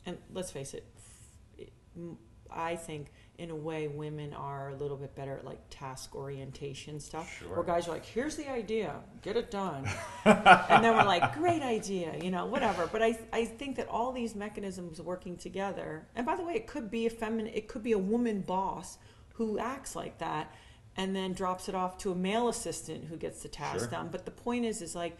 and 0.05 0.17
let's 0.33 0.51
face 0.51 0.73
it, 0.73 0.85
f- 0.97 1.57
it, 1.65 1.71
m- 1.95 2.17
I 2.51 2.75
think 2.75 3.11
in 3.37 3.51
a 3.51 3.55
way 3.55 3.87
women 3.87 4.33
are 4.33 4.69
a 4.69 4.75
little 4.75 4.97
bit 4.97 5.13
better 5.15 5.37
at 5.37 5.45
like 5.45 5.59
task 5.69 6.15
orientation 6.15 6.99
stuff. 6.99 7.37
Sure. 7.37 7.55
Where 7.55 7.63
guys 7.63 7.87
are 7.87 7.91
like, 7.91 8.05
here's 8.05 8.35
the 8.35 8.49
idea, 8.49 8.95
get 9.21 9.37
it 9.37 9.51
done. 9.51 9.87
and 10.25 10.83
then 10.83 10.95
we're 10.95 11.03
like, 11.03 11.35
great 11.35 11.61
idea, 11.61 12.15
you 12.21 12.31
know, 12.31 12.47
whatever. 12.47 12.87
But 12.91 13.03
I, 13.03 13.19
I 13.31 13.45
think 13.45 13.75
that 13.75 13.87
all 13.89 14.11
these 14.11 14.33
mechanisms 14.33 14.99
working 14.99 15.37
together, 15.37 16.07
and 16.15 16.25
by 16.25 16.35
the 16.35 16.43
way, 16.43 16.53
it 16.53 16.65
could 16.65 16.89
be 16.89 17.05
a 17.05 17.11
feminine, 17.11 17.53
it 17.53 17.67
could 17.67 17.83
be 17.83 17.91
a 17.91 17.99
woman 17.99 18.41
boss 18.41 18.97
who 19.33 19.59
acts 19.59 19.95
like 19.95 20.17
that 20.17 20.51
and 20.95 21.15
then 21.15 21.33
drops 21.33 21.69
it 21.69 21.75
off 21.75 21.99
to 21.99 22.11
a 22.11 22.15
male 22.15 22.47
assistant 22.49 23.05
who 23.05 23.17
gets 23.17 23.43
the 23.43 23.49
task 23.49 23.81
Sure. 23.81 23.87
done. 23.89 24.09
But 24.11 24.25
the 24.25 24.31
point 24.31 24.65
is, 24.65 24.81
is 24.81 24.95
like, 24.95 25.15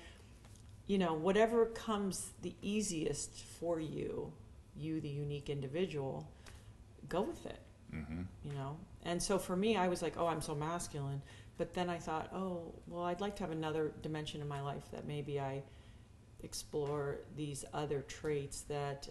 you 0.87 0.97
know, 0.97 1.13
whatever 1.13 1.67
comes 1.67 2.31
the 2.41 2.55
easiest 2.63 3.43
for 3.43 3.79
you, 3.79 4.33
you, 4.75 4.99
the 5.01 5.07
unique 5.09 5.51
individual, 5.51 6.27
go 7.07 7.21
with 7.21 7.45
it 7.45 7.59
Mm-hmm. 7.93 8.21
you 8.43 8.53
know 8.53 8.77
and 9.03 9.21
so 9.23 9.39
for 9.39 9.55
me 9.55 9.77
i 9.77 9.87
was 9.87 10.01
like 10.01 10.15
oh 10.17 10.27
i'm 10.27 10.41
so 10.41 10.53
masculine 10.53 11.21
but 11.57 11.73
then 11.73 11.89
i 11.89 11.97
thought 11.97 12.29
oh 12.33 12.73
well 12.87 13.03
i'd 13.05 13.21
like 13.21 13.35
to 13.37 13.43
have 13.43 13.51
another 13.51 13.93
dimension 14.01 14.41
in 14.41 14.47
my 14.47 14.61
life 14.61 14.83
that 14.91 15.07
maybe 15.07 15.39
i 15.39 15.63
explore 16.43 17.19
these 17.35 17.63
other 17.73 18.01
traits 18.01 18.61
that 18.61 19.07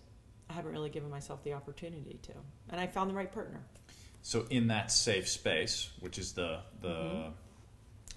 i 0.50 0.52
haven't 0.52 0.72
really 0.72 0.90
given 0.90 1.10
myself 1.10 1.42
the 1.42 1.52
opportunity 1.54 2.18
to 2.22 2.32
and 2.70 2.80
i 2.80 2.86
found 2.86 3.10
the 3.10 3.14
right 3.14 3.32
partner 3.32 3.60
So 4.22 4.44
in 4.50 4.66
that 4.68 4.90
safe 4.90 5.28
space, 5.28 5.90
which 6.00 6.18
is 6.18 6.32
the 6.32 6.60
the 6.82 6.88
Mhm. 6.88 7.32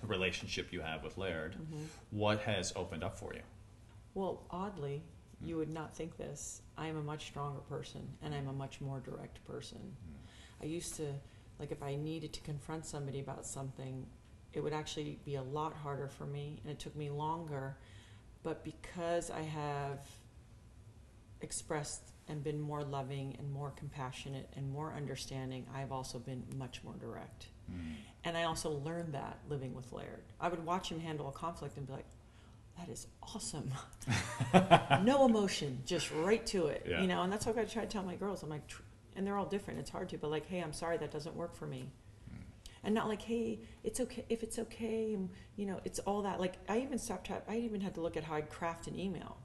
relationship 0.04 0.72
you 0.74 0.82
have 0.82 1.04
with 1.04 1.18
Laird, 1.18 1.54
mm-hmm. 1.56 1.84
what 2.12 2.40
has 2.42 2.74
opened 2.76 3.04
up 3.04 3.18
for 3.18 3.34
you? 3.34 3.42
well 4.14 4.42
oddly 4.50 5.04
you 5.42 5.56
would 5.58 5.70
not 5.70 5.96
think 5.96 6.18
this 6.18 6.62
i 6.78 6.88
am 6.88 6.98
a 6.98 7.04
much 7.04 7.28
stronger 7.28 7.62
person 7.70 8.02
and 8.24 8.34
i'm 8.36 8.48
a 8.48 8.54
much 8.54 8.82
more 8.82 9.00
direct 9.00 9.44
person 9.46 9.96
I 10.62 10.66
used 10.66 10.96
to, 10.96 11.08
like, 11.60 11.72
if 11.72 11.82
I 11.82 11.96
needed 11.96 12.34
to 12.34 12.42
confront 12.42 12.86
somebody 12.86 13.20
about 13.20 13.46
something, 13.46 14.06
it 14.54 14.62
would 14.62 14.74
actually 14.74 15.20
be 15.26 15.36
a 15.36 15.44
lot 15.44 15.74
harder 15.74 16.08
for 16.08 16.26
me, 16.26 16.60
and 16.64 16.72
it 16.72 16.80
took 16.80 16.96
me 16.96 17.10
longer. 17.10 17.78
But 18.44 18.64
because 18.64 19.30
I 19.30 19.42
have 19.42 20.00
expressed 21.42 22.12
and 22.28 22.44
been 22.44 22.60
more 22.60 22.84
loving 22.84 23.36
and 23.40 23.52
more 23.52 23.72
compassionate 23.72 24.50
and 24.56 24.72
more 24.72 24.94
understanding, 24.96 25.66
I've 25.74 25.92
also 25.92 26.20
been 26.20 26.44
much 26.58 26.82
more 26.84 26.94
direct. 27.00 27.48
Mm. 27.72 27.96
And 28.24 28.38
I 28.38 28.44
also 28.44 28.72
learned 28.72 29.14
that 29.14 29.40
living 29.50 29.74
with 29.74 29.92
Laird. 29.92 30.24
I 30.40 30.50
would 30.50 30.66
watch 30.66 30.92
him 30.92 31.00
handle 31.00 31.28
a 31.30 31.32
conflict 31.32 31.78
and 31.78 31.88
be 31.88 31.94
like, 31.94 32.06
that 32.78 32.90
is 32.90 33.08
awesome. 33.24 33.72
no 35.04 35.26
emotion, 35.26 35.82
just 35.86 36.12
right 36.12 36.46
to 36.48 36.68
it. 36.68 36.86
Yeah. 36.88 37.02
You 37.02 37.08
know, 37.08 37.24
and 37.24 37.32
that's 37.32 37.46
what 37.46 37.58
I 37.58 37.66
try 37.66 37.84
to 37.84 37.90
tell 37.90 38.04
my 38.04 38.16
girls. 38.16 38.44
I'm 38.44 38.50
like, 38.50 38.68
tr- 38.68 38.82
and 39.16 39.26
they're 39.26 39.38
all 39.38 39.46
different. 39.46 39.80
It's 39.80 39.90
hard 39.90 40.10
to, 40.10 40.18
but 40.18 40.30
like, 40.30 40.48
hey, 40.48 40.60
I'm 40.60 40.74
sorry 40.74 40.98
that 40.98 41.12
doesn't 41.12 41.36
work 41.36 41.56
for 41.56 41.66
me. 41.66 41.90
Mm. 42.32 42.38
And 42.84 42.96
not 42.96 43.08
like, 43.08 43.22
hey, 43.22 43.60
it's 43.84 44.00
okay 44.00 44.26
if 44.30 44.44
it's 44.44 44.60
okay, 44.60 45.14
and 45.14 45.30
you 45.56 45.66
know, 45.66 45.80
it's 45.86 46.00
all 46.00 46.22
that. 46.24 46.40
Like, 46.40 46.56
I 46.68 46.80
even 46.80 46.98
stopped. 46.98 47.30
I 47.48 47.58
even 47.58 47.82
had 47.82 47.96
to 47.96 48.02
look 48.02 48.18
at 48.18 48.24
how 48.24 48.36
I'd 48.36 48.50
craft 48.50 48.88
an 48.88 49.00
email. 49.00 49.38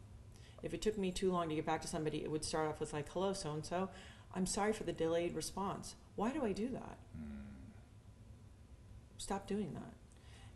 If 0.62 0.72
it 0.72 0.80
took 0.80 0.96
me 0.96 1.10
too 1.10 1.30
long 1.30 1.48
to 1.48 1.54
get 1.54 1.66
back 1.66 1.82
to 1.82 1.88
somebody, 1.88 2.22
it 2.22 2.30
would 2.30 2.44
start 2.44 2.68
off 2.68 2.80
with 2.80 2.92
like, 2.92 3.08
"Hello, 3.10 3.32
so 3.32 3.52
and 3.52 3.64
so, 3.64 3.90
I'm 4.34 4.46
sorry 4.46 4.72
for 4.72 4.84
the 4.84 4.92
delayed 4.92 5.34
response. 5.34 5.94
Why 6.16 6.30
do 6.30 6.44
I 6.44 6.52
do 6.52 6.68
that? 6.68 6.98
Mm. 7.18 7.42
Stop 9.18 9.46
doing 9.46 9.74
that." 9.74 9.92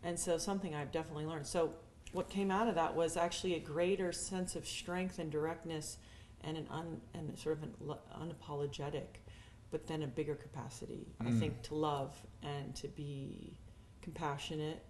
And 0.01 0.17
so, 0.17 0.37
something 0.37 0.73
I've 0.73 0.91
definitely 0.91 1.25
learned. 1.25 1.45
So, 1.45 1.73
what 2.11 2.29
came 2.29 2.49
out 2.49 2.67
of 2.67 2.75
that 2.75 2.95
was 2.95 3.17
actually 3.17 3.55
a 3.55 3.59
greater 3.59 4.11
sense 4.11 4.55
of 4.55 4.65
strength 4.65 5.19
and 5.19 5.31
directness, 5.31 5.97
and 6.43 6.57
an 6.57 6.67
un, 6.69 7.01
and 7.13 7.37
sort 7.37 7.57
of 7.57 7.63
an 7.63 7.73
unapologetic, 8.19 9.07
but 9.71 9.85
then 9.87 10.03
a 10.03 10.07
bigger 10.07 10.35
capacity. 10.35 11.05
I 11.19 11.25
Mm. 11.25 11.39
think 11.39 11.61
to 11.63 11.75
love 11.75 12.15
and 12.41 12.75
to 12.77 12.87
be 12.87 13.57
compassionate. 14.01 14.83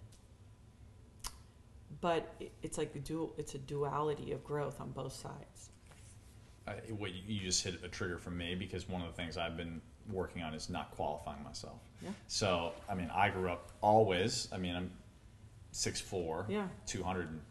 But 2.00 2.34
it- 2.40 2.52
it's 2.62 2.78
like 2.78 2.94
a 2.94 3.00
dual. 3.00 3.34
It's 3.36 3.54
a 3.54 3.58
duality 3.58 4.32
of 4.32 4.44
growth 4.44 4.80
on 4.80 4.92
both 4.92 5.12
sides. 5.12 5.70
I, 6.66 6.74
what 6.92 7.12
you- 7.12 7.22
you 7.34 7.40
just 7.40 7.64
hit 7.64 7.82
a 7.82 7.88
trigger 7.88 8.18
for 8.18 8.30
me 8.30 8.54
because 8.54 8.88
one 8.88 9.02
of 9.02 9.08
the 9.08 9.14
things 9.14 9.36
I've 9.36 9.56
been 9.56 9.82
working 10.08 10.42
on 10.42 10.54
is 10.54 10.70
not 10.70 10.92
qualifying 10.92 11.42
myself. 11.42 11.80
Yeah. 12.00 12.12
So 12.28 12.74
I 12.88 12.94
mean, 12.94 13.10
I 13.10 13.28
grew 13.30 13.50
up 13.50 13.72
always. 13.80 14.50
I 14.52 14.56
mean, 14.58 14.74
I'm 14.76 14.92
six 15.72 16.00
four, 16.00 16.46
Yeah. 16.48 16.68
two 16.86 17.02
hundred 17.02 17.28
and 17.28 17.42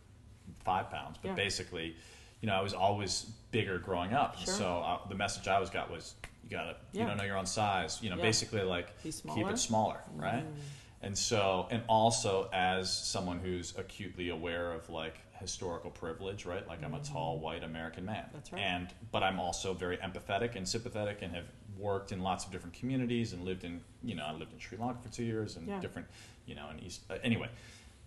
five 0.64 0.90
pounds, 0.90 1.18
but 1.22 1.30
Yeah. 1.30 1.36
basically, 1.36 1.96
you 2.42 2.48
know, 2.48 2.54
I 2.56 2.62
was 2.62 2.74
always 2.74 3.24
bigger 3.52 3.78
growing 3.80 4.14
up. 4.14 4.38
Sure. 4.38 4.54
So 4.54 4.66
uh, 4.78 5.08
the 5.08 5.16
message 5.16 5.48
I 5.48 5.56
always 5.56 5.70
got 5.70 5.92
was, 5.92 6.16
you 6.44 6.50
got 6.52 6.64
to, 6.64 6.76
you 6.94 7.00
Yeah. 7.02 7.08
don't 7.08 7.18
know 7.18 7.24
your 7.24 7.38
own 7.38 7.46
size. 7.46 8.00
You 8.02 8.10
know, 8.10 8.16
Yeah. 8.18 8.22
basically 8.24 8.62
like 8.64 9.02
keep 9.02 9.48
it 9.50 9.58
smaller, 9.60 10.02
right? 10.16 10.46
Mm. 10.46 10.56
And 11.02 11.18
so, 11.18 11.68
and 11.72 11.82
also 11.88 12.50
as 12.52 12.92
someone 12.92 13.40
who's 13.40 13.78
acutely 13.78 14.30
aware 14.30 14.74
of 14.74 14.90
like 14.90 15.20
historical 15.40 15.90
privilege, 15.90 16.46
right? 16.46 16.68
Like 16.68 16.84
I'm 16.84 16.94
a 16.94 17.00
tall 17.00 17.40
white 17.40 17.64
American 17.64 18.06
man. 18.06 18.24
Mm-hmm. 18.26 18.34
That's 18.34 18.52
right. 18.52 18.62
And 18.62 18.88
but 19.12 19.24
I'm 19.24 19.40
also 19.40 19.74
very 19.74 19.98
empathetic 19.98 20.56
and 20.56 20.68
sympathetic, 20.68 21.20
and 21.22 21.34
have 21.34 21.46
worked 21.78 22.12
in 22.12 22.22
lots 22.22 22.46
of 22.46 22.52
different 22.52 22.74
communities 22.76 23.32
and 23.32 23.46
lived 23.46 23.64
in, 23.64 23.80
you 24.04 24.14
know, 24.16 24.26
I 24.26 24.34
lived 24.34 24.52
in 24.52 24.60
Sri 24.60 24.78
Lanka 24.78 25.00
for 25.02 25.10
two 25.10 25.24
years 25.24 25.56
and 25.56 25.66
Yeah. 25.68 25.80
different, 25.80 26.08
you 26.46 26.56
know, 26.56 26.70
in 26.70 26.80
East. 26.82 27.04
Uh, 27.10 27.16
anyway, 27.24 27.48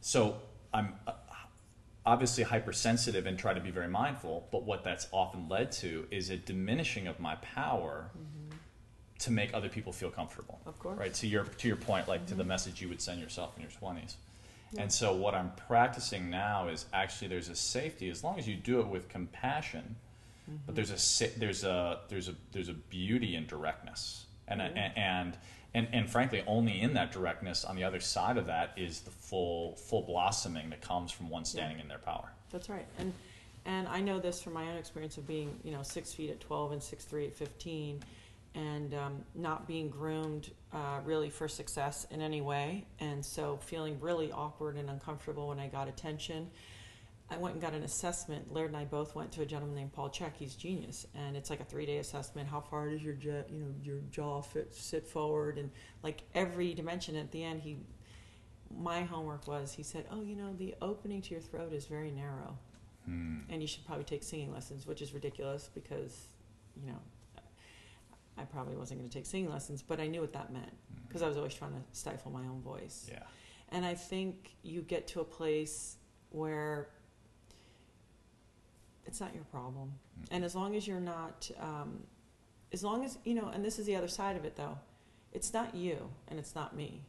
so 0.02 0.36
I'm 0.74 0.94
uh, 1.06 1.12
obviously 2.04 2.44
hypersensitive 2.44 3.26
and 3.26 3.38
try 3.38 3.54
to 3.54 3.60
be 3.60 3.70
very 3.70 3.88
mindful. 3.88 4.48
But 4.50 4.64
what 4.64 4.82
that's 4.84 5.06
often 5.12 5.48
led 5.48 5.70
to 5.72 6.06
is 6.10 6.30
a 6.30 6.36
diminishing 6.36 7.06
of 7.06 7.20
my 7.20 7.36
power 7.36 8.10
to 9.20 9.30
make 9.30 9.54
other 9.54 9.68
people 9.68 9.92
feel 9.92 10.10
comfortable 10.10 10.58
Mm-hmm. 10.60 10.68
Of 10.68 10.78
course. 10.80 10.98
right 10.98 11.14
to 11.14 11.26
your 11.28 11.44
to 11.44 11.68
your 11.68 11.76
point 11.76 12.08
like 12.08 12.26
to 12.26 12.34
the 12.34 12.42
Mhm. 12.42 12.48
message 12.48 12.82
you 12.82 12.88
would 12.88 13.00
send 13.00 13.20
yourself 13.20 13.54
in 13.56 13.62
your 13.62 13.70
20s 13.70 14.16
Yeah. 14.72 14.82
and 14.82 14.92
so 14.92 15.14
what 15.14 15.32
i'm 15.32 15.52
practicing 15.52 16.28
now 16.28 16.66
is 16.66 16.86
actually 16.92 17.28
there's 17.28 17.48
a 17.48 17.54
safety 17.54 18.10
as 18.10 18.24
long 18.24 18.36
as 18.40 18.48
you 18.48 18.56
do 18.56 18.80
it 18.80 18.88
with 18.88 19.08
compassion 19.08 19.94
Mm-hmm. 20.50 20.56
but 20.66 20.74
there's 20.74 20.90
a 20.90 21.38
there's 21.38 21.62
a 21.62 22.00
there's 22.08 22.28
a 22.28 22.34
there's 22.50 22.68
a 22.68 22.72
beauty 22.74 23.36
in 23.36 23.46
directness 23.46 24.26
and 24.48 24.60
a- 24.60 24.72
Yeah. 24.74 24.92
and 24.96 25.38
and 25.74 25.88
and 25.92 26.08
frankly 26.10 26.42
only 26.46 26.80
in 26.80 26.94
that 26.94 27.12
directness 27.12 27.64
on 27.64 27.76
the 27.76 27.84
other 27.84 28.00
side 28.00 28.36
of 28.36 28.46
that 28.46 28.72
is 28.76 29.00
the 29.00 29.10
full 29.10 29.74
full 29.76 30.02
blossoming 30.02 30.70
that 30.70 30.80
comes 30.80 31.10
from 31.10 31.28
one 31.28 31.44
standing 31.44 31.78
in 31.80 31.88
their 31.88 31.98
power 31.98 32.30
That's 32.52 32.68
right. 32.68 32.86
And 32.98 33.12
and 33.64 33.88
I 33.88 34.00
know 34.00 34.18
this 34.18 34.42
from 34.42 34.54
my 34.54 34.68
own 34.70 34.76
experience 34.76 35.16
of 35.18 35.26
being, 35.26 35.58
you 35.62 35.72
know, 35.72 35.82
six 35.82 36.12
feet 36.12 36.30
at 36.30 36.40
twelve 36.40 36.72
and 36.72 36.82
six 36.82 37.04
three 37.04 37.26
at 37.26 37.34
fifteen, 37.34 38.00
and 38.54 38.92
um, 38.94 39.24
not 39.34 39.66
being 39.66 39.88
groomed 39.88 40.50
uh, 40.72 41.00
really 41.04 41.30
for 41.30 41.48
success 41.48 42.06
in 42.10 42.20
any 42.20 42.40
way, 42.40 42.84
and 43.00 43.24
so 43.24 43.58
feeling 43.62 43.98
really 44.00 44.32
awkward 44.32 44.76
and 44.76 44.90
uncomfortable 44.90 45.48
when 45.48 45.58
I 45.58 45.68
got 45.68 45.88
attention. 45.88 46.50
I 47.32 47.38
went 47.38 47.54
and 47.54 47.62
got 47.62 47.72
an 47.72 47.82
assessment. 47.82 48.52
Laird 48.52 48.68
and 48.68 48.76
I 48.76 48.84
both 48.84 49.14
went 49.14 49.32
to 49.32 49.42
a 49.42 49.46
gentleman 49.46 49.74
named 49.74 49.92
Paul 49.92 50.10
Chek. 50.10 50.32
He's 50.34 50.54
genius, 50.54 51.06
and 51.14 51.34
it's 51.34 51.48
like 51.48 51.60
a 51.60 51.64
three 51.64 51.86
day 51.86 51.96
assessment. 51.98 52.48
How 52.48 52.60
far 52.60 52.90
does 52.90 53.02
your 53.02 53.14
jet, 53.14 53.48
you 53.50 53.58
know, 53.58 53.74
your 53.82 54.00
jaw 54.10 54.42
fit, 54.42 54.74
sit 54.74 55.06
forward, 55.06 55.56
and 55.56 55.70
like 56.02 56.22
every 56.34 56.74
dimension. 56.74 57.16
At 57.16 57.32
the 57.32 57.42
end, 57.42 57.62
he, 57.62 57.78
my 58.70 59.02
homework 59.02 59.48
was 59.48 59.72
he 59.72 59.82
said, 59.82 60.04
oh, 60.10 60.22
you 60.22 60.36
know, 60.36 60.52
the 60.58 60.74
opening 60.82 61.22
to 61.22 61.30
your 61.30 61.40
throat 61.40 61.72
is 61.72 61.86
very 61.86 62.10
narrow, 62.10 62.58
Hmm. 63.06 63.38
and 63.48 63.62
you 63.62 63.66
should 63.66 63.84
probably 63.86 64.04
take 64.04 64.22
singing 64.22 64.52
lessons, 64.52 64.86
which 64.86 65.00
is 65.00 65.14
ridiculous 65.14 65.70
because, 65.74 66.28
you 66.76 66.86
know, 66.86 66.98
I 68.36 68.44
probably 68.44 68.76
wasn't 68.76 69.00
going 69.00 69.10
to 69.10 69.14
take 69.14 69.26
singing 69.26 69.50
lessons, 69.50 69.82
but 69.82 70.00
I 70.00 70.06
knew 70.06 70.20
what 70.20 70.32
that 70.34 70.52
meant 70.52 70.72
because 71.08 71.22
I 71.22 71.28
was 71.28 71.36
always 71.36 71.54
trying 71.54 71.72
to 71.72 71.82
stifle 71.92 72.30
my 72.30 72.42
own 72.46 72.60
voice. 72.62 73.08
Yeah. 73.10 73.22
And 73.70 73.84
I 73.84 73.94
think 73.94 74.54
you 74.62 74.82
get 74.82 75.06
to 75.08 75.20
a 75.20 75.24
place 75.24 75.96
where 76.30 76.88
it's 79.06 79.20
not 79.20 79.34
your 79.34 79.44
problem. 79.44 79.92
And 80.30 80.44
as 80.44 80.54
long 80.54 80.76
as 80.76 80.86
you're 80.86 81.00
not, 81.00 81.50
um, 81.60 82.04
as 82.72 82.82
long 82.82 83.04
as, 83.04 83.18
you 83.24 83.34
know, 83.34 83.48
and 83.48 83.64
this 83.64 83.78
is 83.78 83.86
the 83.86 83.96
other 83.96 84.08
side 84.08 84.36
of 84.36 84.44
it 84.44 84.56
though, 84.56 84.78
it's 85.32 85.52
not 85.52 85.74
you 85.74 86.10
and 86.28 86.38
it's 86.38 86.54
not 86.54 86.76
me. 86.76 87.02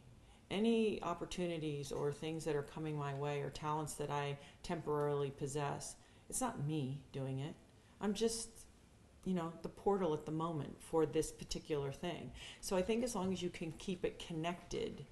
Any 0.50 1.02
opportunities 1.02 1.92
or 1.92 2.12
things 2.12 2.44
that 2.44 2.54
are 2.54 2.62
coming 2.62 2.96
my 2.96 3.14
way 3.14 3.40
or 3.40 3.50
talents 3.50 3.94
that 3.94 4.10
I 4.10 4.38
temporarily 4.62 5.30
possess, 5.30 5.96
it's 6.28 6.40
not 6.40 6.66
me 6.66 7.00
doing 7.12 7.40
it. 7.40 7.54
I'm 8.00 8.14
just, 8.14 8.48
you 9.24 9.34
know, 9.34 9.52
the 9.62 9.68
portal 9.68 10.12
at 10.14 10.26
the 10.26 10.32
moment 10.32 10.76
for 10.80 11.06
this 11.06 11.32
particular 11.32 11.92
thing. 11.92 12.30
So 12.60 12.76
I 12.76 12.82
think 12.82 13.04
as 13.04 13.14
long 13.14 13.32
as 13.32 13.42
you 13.42 13.50
can 13.50 13.72
keep 13.78 14.04
it 14.04 14.24
connected 14.24 15.04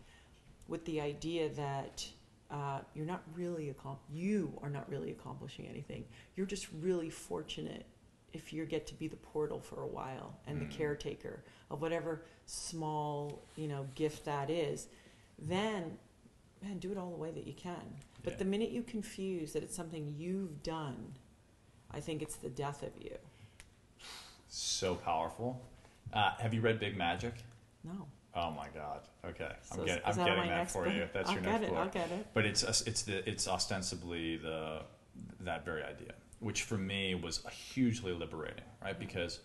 with 0.68 0.85
the 0.85 1.01
idea 1.01 1.49
that 1.51 2.07
uh, 2.53 2.80
you're 2.94 3.07
not 3.07 3.22
really 3.34 3.74
you 4.12 4.53
are 4.62 4.70
not 4.70 4.88
really 4.88 5.11
accomplishing 5.11 5.66
anything. 5.66 6.05
You're 6.36 6.46
just 6.46 6.68
really 6.80 7.11
fortunate 7.11 7.86
if 8.32 8.53
you 8.53 8.64
get 8.66 8.86
to 8.86 8.94
be 8.94 9.09
the 9.09 9.16
portal 9.16 9.61
for 9.61 9.82
a 9.82 9.86
while 9.86 10.38
and 10.46 10.57
Mm. 10.59 10.68
the 10.68 10.76
caretaker 10.76 11.42
of 11.70 11.80
whatever 11.80 12.22
small 12.46 13.42
you 13.57 13.68
know 13.68 13.86
gift 13.94 14.24
that 14.26 14.50
is. 14.50 14.88
Then, 15.38 15.98
man, 16.62 16.78
do 16.78 16.92
it 16.92 16.98
all 16.98 17.11
the 17.11 17.16
way 17.16 17.30
that 17.30 17.46
you 17.46 17.55
can. 17.55 17.96
But 18.22 18.34
Yeah. 18.34 18.38
the 18.38 18.44
minute 18.44 18.70
you 18.70 18.82
confuse 18.82 19.53
that 19.55 19.62
it's 19.62 19.74
something 19.74 20.14
you've 20.16 20.62
done, 20.62 21.14
I 21.90 22.00
think 22.00 22.22
it's 22.22 22.36
the 22.36 22.50
death 22.50 22.82
of 22.82 22.92
you. 23.03 23.16
So 24.48 24.94
powerful. 24.94 25.61
Uh, 26.12 26.32
have 26.38 26.53
you 26.55 26.61
read 26.61 26.78
Big 26.78 26.96
Magic? 26.96 27.34
No. 27.84 28.07
Oh 28.35 28.51
my 28.51 28.68
God. 28.74 29.01
Okay, 29.24 29.53
So 29.62 29.80
I'm 29.80 29.87
getting, 29.87 30.03
I'm 30.07 30.16
getting 30.16 30.37
that 30.37 30.47
next 30.49 30.72
for 30.72 30.85
book? 30.85 30.95
you. 30.95 31.09
That's 31.12 31.28
I'll 31.28 31.35
your 31.35 31.43
get 31.45 31.51
next 31.53 31.64
it. 31.64 31.70
book. 31.70 31.78
I'll 31.78 31.89
get 31.89 32.11
it. 32.11 32.26
But 32.35 32.47
it's 32.47 32.62
it's 32.87 33.03
the 33.03 33.28
it's 33.28 33.47
ostensibly 33.47 34.37
the 34.39 34.80
that 35.41 35.64
very 35.64 35.83
idea, 35.83 36.12
which 36.41 36.62
for 36.62 36.78
me 36.78 37.14
was 37.14 37.45
hugely 37.51 38.12
liberating, 38.12 38.64
right? 38.83 38.99
Because, 38.99 39.41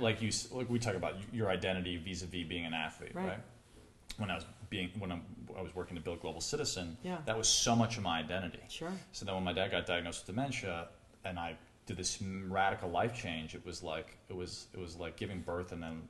like 0.00 0.20
you, 0.20 0.30
like 0.52 0.68
we 0.68 0.78
talk 0.78 0.94
about 0.94 1.14
your 1.32 1.48
identity 1.48 1.96
vis-a-vis 1.96 2.46
being 2.46 2.66
an 2.66 2.74
athlete, 2.74 3.12
Right. 3.14 3.28
right? 3.28 3.38
When 4.18 4.30
I 4.30 4.34
was 4.34 4.44
being 4.68 4.90
when 4.98 5.10
I'm, 5.10 5.22
I 5.58 5.62
was 5.62 5.74
working 5.74 5.96
to 5.96 6.02
build 6.02 6.20
Global 6.20 6.40
Citizen, 6.42 6.96
Yeah. 7.02 7.18
that 7.24 7.36
was 7.38 7.48
so 7.48 7.74
much 7.74 7.96
of 7.96 8.02
my 8.02 8.18
identity. 8.20 8.60
Sure. 8.68 8.92
So 9.12 9.24
then 9.24 9.34
when 9.34 9.44
my 9.44 9.52
dad 9.54 9.70
got 9.70 9.86
diagnosed 9.86 10.26
with 10.26 10.36
dementia, 10.36 10.88
and 11.24 11.38
I 11.38 11.56
did 11.86 11.96
this 11.96 12.20
radical 12.22 12.90
life 12.90 13.14
change, 13.14 13.54
it 13.54 13.64
was 13.64 13.82
like 13.82 14.18
it 14.28 14.36
was 14.36 14.66
it 14.74 14.78
was 14.78 14.96
like 14.96 15.16
giving 15.16 15.40
birth 15.40 15.72
and 15.72 15.82
then 15.82 16.02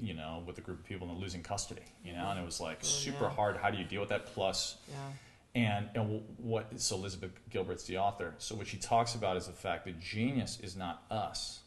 you 0.00 0.14
know 0.14 0.42
with 0.46 0.58
a 0.58 0.60
group 0.60 0.78
of 0.80 0.84
people 0.84 1.08
and 1.10 1.18
losing 1.18 1.42
custody, 1.42 1.82
you 2.04 2.12
know, 2.12 2.28
and 2.30 2.38
it 2.38 2.44
was 2.44 2.60
like 2.60 2.78
Oh, 2.82 2.86
super 2.86 3.24
yeah. 3.24 3.30
hard. 3.30 3.56
How 3.56 3.70
do 3.70 3.78
you 3.78 3.84
deal 3.84 4.00
with 4.00 4.10
that? 4.10 4.26
Plus, 4.26 4.76
Yeah. 4.88 4.94
and 5.54 5.88
and 5.94 6.22
what? 6.38 6.80
So 6.80 6.96
Elizabeth 6.96 7.32
Gilbert's 7.50 7.84
the 7.84 7.98
author. 7.98 8.34
So 8.38 8.54
what 8.54 8.66
she 8.66 8.76
talks 8.78 9.14
about 9.14 9.36
is 9.36 9.46
the 9.46 9.52
fact 9.52 9.84
that 9.86 9.98
genius 10.00 10.58
is 10.60 10.76
not 10.76 11.02
us. 11.10 11.60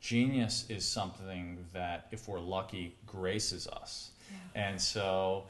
Genius 0.00 0.64
is 0.70 0.86
something 0.86 1.58
that, 1.74 2.06
if 2.10 2.26
we're 2.26 2.40
lucky, 2.40 2.96
graces 3.06 3.66
us. 3.68 4.10
And 4.54 4.80
so, 4.80 5.44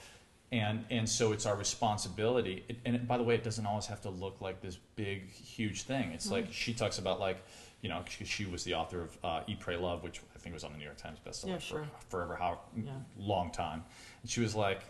and 0.51 0.85
and 0.91 1.09
so 1.09 1.33
it's 1.33 1.47
our 1.47 1.55
responsibility. 1.57 2.65
It, 2.69 2.79
and 2.85 2.97
it, 2.97 3.07
by 3.07 3.17
the 3.17 3.23
way, 3.23 3.35
it 3.37 3.45
doesn't 3.45 3.65
always 3.67 3.87
have 3.87 4.01
to 4.03 4.11
look 4.11 4.41
like 4.41 4.61
this 4.61 4.77
big, 4.97 5.31
huge 5.31 5.83
thing. 5.83 6.11
It's 6.13 6.31
like 6.31 6.53
she 6.53 6.75
talks 6.75 6.99
about 6.99 7.21
like, 7.21 7.45
you 7.83 7.89
know, 7.89 8.03
she, 8.09 8.25
she 8.25 8.45
was 8.47 8.65
the 8.65 8.75
author 8.75 9.03
of 9.03 9.19
uh, 9.23 9.41
Eat, 9.47 9.61
Pray, 9.61 9.77
Love, 9.77 10.03
which 10.03 10.21
I 10.41 10.43
think 10.43 10.55
it 10.55 10.57
was 10.57 10.65
on 10.65 10.73
the 10.73 10.79
New 10.79 10.85
York 10.85 10.97
Times 10.97 11.19
bestseller 11.25 11.49
Yeah, 11.49 11.59
for 11.59 11.87
forever, 12.09 12.35
how 12.35 12.61
Yeah. 12.75 12.93
long 13.19 13.51
time. 13.51 13.85
And 14.23 14.31
she 14.31 14.41
was 14.41 14.55
like, 14.55 14.81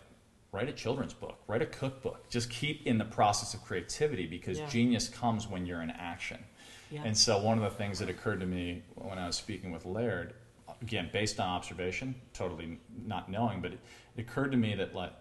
write 0.53 0.69
a 0.69 0.73
children's 0.73 1.13
book, 1.13 1.39
write 1.47 1.61
a 1.61 1.65
cookbook. 1.65 2.29
Just 2.29 2.49
keep 2.49 2.87
in 2.87 2.97
the 2.97 3.05
process 3.05 3.53
of 3.53 3.61
creativity 3.63 4.27
because 4.27 4.59
Yeah. 4.59 4.69
genius 4.69 5.09
comes 5.09 5.47
when 5.47 5.65
you're 5.65 5.81
in 5.81 5.89
action. 5.91 6.41
Yeah. 6.89 7.03
And 7.03 7.17
so 7.17 7.37
one 7.41 7.57
of 7.57 7.63
the 7.65 7.77
things 7.77 7.99
that 7.99 8.09
occurred 8.09 8.39
to 8.39 8.45
me 8.45 8.83
when 8.95 9.17
I 9.19 9.27
was 9.27 9.35
speaking 9.35 9.71
with 9.71 9.85
Laird, 9.85 10.35
again 10.81 11.09
based 11.11 11.37
on 11.39 11.49
observation, 11.49 12.15
totally 12.33 12.79
not 13.05 13.29
knowing, 13.29 13.61
but 13.61 13.73
it, 13.73 13.79
it 14.15 14.21
occurred 14.21 14.51
to 14.51 14.57
me 14.57 14.73
that 14.75 14.95
like 14.95 15.13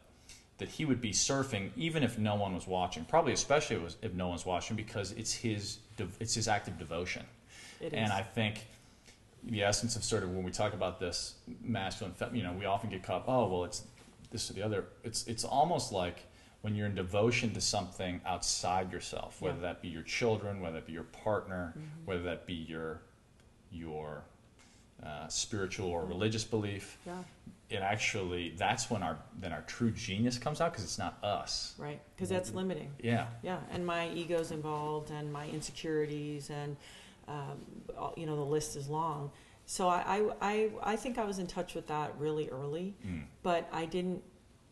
that 0.58 0.68
he 0.68 0.84
would 0.84 1.00
be 1.00 1.10
surfing 1.10 1.70
even 1.74 2.02
if 2.04 2.18
no 2.18 2.36
one 2.36 2.54
was 2.54 2.66
watching. 2.68 3.04
Probably 3.04 3.32
especially 3.32 3.76
if, 3.76 3.82
was, 3.82 3.96
if 4.02 4.12
no 4.14 4.28
one's 4.28 4.46
watching 4.46 4.76
because 4.76 5.10
it's 5.12 5.32
his 5.32 5.78
it's 6.20 6.34
his 6.34 6.46
act 6.46 6.68
of 6.68 6.78
devotion. 6.78 7.24
It 7.80 7.94
and. 7.94 8.12
I 8.12 8.22
think 8.22 8.66
the 9.44 9.62
essence 9.62 9.96
of 9.96 10.04
sort 10.04 10.22
of 10.22 10.30
when 10.30 10.42
we 10.44 10.50
talk 10.50 10.74
about 10.74 11.00
this 11.00 11.34
masculine, 11.62 12.14
you 12.32 12.42
know, 12.42 12.52
we 12.52 12.66
often 12.66 12.90
get 12.90 13.02
caught. 13.02 13.24
Oh, 13.26 13.48
well, 13.48 13.64
it's 13.64 13.82
this 14.30 14.50
or 14.50 14.54
the 14.54 14.62
other. 14.62 14.84
It's 15.04 15.26
it's 15.26 15.44
almost 15.44 15.92
like 15.92 16.26
when 16.62 16.74
you're 16.74 16.86
in 16.86 16.94
devotion 16.94 17.54
to 17.54 17.60
something 17.60 18.20
outside 18.26 18.92
yourself, 18.92 19.40
whether 19.40 19.56
Yeah. 19.56 19.62
that 19.62 19.82
be 19.82 19.88
your 19.88 20.02
children, 20.02 20.60
whether 20.60 20.74
that 20.76 20.86
be 20.86 20.92
your 20.92 21.04
partner, 21.04 21.74
Mhm. 21.76 22.06
whether 22.06 22.22
that 22.24 22.46
be 22.46 22.54
your 22.54 23.02
your 23.70 24.24
uh, 25.02 25.26
spiritual 25.28 25.88
or 25.88 26.04
religious 26.04 26.44
belief. 26.44 26.98
Yeah. 27.06 27.22
It 27.70 27.76
actually 27.76 28.50
that's 28.50 28.90
when 28.90 29.02
our 29.02 29.16
then 29.38 29.52
our 29.52 29.62
true 29.62 29.90
genius 29.92 30.36
comes 30.38 30.60
out 30.60 30.72
because 30.72 30.84
it's 30.84 30.98
not 30.98 31.22
us. 31.24 31.74
Right. 31.78 32.00
Because 32.14 32.28
that's 32.28 32.52
limiting. 32.52 32.92
Yeah. 33.02 33.28
Yeah, 33.42 33.60
and 33.70 33.86
my 33.86 34.10
ego's 34.10 34.50
involved, 34.50 35.10
and 35.10 35.32
my 35.32 35.48
insecurities, 35.48 36.50
and 36.50 36.76
um, 37.30 38.12
you 38.16 38.26
know 38.26 38.36
the 38.36 38.50
list 38.56 38.76
is 38.76 38.88
long. 38.88 39.30
So 39.66 39.86
I, 39.88 40.00
I, 40.16 40.30
I, 40.40 40.70
I 40.82 40.96
think 40.96 41.16
I 41.16 41.24
was 41.24 41.38
in 41.38 41.46
touch 41.46 41.74
with 41.76 41.86
that 41.86 42.08
really 42.18 42.48
early, 42.48 42.96
Mm. 43.06 43.24
but 43.42 43.68
I 43.72 43.84
didn't. 43.86 44.22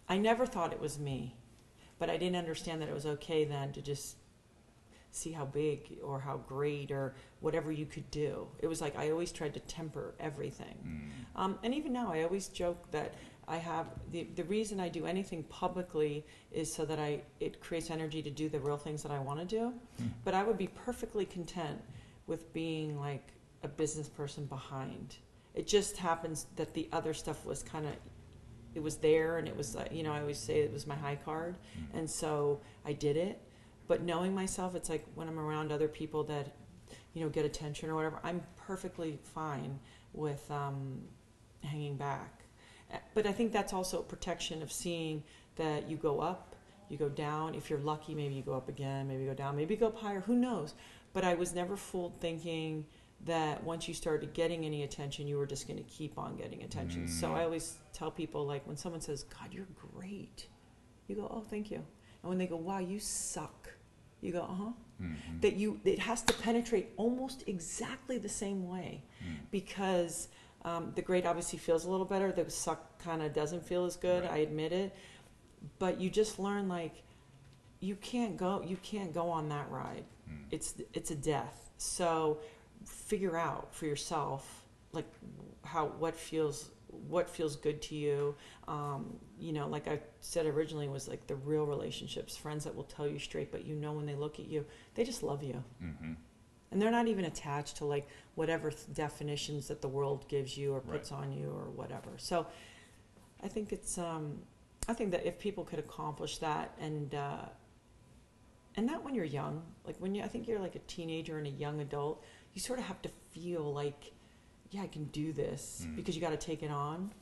I 0.08 0.16
never 0.18 0.44
thought 0.46 0.72
it 0.72 0.80
was 0.80 0.98
me, 0.98 1.36
but 1.98 2.08
I 2.10 2.16
didn't 2.16 2.36
understand 2.36 2.80
that 2.82 2.88
it 2.88 2.94
was 2.94 3.06
okay 3.06 3.44
then 3.44 3.72
to 3.72 3.82
just 3.82 4.16
see 5.10 5.32
how 5.32 5.44
big 5.44 5.98
or 6.02 6.18
how 6.20 6.36
great 6.48 6.90
or 6.90 7.14
whatever 7.40 7.70
you 7.72 7.86
could 7.86 8.10
do. 8.10 8.48
It 8.58 8.66
was 8.66 8.80
like 8.80 8.98
I 8.98 9.10
always 9.10 9.30
tried 9.32 9.54
to 9.54 9.60
temper 9.60 10.14
everything. 10.18 10.76
Mm. 10.86 11.40
Um, 11.40 11.58
and 11.62 11.72
even 11.74 11.92
now, 11.92 12.12
I 12.12 12.22
always 12.24 12.48
joke 12.48 12.90
that 12.90 13.14
I 13.46 13.58
have 13.58 13.86
the 14.10 14.24
the 14.34 14.44
reason 14.44 14.80
I 14.80 14.88
do 14.88 15.06
anything 15.06 15.44
publicly 15.44 16.26
is 16.50 16.74
so 16.74 16.84
that 16.86 16.98
I 16.98 17.20
it 17.40 17.60
creates 17.60 17.90
energy 17.90 18.20
to 18.22 18.30
do 18.30 18.48
the 18.48 18.58
real 18.60 18.76
things 18.78 19.02
that 19.04 19.12
I 19.12 19.20
want 19.20 19.38
to 19.40 19.46
do. 19.46 19.72
Mm. 20.02 20.10
But 20.24 20.34
I 20.34 20.42
would 20.42 20.58
be 20.58 20.68
perfectly 20.86 21.24
content 21.24 21.80
with 22.28 22.52
being 22.52 23.00
like 23.00 23.32
a 23.64 23.68
business 23.68 24.08
person 24.08 24.44
behind. 24.46 25.16
It 25.54 25.66
just 25.66 25.96
happens 25.96 26.46
that 26.54 26.74
the 26.74 26.88
other 26.92 27.12
stuff 27.14 27.44
was 27.44 27.62
kind 27.64 27.86
of 27.86 27.94
it 28.74 28.82
was 28.82 28.98
there 28.98 29.38
and 29.38 29.48
it 29.48 29.56
was 29.56 29.74
like 29.74 29.90
you 29.90 30.02
know 30.04 30.12
I 30.12 30.20
always 30.20 30.38
say 30.38 30.60
it 30.60 30.72
was 30.72 30.86
my 30.86 30.94
high 30.94 31.16
card 31.16 31.56
Mm. 31.76 31.98
and 31.98 32.08
so 32.10 32.60
I 32.84 32.92
did 32.92 33.16
it. 33.16 33.40
But 33.88 34.02
knowing 34.02 34.34
myself, 34.34 34.74
it's 34.74 34.90
like 34.90 35.04
when 35.14 35.26
I'm 35.28 35.38
around 35.40 35.72
other 35.72 35.88
people 35.88 36.22
that, 36.24 36.54
you 37.14 37.22
know, 37.22 37.30
get 37.30 37.46
attention 37.46 37.88
or 37.88 37.94
whatever, 37.94 38.20
I'm 38.22 38.42
perfectly 38.56 39.18
fine 39.22 39.78
with 40.12 40.48
um, 40.50 41.00
hanging 41.64 41.96
back. 41.96 42.44
But 43.14 43.26
I 43.26 43.32
think 43.32 43.50
that's 43.50 43.72
also 43.72 44.02
protection 44.02 44.60
of 44.62 44.70
seeing 44.70 45.22
that 45.56 45.88
you 45.88 45.96
go 45.96 46.20
up, 46.20 46.54
you 46.90 46.98
go 46.98 47.08
down. 47.08 47.54
If 47.54 47.70
you're 47.70 47.78
lucky, 47.78 48.14
maybe 48.14 48.34
you 48.34 48.42
go 48.42 48.52
up 48.54 48.68
again, 48.68 49.08
maybe 49.08 49.22
you 49.22 49.28
go 49.30 49.34
down, 49.34 49.56
maybe 49.56 49.72
you 49.74 49.80
go 49.80 49.88
up 49.88 49.96
higher. 49.96 50.20
Who 50.20 50.36
knows? 50.36 50.74
But 51.12 51.24
I 51.24 51.34
was 51.34 51.54
never 51.54 51.76
fooled 51.76 52.20
thinking 52.20 52.86
that 53.24 53.62
once 53.64 53.88
you 53.88 53.94
started 53.94 54.32
getting 54.32 54.64
any 54.64 54.84
attention, 54.84 55.26
you 55.26 55.38
were 55.38 55.46
just 55.46 55.66
going 55.66 55.78
to 55.78 55.88
keep 55.90 56.18
on 56.18 56.36
getting 56.36 56.62
attention. 56.62 57.08
So 57.08 57.28
Mm. 57.28 57.34
I 57.34 57.44
always 57.44 57.78
tell 57.92 58.10
people, 58.10 58.46
like, 58.46 58.64
when 58.66 58.76
someone 58.76 59.00
says, 59.00 59.24
God, 59.24 59.52
you're 59.52 59.66
great, 59.92 60.46
you 61.08 61.16
go, 61.16 61.26
oh, 61.30 61.40
thank 61.40 61.70
you. 61.70 61.78
And 62.22 62.28
when 62.28 62.38
they 62.38 62.46
go, 62.46 62.56
wow, 62.56 62.78
you 62.78 63.00
suck, 63.00 63.70
you 64.20 64.32
go, 64.32 64.42
uh 64.42 64.54
huh. 64.54 64.72
Mhm. 65.02 65.40
That 65.40 65.54
you, 65.56 65.80
it 65.84 65.98
has 66.00 66.22
to 66.22 66.32
penetrate 66.34 66.90
almost 66.96 67.44
exactly 67.48 68.18
the 68.18 68.28
same 68.28 68.68
way 68.68 69.02
Mm. 69.24 69.36
because 69.50 70.28
um, 70.64 70.92
the 70.96 71.02
great 71.02 71.24
obviously 71.24 71.58
feels 71.58 71.84
a 71.84 71.90
little 71.90 72.06
better. 72.06 72.30
The 72.32 72.50
suck 72.50 72.98
kind 73.00 73.22
of 73.22 73.32
doesn't 73.32 73.64
feel 73.64 73.84
as 73.84 73.96
good. 73.96 74.24
Right. 74.24 74.32
I 74.32 74.36
admit 74.38 74.72
it. 74.72 74.94
But 75.78 76.00
you 76.00 76.10
just 76.10 76.38
learn 76.40 76.68
like 76.68 77.02
you 77.80 77.94
can't 77.96 78.36
go 78.36 78.62
you 78.66 78.76
can't 78.78 79.14
go 79.14 79.30
on 79.30 79.48
that 79.50 79.70
ride. 79.70 80.04
Mm. 80.28 80.44
It's 80.50 80.74
it's 80.92 81.10
a 81.10 81.16
death. 81.16 81.70
So 81.78 82.38
figure 82.84 83.36
out 83.36 83.74
for 83.74 83.86
yourself 83.86 84.64
like 84.92 85.06
how 85.64 85.86
what 85.98 86.16
feels 86.16 86.70
what 87.08 87.28
feels 87.28 87.56
good 87.56 87.80
to 87.82 87.94
you. 87.94 88.34
Um, 88.66 89.18
you 89.38 89.52
know, 89.52 89.68
like 89.68 89.88
I 89.88 90.00
said 90.20 90.46
originally, 90.46 90.88
was 90.88 91.08
like 91.08 91.26
the 91.26 91.36
real 91.36 91.64
relationships, 91.64 92.36
friends 92.36 92.64
that 92.64 92.74
will 92.74 92.84
tell 92.84 93.06
you 93.06 93.18
straight, 93.18 93.52
but 93.52 93.64
you 93.64 93.74
know 93.74 93.92
when 93.92 94.06
they 94.06 94.14
look 94.14 94.40
at 94.40 94.46
you, 94.46 94.64
they 94.94 95.04
just 95.04 95.22
love 95.22 95.42
you. 95.42 95.62
Mm-hmm. 95.82 96.12
And 96.70 96.82
they're 96.82 96.90
not 96.90 97.06
even 97.06 97.24
attached 97.24 97.76
to 97.78 97.84
like 97.84 98.08
whatever 98.34 98.70
th- 98.70 98.82
definitions 98.92 99.68
that 99.68 99.80
the 99.80 99.88
world 99.88 100.28
gives 100.28 100.56
you 100.56 100.74
or 100.74 100.80
puts 100.80 101.12
on 101.12 101.32
you 101.32 101.48
or 101.48 101.70
whatever. 101.70 102.10
So 102.18 102.46
I 103.42 103.48
think 103.48 103.72
it's, 103.72 103.96
um, 103.96 104.38
I 104.86 104.92
think 104.92 105.10
that 105.12 105.26
if 105.26 105.38
people 105.38 105.64
could 105.64 105.78
accomplish 105.78 106.38
that 106.38 106.74
and, 106.78 107.14
uh, 107.14 107.46
and 108.76 108.86
not 108.86 109.04
when 109.04 109.14
you're 109.14 109.24
young, 109.24 109.62
like 109.84 109.96
when 109.98 110.14
you, 110.14 110.22
I 110.22 110.28
think 110.28 110.46
you're 110.46 110.60
like 110.60 110.74
a 110.76 110.80
teenager 110.80 111.38
and 111.38 111.46
a 111.46 111.50
young 111.50 111.80
adult, 111.80 112.22
you 112.54 112.60
sort 112.60 112.78
of 112.78 112.84
have 112.86 113.00
to 113.02 113.08
feel 113.30 113.72
like, 113.72 114.12
yeah, 114.70 114.82
I 114.82 114.86
can 114.86 115.04
do 115.06 115.32
this 115.32 115.84
Mm. 115.86 115.96
because 115.96 116.14
you 116.14 116.20
got 116.20 116.30
to 116.30 116.36
take 116.36 116.62
it 116.62 116.70
on. 116.70 117.12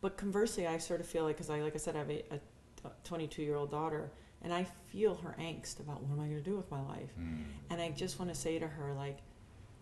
But 0.00 0.16
conversely, 0.16 0.66
I 0.66 0.78
sort 0.78 1.00
of 1.00 1.06
feel 1.06 1.24
like, 1.24 1.36
because 1.36 1.50
I, 1.50 1.60
like 1.60 1.74
I 1.74 1.78
said, 1.78 1.94
I 1.94 1.98
have 1.98 2.10
a, 2.10 2.24
a 2.34 2.90
22 3.04 3.42
year 3.42 3.56
old 3.56 3.70
daughter, 3.70 4.10
and 4.42 4.52
I 4.52 4.64
feel 4.90 5.14
her 5.16 5.34
angst 5.38 5.80
about 5.80 6.02
what 6.02 6.12
am 6.16 6.20
I 6.20 6.26
going 6.28 6.42
to 6.42 6.50
do 6.50 6.56
with 6.56 6.70
my 6.70 6.80
life. 6.82 7.10
Mm. 7.20 7.44
And 7.70 7.80
I 7.82 7.90
just 7.90 8.18
want 8.18 8.32
to 8.32 8.38
say 8.38 8.58
to 8.58 8.66
her, 8.66 8.92
like, 8.94 9.18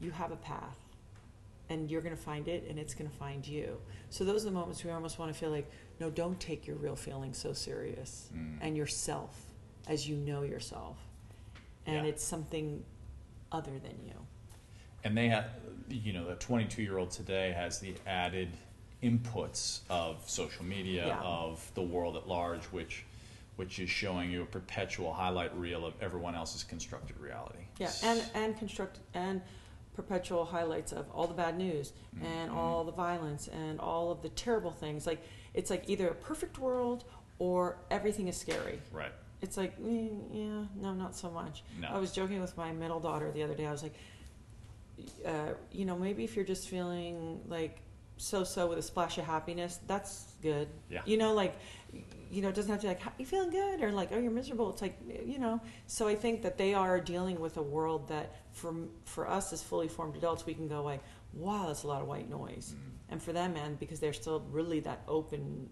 you 0.01 0.11
have 0.11 0.33
a 0.33 0.37
path, 0.37 0.79
and 1.69 1.89
you're 1.91 2.01
going 2.01 2.17
to 2.17 2.21
find 2.21 2.49
it, 2.49 2.65
and 2.69 2.79
it's 2.79 2.95
going 2.95 3.09
to 3.11 3.17
find 3.17 3.47
you. 3.47 3.79
So 4.11 4.25
those 4.25 4.43
are 4.43 4.47
the 4.47 4.55
moments 4.55 4.83
we 4.85 4.91
almost 4.91 5.19
want 5.19 5.33
to 5.33 5.39
feel 5.39 5.51
like, 5.51 5.71
no, 6.01 6.11
don't 6.11 6.39
take 6.41 6.67
your 6.67 6.77
real 6.77 6.97
feelings 6.97 7.39
so 7.39 7.53
serious, 7.53 8.31
Mm. 8.35 8.59
and 8.61 8.77
yourself 8.77 9.48
as 9.89 10.09
you 10.09 10.15
know 10.17 10.43
yourself, 10.43 10.97
and 11.87 12.05
Yeah. 12.05 12.11
it's 12.13 12.23
something 12.23 12.85
other 13.51 13.79
than 13.79 13.99
you. 14.07 14.15
and 15.05 15.17
they 15.17 15.29
have 15.29 15.49
you 15.89 16.13
know 16.13 16.27
the 16.29 16.35
22 16.35 16.83
year 16.83 16.99
old 16.99 17.11
today 17.11 17.53
has 17.53 17.79
the 17.79 17.95
added 18.07 18.49
inputs 19.03 19.81
of 19.89 20.29
social 20.29 20.65
media 20.65 21.07
Yeah. 21.07 21.21
of 21.23 21.71
the 21.75 21.83
world 21.83 22.17
at 22.17 22.27
large 22.29 22.65
which 22.67 23.05
which 23.57 23.79
is 23.79 23.89
showing 23.89 24.31
you 24.31 24.43
a 24.43 24.47
perpetual 24.47 25.13
highlight 25.15 25.57
reel 25.57 25.87
of 25.87 25.95
everyone 26.03 26.35
else's 26.35 26.65
constructed 26.65 27.17
reality 27.19 27.61
Yeah, 27.79 27.93
and 28.03 28.29
and 28.35 28.59
construct 28.59 28.99
and 29.15 29.41
perpetual 29.95 30.45
highlights 30.45 30.93
of 30.93 31.09
all 31.13 31.27
the 31.29 31.35
bad 31.35 31.57
news 31.57 31.93
and 32.21 32.51
Mhm. 32.51 32.55
all 32.57 32.85
the 32.85 32.93
violence 32.93 33.47
and 33.49 33.81
all 33.81 34.11
of 34.11 34.21
the 34.23 34.29
terrible 34.31 34.73
things. 34.73 35.07
Like 35.07 35.21
it's 35.55 35.71
like 35.71 35.89
either 35.89 36.09
a 36.09 36.15
perfect 36.15 36.59
world 36.59 37.05
or 37.39 37.79
everything 37.91 38.27
is 38.29 38.37
scary. 38.37 38.81
right 38.93 39.13
It's 39.41 39.57
like 39.57 39.81
mm, 39.81 40.19
yeah, 40.33 40.65
no, 40.81 40.95
not 40.95 41.15
so 41.15 41.31
much. 41.31 41.63
no 41.81 41.89
I 41.89 41.99
was 41.99 42.13
joking 42.13 42.41
with 42.41 42.57
my 42.57 42.73
middle 42.73 43.01
daughter 43.01 43.31
the 43.31 43.43
other 43.43 43.55
day. 43.55 43.67
I 43.67 43.73
was 43.73 43.83
like, 43.83 43.95
uh, 45.25 45.53
you 45.73 45.85
know, 45.85 45.97
maybe 45.97 46.25
if 46.25 46.35
you're 46.37 46.45
just 46.45 46.69
feeling 46.69 47.41
like 47.49 47.81
so-so 48.17 48.67
with 48.67 48.79
a 48.79 48.83
splash 48.83 49.17
of 49.19 49.25
happiness, 49.25 49.79
that's 49.87 50.35
good. 50.43 50.69
Yeah. 50.91 51.03
You 51.07 51.17
know, 51.19 51.35
like, 51.35 51.57
you 52.31 52.43
know, 52.43 52.49
it 52.49 52.55
doesn't 52.55 52.71
have 52.71 52.81
to 52.81 52.87
be 52.87 52.89
like, 52.89 53.01
"Ha- 53.03 53.13
you 53.17 53.25
feeling 53.25 53.51
good 53.51 53.81
or 53.81 53.93
like, 53.93 54.11
oh, 54.13 54.19
you're 54.19 54.33
miserable. 54.33 54.71
It's 54.71 54.83
like, 54.83 54.99
you 55.25 55.39
know. 55.39 55.61
So 55.87 56.09
I 56.09 56.15
think 56.15 56.43
that 56.43 56.59
they 56.59 56.75
are 56.75 57.01
dealing 57.01 57.39
with 57.41 57.57
a 57.57 57.63
world 57.63 58.09
that, 58.09 58.35
for 58.53 58.75
for 59.05 59.29
us 59.29 59.53
as 59.53 59.63
fully 59.63 59.89
formed 59.89 60.17
adults, 60.17 60.45
we 60.47 60.55
can 60.55 60.69
go 60.69 60.83
like, 60.83 61.01
wow, 61.33 61.67
that's 61.69 61.85
a 61.85 61.87
lot 61.87 62.03
of 62.03 62.09
white 62.09 62.29
noise. 62.29 62.75
Mm. 62.75 63.13
And 63.13 63.23
for 63.23 63.33
them, 63.33 63.57
and 63.57 63.79
because 63.79 64.01
they're 64.01 64.13
still 64.13 64.45
really 64.51 64.81
that 64.81 65.03
open, 65.09 65.71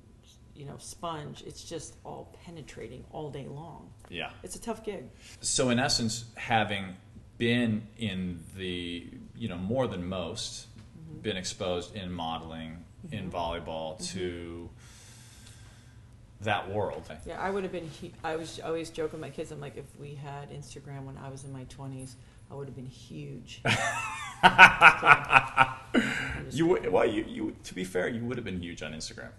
you 0.56 0.64
know, 0.64 0.76
sponge, 0.78 1.42
it's 1.46 1.62
just 1.64 1.96
all 2.04 2.34
penetrating 2.44 3.04
all 3.12 3.30
day 3.30 3.46
long. 3.48 3.90
yeah 4.08 4.30
It's 4.42 4.56
a 4.56 4.60
tough 4.60 4.84
gig. 4.84 5.04
so 5.40 5.70
in 5.70 5.78
essence 5.78 6.24
having 6.36 6.96
been 7.38 7.86
in 7.98 8.40
the 8.56 9.06
you 9.36 9.48
know 9.48 9.58
more 9.58 9.86
than 9.86 10.04
most 10.08 10.66
Mm-hmm. 10.98 11.20
been 11.20 11.36
exposed 11.36 11.94
in 11.94 12.10
modeling 12.10 12.82
in 13.12 13.30
Mhm. 13.30 13.32
volleyball 13.32 13.96
to 14.12 14.68
that 16.40 16.68
world 16.72 17.04
Yeah, 17.26 17.40
I 17.40 17.50
would 17.50 17.62
have 17.62 17.72
been. 17.72 17.88
Hu- 18.00 18.10
I 18.24 18.34
was 18.36 18.58
always 18.60 18.90
joking 18.90 19.20
with 19.20 19.28
my 19.28 19.30
kids. 19.30 19.52
I'm 19.52 19.60
like, 19.60 19.76
if 19.76 19.84
we 20.00 20.14
had 20.14 20.50
Instagram 20.50 21.04
when 21.04 21.16
I 21.18 21.28
was 21.28 21.44
in 21.44 21.52
my 21.52 21.64
20s, 21.66 22.14
I 22.50 22.54
would 22.54 22.66
have 22.66 22.74
been 22.76 22.86
huge. 22.86 23.60
I'm 24.42 25.72
You 26.50 26.66
would, 26.66 26.90
well, 26.90 27.06
you, 27.06 27.24
you 27.28 27.56
to 27.64 27.74
be 27.74 27.84
fair, 27.84 28.08
you 28.08 28.24
would 28.24 28.36
have 28.36 28.44
been 28.44 28.60
huge 28.60 28.82
on 28.82 28.92
Instagram. 28.92 29.30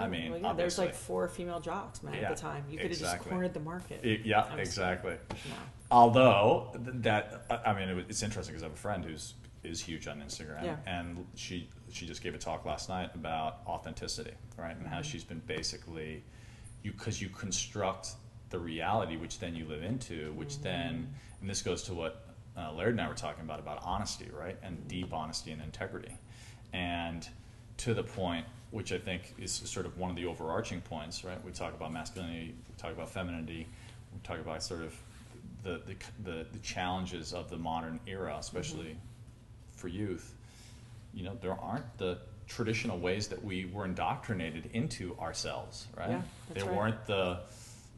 I 0.00 0.08
mean, 0.08 0.32
Well, 0.32 0.40
yeah, 0.40 0.52
there's 0.54 0.78
like 0.78 0.94
four 0.94 1.28
female 1.28 1.60
jocks, 1.60 2.02
man, 2.02 2.14
Yeah, 2.14 2.30
at 2.30 2.36
the 2.36 2.40
time. 2.40 2.64
You 2.70 2.78
could 2.78 2.90
have 2.90 2.98
just 2.98 3.18
cornered 3.20 3.54
the 3.54 3.60
market. 3.60 4.00
Y- 4.04 4.20
yeah, 4.24 4.42
I'm 4.50 4.58
exactly. 4.58 5.14
No. 5.30 5.54
Although 5.90 6.70
that, 6.76 7.44
I- 7.64 7.72
mean, 7.74 7.88
it 7.88 8.06
it's 8.08 8.22
interesting 8.22 8.54
because 8.54 8.62
I 8.62 8.66
have 8.66 8.74
a 8.74 8.80
friend 8.80 9.04
who's 9.04 9.34
is 9.62 9.78
huge 9.82 10.08
on 10.08 10.20
Instagram, 10.22 10.64
Yeah. 10.64 10.76
and 10.86 11.26
she 11.34 11.68
she 11.90 12.06
just 12.06 12.22
gave 12.22 12.34
a 12.34 12.38
talk 12.38 12.64
last 12.64 12.88
night 12.88 13.14
about 13.14 13.60
authenticity, 13.66 14.32
right, 14.56 14.74
and 14.76 14.86
how 14.86 15.00
Mhm. 15.00 15.04
she's 15.04 15.24
been 15.24 15.40
basically 15.40 16.24
you 16.82 16.92
because 16.92 17.20
you 17.20 17.28
construct 17.28 18.12
the 18.48 18.58
reality 18.58 19.16
which 19.16 19.38
then 19.38 19.54
you 19.54 19.66
live 19.66 19.82
into, 19.82 20.32
which 20.32 20.54
Mm-hmm. 20.54 20.62
then 20.62 21.14
and 21.42 21.50
this 21.50 21.60
goes 21.62 21.82
to 21.84 21.94
what 21.94 22.26
uh, 22.56 22.72
Laird 22.72 22.90
and 22.92 23.00
I 23.00 23.08
were 23.08 23.14
talking 23.14 23.44
about 23.44 23.60
about 23.60 23.80
honesty, 23.82 24.28
right, 24.32 24.56
and 24.62 24.86
deep 24.88 25.12
honesty 25.12 25.50
and 25.52 25.60
integrity, 25.62 26.16
and 26.72 27.28
to 27.78 27.92
the 27.94 28.02
point 28.02 28.46
which 28.70 28.92
I 28.92 28.98
think 28.98 29.34
is 29.38 29.52
sort 29.52 29.86
of 29.86 29.98
one 29.98 30.10
of 30.10 30.16
the 30.16 30.26
overarching 30.26 30.80
points, 30.80 31.24
right? 31.24 31.42
We 31.44 31.52
talk 31.52 31.74
about 31.74 31.92
masculinity, 31.92 32.54
we 32.68 32.74
talk 32.76 32.92
about 32.92 33.10
femininity, 33.10 33.66
we 34.12 34.20
talk 34.22 34.38
about 34.38 34.62
sort 34.62 34.82
of 34.82 34.94
the 35.62 35.82
the, 35.86 35.94
the, 36.22 36.46
the 36.52 36.58
challenges 36.60 37.32
of 37.32 37.50
the 37.50 37.58
modern 37.58 38.00
era, 38.06 38.36
especially 38.38 38.96
for 39.74 39.88
youth. 39.88 40.34
You 41.12 41.24
know, 41.24 41.36
there 41.40 41.58
aren't 41.58 41.98
the 41.98 42.18
traditional 42.46 42.98
ways 42.98 43.28
that 43.28 43.42
we 43.42 43.64
were 43.66 43.84
indoctrinated 43.84 44.70
into 44.72 45.16
ourselves, 45.18 45.86
right? 45.96 46.10
Yeah, 46.10 46.22
there 46.54 46.64
right. 46.66 46.76
weren't 46.76 47.06
the, 47.06 47.40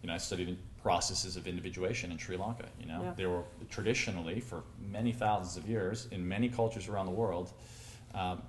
you 0.03 0.09
know, 0.09 0.15
I 0.15 0.19
studied 0.19 0.57
processes 0.83 1.37
of 1.37 1.47
individuation 1.47 2.11
in 2.11 2.19
Sri 2.19 2.37
Lanka. 2.37 2.67
You 2.81 2.87
know, 2.87 3.03
Yeah. 3.03 3.13
there 3.17 3.31
were 3.31 3.45
traditionally 3.71 4.41
for 4.41 4.65
many 4.81 5.13
thousands 5.13 5.57
of 5.57 5.69
years 5.69 6.09
in 6.11 6.27
many 6.27 6.49
cultures 6.49 6.89
around 6.89 7.07
the 7.07 7.13
world, 7.13 7.53
um, 8.15 8.43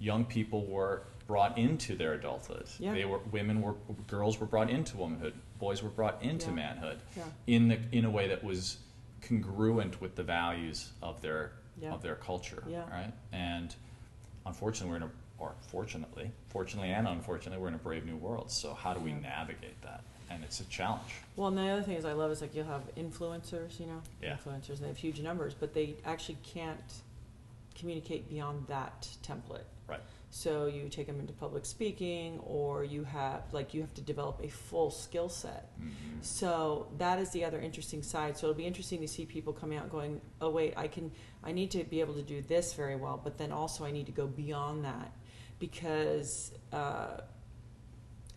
young 0.00 0.24
people 0.24 0.66
were 0.66 1.02
brought 1.28 1.58
into 1.58 1.94
their 1.94 2.14
adulthood. 2.14 2.66
Yeah. 2.80 2.94
They 2.94 3.04
were 3.04 3.18
women 3.30 3.62
were 3.62 3.74
girls 4.08 4.40
were 4.40 4.46
brought 4.46 4.70
into 4.70 4.96
womanhood. 4.96 5.34
Boys 5.60 5.82
were 5.82 5.90
brought 5.90 6.20
into 6.22 6.48
Yeah. 6.48 6.54
manhood 6.54 6.98
Yeah. 7.16 7.24
in 7.46 7.68
the 7.68 7.78
in 7.92 8.04
a 8.04 8.10
way 8.10 8.26
that 8.28 8.42
was 8.42 8.78
congruent 9.20 10.00
with 10.00 10.16
the 10.16 10.24
values 10.24 10.90
of 11.00 11.20
their 11.22 11.52
of 11.84 12.02
their 12.02 12.16
culture. 12.16 12.64
Right. 12.66 13.12
And 13.30 13.72
unfortunately, 14.44 14.90
we're 14.90 14.96
in 14.96 15.02
a 15.04 15.10
or 15.38 15.54
fortunately, 15.60 16.32
fortunately 16.48 16.90
and 16.90 17.06
unfortunately, 17.06 17.62
we're 17.62 17.68
in 17.68 17.74
a 17.74 17.78
brave 17.78 18.04
new 18.04 18.16
world. 18.16 18.50
So 18.50 18.74
how 18.74 18.92
do 18.94 18.98
we 18.98 19.12
navigate 19.12 19.80
that? 19.82 20.02
And 20.30 20.42
it's 20.42 20.60
a 20.60 20.64
challenge. 20.64 21.12
Well, 21.36 21.48
and 21.48 21.56
the 21.56 21.68
other 21.68 21.82
thing 21.82 21.96
is 21.96 22.04
I 22.04 22.12
love 22.14 22.30
is 22.32 22.40
like 22.40 22.54
you'll 22.54 22.66
have 22.66 22.82
influencers, 22.96 23.78
you 23.78 23.86
know, 23.86 24.02
influencers, 24.22 24.70
and 24.70 24.78
they 24.78 24.88
have 24.88 24.96
huge 24.96 25.20
numbers, 25.20 25.54
but 25.54 25.74
they 25.74 25.94
actually 26.04 26.38
can't 26.42 27.02
communicate 27.74 28.28
beyond 28.28 28.66
that 28.66 29.08
template. 29.22 29.62
Right. 29.86 30.00
So 30.30 30.66
you 30.66 30.88
take 30.90 31.06
them 31.06 31.20
into 31.20 31.32
public 31.32 31.64
speaking, 31.64 32.38
or 32.40 32.84
you 32.84 33.04
have 33.04 33.42
like 33.52 33.72
you 33.72 33.80
have 33.80 33.94
to 33.94 34.02
develop 34.02 34.40
a 34.42 34.48
full 34.48 34.90
skill 34.90 35.28
set. 35.30 35.70
Mhm. 35.80 36.22
So 36.22 36.88
that 36.98 37.18
is 37.18 37.30
the 37.30 37.44
other 37.44 37.58
interesting 37.60 38.02
side. 38.02 38.36
So 38.36 38.46
it'll 38.46 38.56
be 38.56 38.66
interesting 38.66 39.00
to 39.00 39.08
see 39.08 39.24
people 39.24 39.54
coming 39.54 39.78
out 39.78 39.90
going, 39.90 40.20
"Oh 40.40 40.50
wait, 40.50 40.74
I 40.76 40.86
can 40.86 41.12
I 41.42 41.52
need 41.52 41.70
to 41.70 41.84
be 41.84 42.00
able 42.00 42.14
to 42.14 42.22
do 42.22 42.42
this 42.42 42.74
very 42.74 42.94
well, 42.96 43.18
but 43.22 43.38
then 43.38 43.52
also 43.52 43.84
I 43.86 43.90
need 43.90 44.06
to 44.06 44.12
go 44.12 44.26
beyond 44.26 44.84
that 44.84 45.12
because 45.58 46.52
uh, 46.72 47.20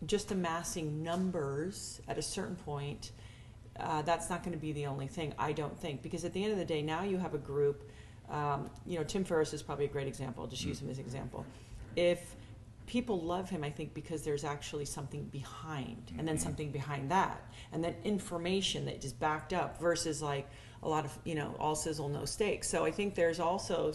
just 0.06 0.30
amassing 0.32 1.02
numbers 1.02 2.00
at 2.08 2.18
a 2.18 2.22
certain 2.22 2.56
point, 2.56 3.12
uh, 3.78 4.02
that's 4.02 4.30
not 4.30 4.42
going 4.42 4.52
to 4.52 4.58
be 4.60 4.72
the 4.72 4.86
only 4.86 5.06
thing. 5.08 5.34
I 5.38 5.52
don't 5.52 5.78
think 5.78 6.02
because 6.02 6.24
at 6.24 6.32
the 6.32 6.42
end 6.42 6.52
of 6.52 6.58
the 6.58 6.64
day, 6.64 6.82
now 6.82 7.02
you 7.02 7.18
have 7.18 7.34
a 7.34 7.38
group. 7.38 7.88
Um, 8.30 8.70
you 8.86 8.98
know, 8.98 9.04
Tim 9.04 9.24
Ferriss 9.24 9.52
is 9.52 9.62
probably 9.62 9.84
a 9.84 9.88
great 9.88 10.06
example. 10.08 10.42
I'll 10.42 10.48
just 10.50 10.64
use 10.64 10.80
him 10.80 10.88
as 10.88 10.98
an 10.98 11.04
example. 11.04 11.44
If 11.96 12.36
people 12.86 13.20
love 13.20 13.48
him, 13.48 13.64
I 13.64 13.70
think, 13.70 13.94
because 13.94 14.22
there's 14.22 14.44
actually 14.44 14.84
something 14.84 15.24
behind, 15.24 16.12
and 16.18 16.26
then 16.26 16.36
Mhm. 16.36 16.40
something 16.40 16.70
behind 16.72 17.10
that, 17.10 17.40
and 17.70 17.82
then 17.82 17.94
information 18.04 18.84
that 18.86 19.04
is 19.04 19.12
backed 19.12 19.52
up 19.52 19.78
versus 19.78 20.20
like 20.20 20.48
a 20.82 20.88
lot 20.88 21.04
of, 21.04 21.16
you 21.24 21.34
know, 21.34 21.54
all 21.58 21.76
sizzle, 21.76 22.08
no 22.08 22.24
steak. 22.24 22.64
So 22.64 22.84
I 22.84 22.90
think 22.90 23.14
there's 23.14 23.38
also, 23.38 23.94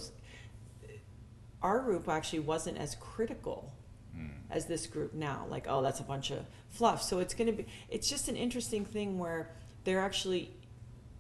our 1.62 1.80
group 1.82 2.08
actually 2.08 2.39
wasn't 2.39 2.78
as 2.78 2.95
critical 2.95 3.74
Mm. 4.16 4.32
as 4.50 4.66
this 4.66 4.88
group 4.88 5.14
now. 5.14 5.45
Like, 5.50 5.68
oh, 5.68 5.82
that's 5.82 6.00
a 6.00 6.04
bunch 6.04 6.32
of 6.32 6.45
fluff. 6.70 7.04
So 7.04 7.20
it's 7.20 7.34
going 7.34 7.48
to 7.48 7.64
be, 7.64 7.66
it's 7.89 8.10
just 8.10 8.30
an 8.30 8.36
interesting 8.38 8.86
thing 8.86 9.20
where 9.20 9.52
they're 9.84 10.00
actually, 10.00 10.54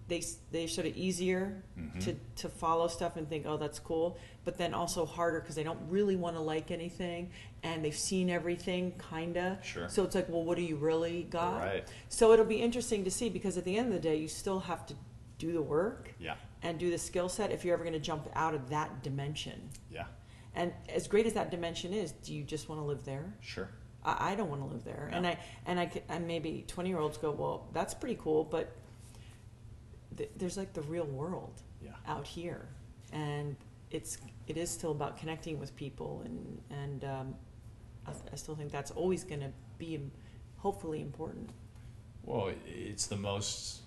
they, 0.07 0.23
they're 0.51 0.67
sort 0.67 0.87
of 0.87 0.95
easier 0.95 1.63
Mhm. 1.77 1.99
to, 2.05 2.15
to 2.37 2.49
follow 2.49 2.87
stuff 2.87 3.17
and 3.17 3.27
think, 3.27 3.45
oh, 3.45 3.57
that's 3.57 3.77
cool, 3.79 4.17
but 4.45 4.57
then 4.57 4.73
also 4.73 5.05
harder 5.05 5.41
because 5.41 5.55
they 5.55 5.63
don't 5.63 5.79
really 5.89 6.15
want 6.15 6.35
to 6.35 6.41
like 6.41 6.71
anything 6.71 7.31
and 7.63 7.83
they've 7.83 7.97
seen 7.97 8.29
everything, 8.29 8.93
kinda. 9.09 9.59
Sure. 9.63 9.89
So 9.89 10.03
it's 10.03 10.15
like, 10.15 10.29
well, 10.29 10.43
what 10.45 10.55
do 10.55 10.63
you 10.63 10.77
really 10.77 11.23
got? 11.23 11.59
Right. 11.59 11.87
So 12.09 12.31
it'll 12.31 12.45
be 12.45 12.61
interesting 12.61 13.03
to 13.03 13.11
see 13.11 13.27
because 13.29 13.57
at 13.57 13.65
the 13.65 13.75
end 13.77 13.87
of 13.89 13.93
the 13.95 13.99
day, 13.99 14.15
you 14.15 14.27
still 14.29 14.59
have 14.61 14.85
to 14.85 14.93
do 15.37 15.51
the 15.51 15.61
work 15.61 16.13
Yeah. 16.19 16.35
and 16.63 16.79
do 16.79 16.89
the 16.89 16.97
skill 16.97 17.27
set 17.29 17.51
if 17.51 17.65
you're 17.65 17.73
ever 17.73 17.83
going 17.83 17.93
to 17.93 17.99
jump 17.99 18.29
out 18.33 18.53
of 18.53 18.69
that 18.69 19.03
dimension. 19.03 19.69
Yeah. 19.91 20.05
And 20.55 20.71
as 20.89 21.07
great 21.07 21.25
as 21.27 21.33
that 21.33 21.51
dimension 21.51 21.93
is, 21.93 22.13
do 22.13 22.33
you 22.33 22.43
just 22.43 22.69
want 22.69 22.79
to 22.81 22.85
live 22.85 23.03
there? 23.03 23.33
Sure. 23.41 23.69
I, 24.05 24.31
I 24.31 24.35
don't 24.35 24.49
want 24.49 24.61
to 24.61 24.67
live 24.67 24.83
there. 24.85 25.09
And 25.11 25.27
I 25.27 25.37
and 25.65 25.79
I 25.79 25.91
and 26.09 26.25
maybe 26.25 26.63
twenty 26.67 26.89
year 26.89 26.99
olds 26.99 27.17
go, 27.17 27.29
well, 27.31 27.67
that's 27.73 27.93
pretty 27.93 28.17
cool, 28.19 28.43
but 28.45 28.73
th- 30.17 30.29
there's 30.37 30.57
like 30.57 30.73
the 30.73 30.81
real 30.81 31.05
world 31.05 31.61
Yeah. 31.81 31.91
out 32.07 32.25
here, 32.27 32.67
and 33.13 33.55
it's 33.91 34.17
it 34.47 34.57
is 34.57 34.69
still 34.69 34.91
about 34.91 35.17
connecting 35.17 35.59
with 35.59 35.75
people, 35.75 36.21
and 36.25 36.61
and 36.69 37.03
um, 37.05 37.35
I, 38.05 38.11
I 38.33 38.35
still 38.35 38.55
think 38.55 38.71
that's 38.71 38.91
always 38.91 39.23
going 39.23 39.41
to 39.41 39.51
be 39.77 39.99
hopefully 40.57 41.01
important. 41.01 41.49
Well, 42.23 42.51
it's 42.65 43.07
the 43.07 43.15
most 43.17 43.81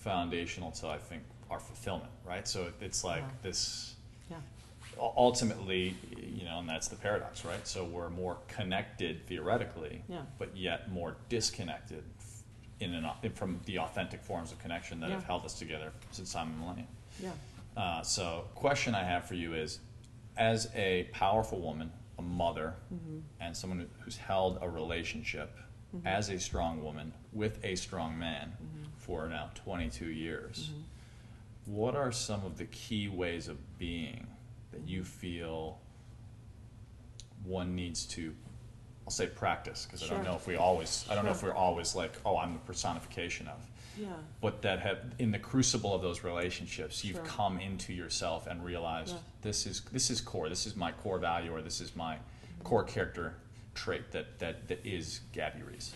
foundational 0.00 0.70
to 0.72 0.88
I 0.88 0.98
think 0.98 1.22
our 1.50 1.60
fulfillment, 1.60 2.10
right? 2.24 2.46
So 2.46 2.70
it's 2.80 3.04
like 3.04 3.22
Yeah. 3.22 3.30
this. 3.42 3.94
Yeah. 4.30 4.36
Ultimately, 4.98 5.94
you 6.16 6.44
know, 6.44 6.58
and 6.60 6.68
that's 6.68 6.88
the 6.88 6.96
paradox, 6.96 7.44
right? 7.44 7.66
So 7.66 7.84
we're 7.84 8.08
more 8.10 8.38
connected 8.48 9.26
theoretically, 9.26 10.02
Yeah. 10.08 10.22
but 10.38 10.56
yet 10.56 10.90
more 10.90 11.16
disconnected 11.28 12.02
in 12.80 12.94
an 12.94 13.04
au- 13.04 13.28
from 13.34 13.60
the 13.64 13.78
authentic 13.78 14.22
forms 14.22 14.52
of 14.52 14.58
connection 14.58 15.00
that 15.00 15.10
have 15.10 15.20
Yeah. 15.22 15.26
held 15.26 15.44
us 15.44 15.58
together 15.58 15.92
since 16.10 16.32
time 16.32 16.48
immemorial. 16.52 16.86
Yeah. 17.22 17.32
Uh, 17.76 18.02
so, 18.02 18.48
question 18.54 18.94
I 18.94 19.04
have 19.04 19.24
for 19.26 19.34
you 19.34 19.54
is, 19.54 19.80
as 20.36 20.70
a 20.74 21.04
powerful 21.12 21.60
woman, 21.60 21.92
a 22.18 22.22
mother, 22.22 22.74
Mm-hmm. 22.92 23.18
and 23.40 23.56
someone 23.56 23.80
who- 23.80 23.88
who's 24.02 24.16
held 24.16 24.58
a 24.60 24.68
relationship 24.68 25.56
Mhm. 25.94 26.04
as 26.06 26.28
a 26.28 26.38
strong 26.38 26.82
woman 26.82 27.12
with 27.32 27.62
a 27.64 27.74
strong 27.76 28.18
man 28.18 28.56
Mhm. 28.60 28.86
for 28.98 29.28
now 29.28 29.50
22 29.54 30.10
years, 30.10 30.70
what 31.64 31.94
are 31.96 32.12
some 32.12 32.44
of 32.44 32.58
the 32.58 32.66
key 32.66 33.08
ways 33.08 33.48
of 33.48 33.78
being 33.78 34.26
that 34.72 34.86
you 34.86 35.02
feel 35.04 35.80
one 37.44 37.74
needs 37.74 38.04
to? 38.06 38.34
I'll 39.06 39.12
say 39.12 39.28
practice 39.28 39.86
because 39.86 40.02
I 40.02 40.12
don't 40.12 40.24
know 40.24 40.34
if 40.34 40.48
we 40.48 40.56
always. 40.56 41.06
I 41.08 41.14
don't 41.14 41.24
know 41.24 41.30
if 41.30 41.38
Sure. 41.40 41.50
we're 41.50 41.54
always 41.54 41.94
like, 41.94 42.12
oh, 42.24 42.38
I'm 42.38 42.54
the 42.54 42.58
personification 42.60 43.46
of 43.46 43.64
Yeah. 43.96 44.08
but 44.40 44.62
that 44.62 44.80
have 44.80 44.98
in 45.20 45.30
the 45.30 45.38
crucible 45.38 45.94
of 45.94 46.02
those 46.02 46.22
relationships 46.24 47.02
you've 47.04 47.16
Sure. 47.16 47.24
come 47.24 47.60
into 47.60 47.92
yourself 47.94 48.46
and 48.48 48.62
realized 48.64 49.14
Yeah. 49.14 49.20
this 49.42 49.64
is 49.66 49.80
this 49.92 50.10
is 50.10 50.20
core 50.20 50.48
this 50.50 50.66
is 50.66 50.74
my 50.76 50.92
core 50.92 51.18
value 51.18 51.50
or 51.52 51.62
this 51.62 51.80
is 51.80 51.94
my 51.96 52.18
core 52.64 52.84
character 52.84 53.36
trait 53.74 54.10
that 54.10 54.38
that, 54.40 54.66
that 54.68 54.84
is 54.84 55.20
Gabby 55.32 55.62
Reece 55.62 55.94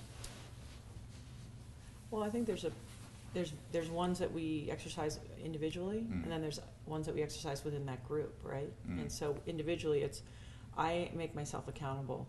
Well, 2.10 2.22
I 2.22 2.30
think 2.30 2.46
there's 2.46 2.64
a 2.64 2.70
there's 3.34 3.52
there's 3.72 3.90
ones 3.90 4.18
that 4.20 4.32
we 4.32 4.68
exercise 4.70 5.18
individually, 5.44 5.98
Mm. 6.08 6.22
and 6.24 6.32
then 6.32 6.40
there's 6.40 6.60
ones 6.86 7.06
that 7.06 7.14
we 7.14 7.22
exercise 7.22 7.64
within 7.64 7.84
that 7.86 8.02
group, 8.06 8.34
right? 8.44 8.72
Mm. 8.88 9.00
And 9.02 9.12
so 9.12 9.36
individually, 9.46 10.02
it's 10.02 10.22
I 10.78 11.10
make 11.14 11.34
myself 11.34 11.68
accountable 11.68 12.26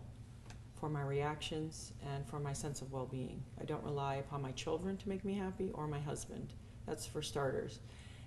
for 0.82 0.88
my 0.88 1.02
reactions 1.02 1.92
and 2.12 2.26
for 2.26 2.40
my 2.40 2.52
sense 2.52 2.82
of 2.82 2.90
well-being. 2.90 3.40
I 3.60 3.64
don't 3.64 3.84
rely 3.84 4.16
upon 4.16 4.42
my 4.42 4.50
children 4.50 4.96
to 4.96 5.08
make 5.08 5.24
me 5.24 5.32
happy 5.34 5.70
or 5.74 5.86
my 5.86 6.00
husband. 6.00 6.54
That's 6.88 7.06
for 7.06 7.22
starters. 7.22 7.78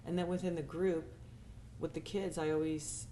And 0.06 0.18
then 0.18 0.28
within 0.28 0.56
the 0.56 0.62
group, 0.62 1.04
with 1.82 1.94
the 1.94 2.00
kids, 2.00 2.38
I 2.38 2.52
always, 2.52 3.08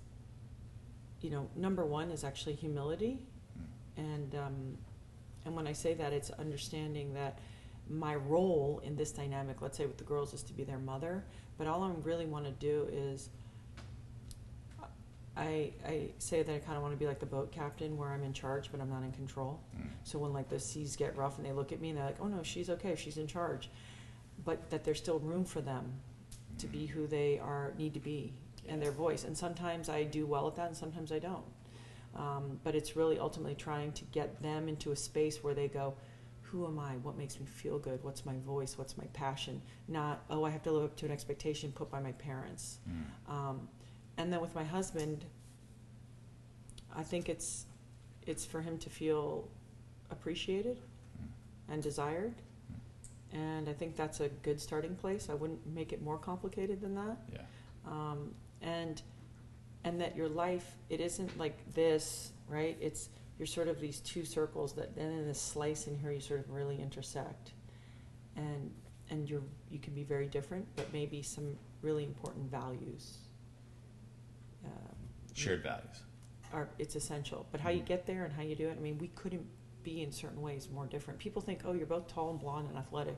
you 1.20 1.30
know, 1.30 1.50
number 1.58 1.84
one 1.86 2.10
is 2.10 2.24
actually 2.24 2.56
humility, 2.56 3.20
Mm. 3.60 3.66
and 3.98 4.36
um, 4.36 4.78
and 5.44 5.54
when 5.58 5.68
I 5.68 5.74
say 5.74 5.94
that, 5.96 6.14
it's 6.14 6.32
understanding 6.32 7.14
that 7.14 7.40
my 7.90 8.16
role 8.16 8.82
in 8.86 8.96
this 8.96 9.12
dynamic, 9.12 9.62
let's 9.62 9.78
say 9.78 9.86
with 9.86 9.98
the 9.98 10.06
girls, 10.06 10.34
is 10.34 10.42
to 10.44 10.54
be 10.54 10.64
their 10.64 10.80
mother. 10.80 11.26
But 11.58 11.68
all 11.68 11.84
I 11.84 11.92
really 12.02 12.26
want 12.26 12.46
to 12.46 12.52
do 12.52 12.88
is, 12.92 13.30
I 15.36 15.72
I 15.86 16.10
say 16.20 16.44
that 16.44 16.54
I 16.54 16.60
kind 16.60 16.78
of 16.78 16.84
want 16.84 16.94
to 16.94 17.00
be 17.00 17.08
like 17.08 17.20
the 17.20 17.26
boat 17.26 17.52
captain, 17.52 17.98
where 17.98 18.10
I'm 18.10 18.24
in 18.24 18.34
charge, 18.34 18.72
but 18.72 18.80
I'm 18.80 18.90
not 18.90 19.04
in 19.04 19.12
control. 19.12 19.60
Mm. 19.76 19.88
So 20.04 20.20
when 20.20 20.34
like 20.34 20.50
the 20.50 20.60
seas 20.60 20.96
get 20.96 21.16
rough 21.18 21.38
and 21.38 21.46
they 21.46 21.52
look 21.52 21.72
at 21.72 21.82
me 21.82 21.90
and 21.90 21.98
they're 21.98 22.06
like, 22.06 22.22
"Oh 22.22 22.28
no, 22.28 22.44
she's 22.44 22.70
okay, 22.70 22.96
she's 22.96 23.18
in 23.18 23.28
charge," 23.28 23.70
but 24.46 24.70
that 24.70 24.84
there's 24.84 25.00
still 25.00 25.20
room 25.20 25.44
for 25.44 25.62
them 25.62 25.94
to 26.60 26.68
be 26.68 26.86
who 26.86 27.08
they 27.08 27.40
are 27.40 27.74
need 27.78 27.94
to 27.96 28.00
be 28.00 28.34
and 28.70 28.82
their 28.82 28.92
voice. 28.92 29.24
And 29.24 29.36
sometimes 29.38 29.90
I 29.90 30.04
do 30.04 30.26
well 30.26 30.48
at 30.48 30.56
that, 30.56 30.68
and 30.68 30.78
sometimes 30.78 31.12
I 31.12 31.20
don't. 31.20 31.44
Um, 32.16 32.60
but 32.64 32.76
it's 32.76 32.96
really 32.96 33.18
ultimately 33.18 33.56
trying 33.56 33.92
to 33.94 34.04
get 34.06 34.42
them 34.42 34.70
into 34.70 34.92
a 34.92 34.96
space 34.96 35.44
where 35.44 35.56
they 35.56 35.68
go, 35.68 35.96
"Who 36.44 36.68
am 36.68 36.78
I? 36.78 36.98
What 36.98 37.18
makes 37.18 37.40
me 37.40 37.48
feel 37.48 37.80
good? 37.80 38.04
What's 38.04 38.24
my 38.24 38.38
voice? 38.46 38.78
What's 38.78 38.98
my 38.98 39.06
passion?" 39.14 39.64
Not, 39.88 40.24
"Oh, 40.30 40.44
I 40.44 40.52
have 40.52 40.62
to 40.64 40.72
live 40.72 40.84
up 40.84 40.96
to 40.98 41.08
an 41.08 41.12
expectation 41.12 41.72
put 41.72 41.90
by 41.90 42.00
my 42.00 42.12
parents." 42.12 42.78
Mm. 42.88 43.32
Um, 43.34 43.68
and 44.18 44.32
then 44.32 44.42
with 44.42 44.56
my 44.56 44.64
husband, 44.64 45.26
I 46.96 47.04
think 47.04 47.30
it's 47.30 47.66
it's 48.26 48.46
for 48.46 48.62
him 48.62 48.78
to 48.80 48.90
feel 48.90 49.48
appreciated 50.12 50.80
and 51.70 51.82
desired. 51.82 52.34
And 53.34 53.68
I 53.68 53.74
think 53.74 53.96
that's 53.96 54.20
a 54.20 54.30
good 54.30 54.62
starting 54.62 54.96
place. 54.96 55.28
I 55.30 55.34
wouldn't 55.34 55.66
make 55.74 55.92
it 55.92 56.02
more 56.02 56.18
complicated 56.18 56.82
than 56.82 56.96
that. 56.96 57.18
yeah 57.34 57.42
Um, 57.86 58.34
and 58.62 59.02
and 59.84 60.00
that 60.00 60.16
your 60.16 60.30
life 60.30 60.76
it 60.90 61.02
isn't 61.02 61.38
like 61.38 61.58
this, 61.74 62.32
right? 62.48 62.78
It's 62.80 63.10
you're 63.40 63.48
sort 63.48 63.68
of 63.68 63.82
these 63.82 64.00
two 64.00 64.24
circles 64.24 64.74
that 64.74 64.96
then 64.96 65.12
in 65.12 65.28
this 65.28 65.42
slice 65.42 65.88
in 65.88 65.98
here 65.98 66.12
you 66.12 66.20
sort 66.22 66.40
of 66.40 66.52
really 66.52 66.80
intersect. 66.80 67.52
And 68.36 68.72
and 69.10 69.30
you're 69.30 69.42
you 69.72 69.80
can 69.80 69.94
be 69.94 70.04
very 70.04 70.28
different, 70.28 70.68
but 70.76 70.92
maybe 70.94 71.22
some 71.22 71.58
really 71.82 72.04
important 72.04 72.50
values. 72.50 73.18
Um, 74.66 74.72
shared 75.34 75.64
values 75.64 76.02
are 76.52 76.70
it's 76.78 76.96
essential. 76.96 77.46
But 77.52 77.62
how 77.62 77.70
you 77.72 77.82
Mhm. 77.82 77.86
get 77.86 78.06
there 78.06 78.26
and 78.26 78.34
how 78.34 78.44
you 78.44 78.56
do 78.56 78.68
it, 78.70 78.78
I 78.78 78.82
mean, 78.82 78.98
we 79.00 79.08
couldn't 79.10 79.46
be 79.84 80.02
in 80.02 80.12
certain 80.12 80.42
ways 80.42 80.70
more 80.70 80.86
different. 80.86 81.20
People 81.20 81.42
think, 81.42 81.62
oh, 81.66 81.74
you're 81.74 81.88
both 81.88 82.08
tall 82.08 82.30
and 82.30 82.40
blonde 82.40 82.70
and 82.70 82.78
athletic. 82.78 83.18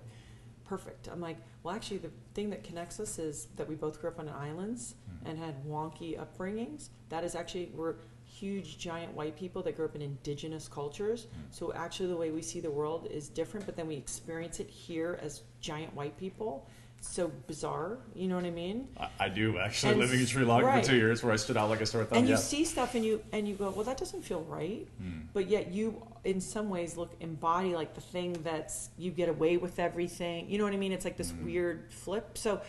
Perfect. 0.64 1.08
I'm 1.10 1.22
like, 1.22 1.38
well, 1.62 1.76
actually, 1.76 1.98
the 2.00 2.10
thing 2.34 2.50
that 2.50 2.64
connects 2.64 3.00
us 3.00 3.20
is 3.20 3.48
that 3.58 3.68
we 3.68 3.76
both 3.76 4.00
grew 4.02 4.10
up 4.10 4.20
on 4.20 4.28
islands 4.30 4.96
Mm. 5.24 5.30
and 5.30 5.38
had 5.40 5.64
wonky 5.66 6.18
upbringings. 6.18 6.90
That 7.10 7.24
is 7.24 7.36
actually, 7.36 7.68
we're 7.76 7.96
huge, 8.24 8.78
giant 8.80 9.14
white 9.14 9.36
people 9.36 9.62
that 9.64 9.76
grew 9.76 9.86
up 9.86 9.96
in 9.96 10.02
indigenous 10.02 10.68
cultures. 10.68 11.26
Mm. 11.28 11.54
So 11.54 11.74
actually, 11.74 12.08
the 12.10 12.18
way 12.18 12.32
we 12.32 12.42
see 12.42 12.60
the 12.62 12.72
world 12.72 13.06
is 13.12 13.30
different, 13.30 13.66
but 13.68 13.76
then 13.76 13.88
we 13.88 13.96
experience 13.96 14.60
it 14.60 14.70
here 14.70 15.20
as 15.22 15.44
giant 15.60 15.94
white 15.94 16.18
people. 16.18 16.68
So 17.08 17.32
bizarre, 17.48 18.00
you 18.14 18.28
know 18.28 18.36
what 18.36 18.46
I 18.46 18.52
mean? 18.52 18.90
I, 19.00 19.10
I 19.20 19.30
do 19.30 19.58
actually 19.58 19.92
And 19.94 20.02
living 20.02 20.20
in 20.20 20.26
Sri 20.26 20.44
Lanka 20.44 20.66
right. 20.66 20.84
for 20.84 20.92
two 20.92 20.98
years 20.98 21.24
where 21.24 21.32
I 21.32 21.38
stood 21.38 21.56
out 21.56 21.70
like 21.70 21.80
a 21.80 21.86
sore 21.86 22.04
thumb 22.04 22.18
and 22.18 22.28
you 22.28 22.34
yeah 22.34 22.40
see 22.40 22.66
stuff 22.66 22.94
and 22.96 23.06
you 23.06 23.22
and 23.32 23.48
you 23.48 23.56
go, 23.56 23.70
well, 23.70 23.86
that 23.86 23.98
doesn't 23.98 24.24
feel 24.24 24.42
right. 24.42 24.88
Mm. 25.02 25.28
But 25.32 25.48
yet 25.48 25.72
you, 25.72 26.06
in 26.26 26.42
some 26.42 26.70
ways, 26.70 26.98
look 26.98 27.14
embody 27.22 27.74
like 27.74 27.94
the 27.94 28.02
thing 28.02 28.34
that's 28.44 28.90
you 28.98 29.12
get 29.12 29.30
away 29.30 29.56
with 29.58 29.80
everything. 29.80 30.50
You 30.50 30.58
know 30.58 30.66
what 30.66 30.74
I 30.74 30.78
mean? 30.78 30.92
It's 30.92 31.06
like 31.06 31.16
this 31.16 31.32
Mhm. 31.32 31.46
weird 31.46 31.94
flip. 31.94 32.38
So, 32.38 32.62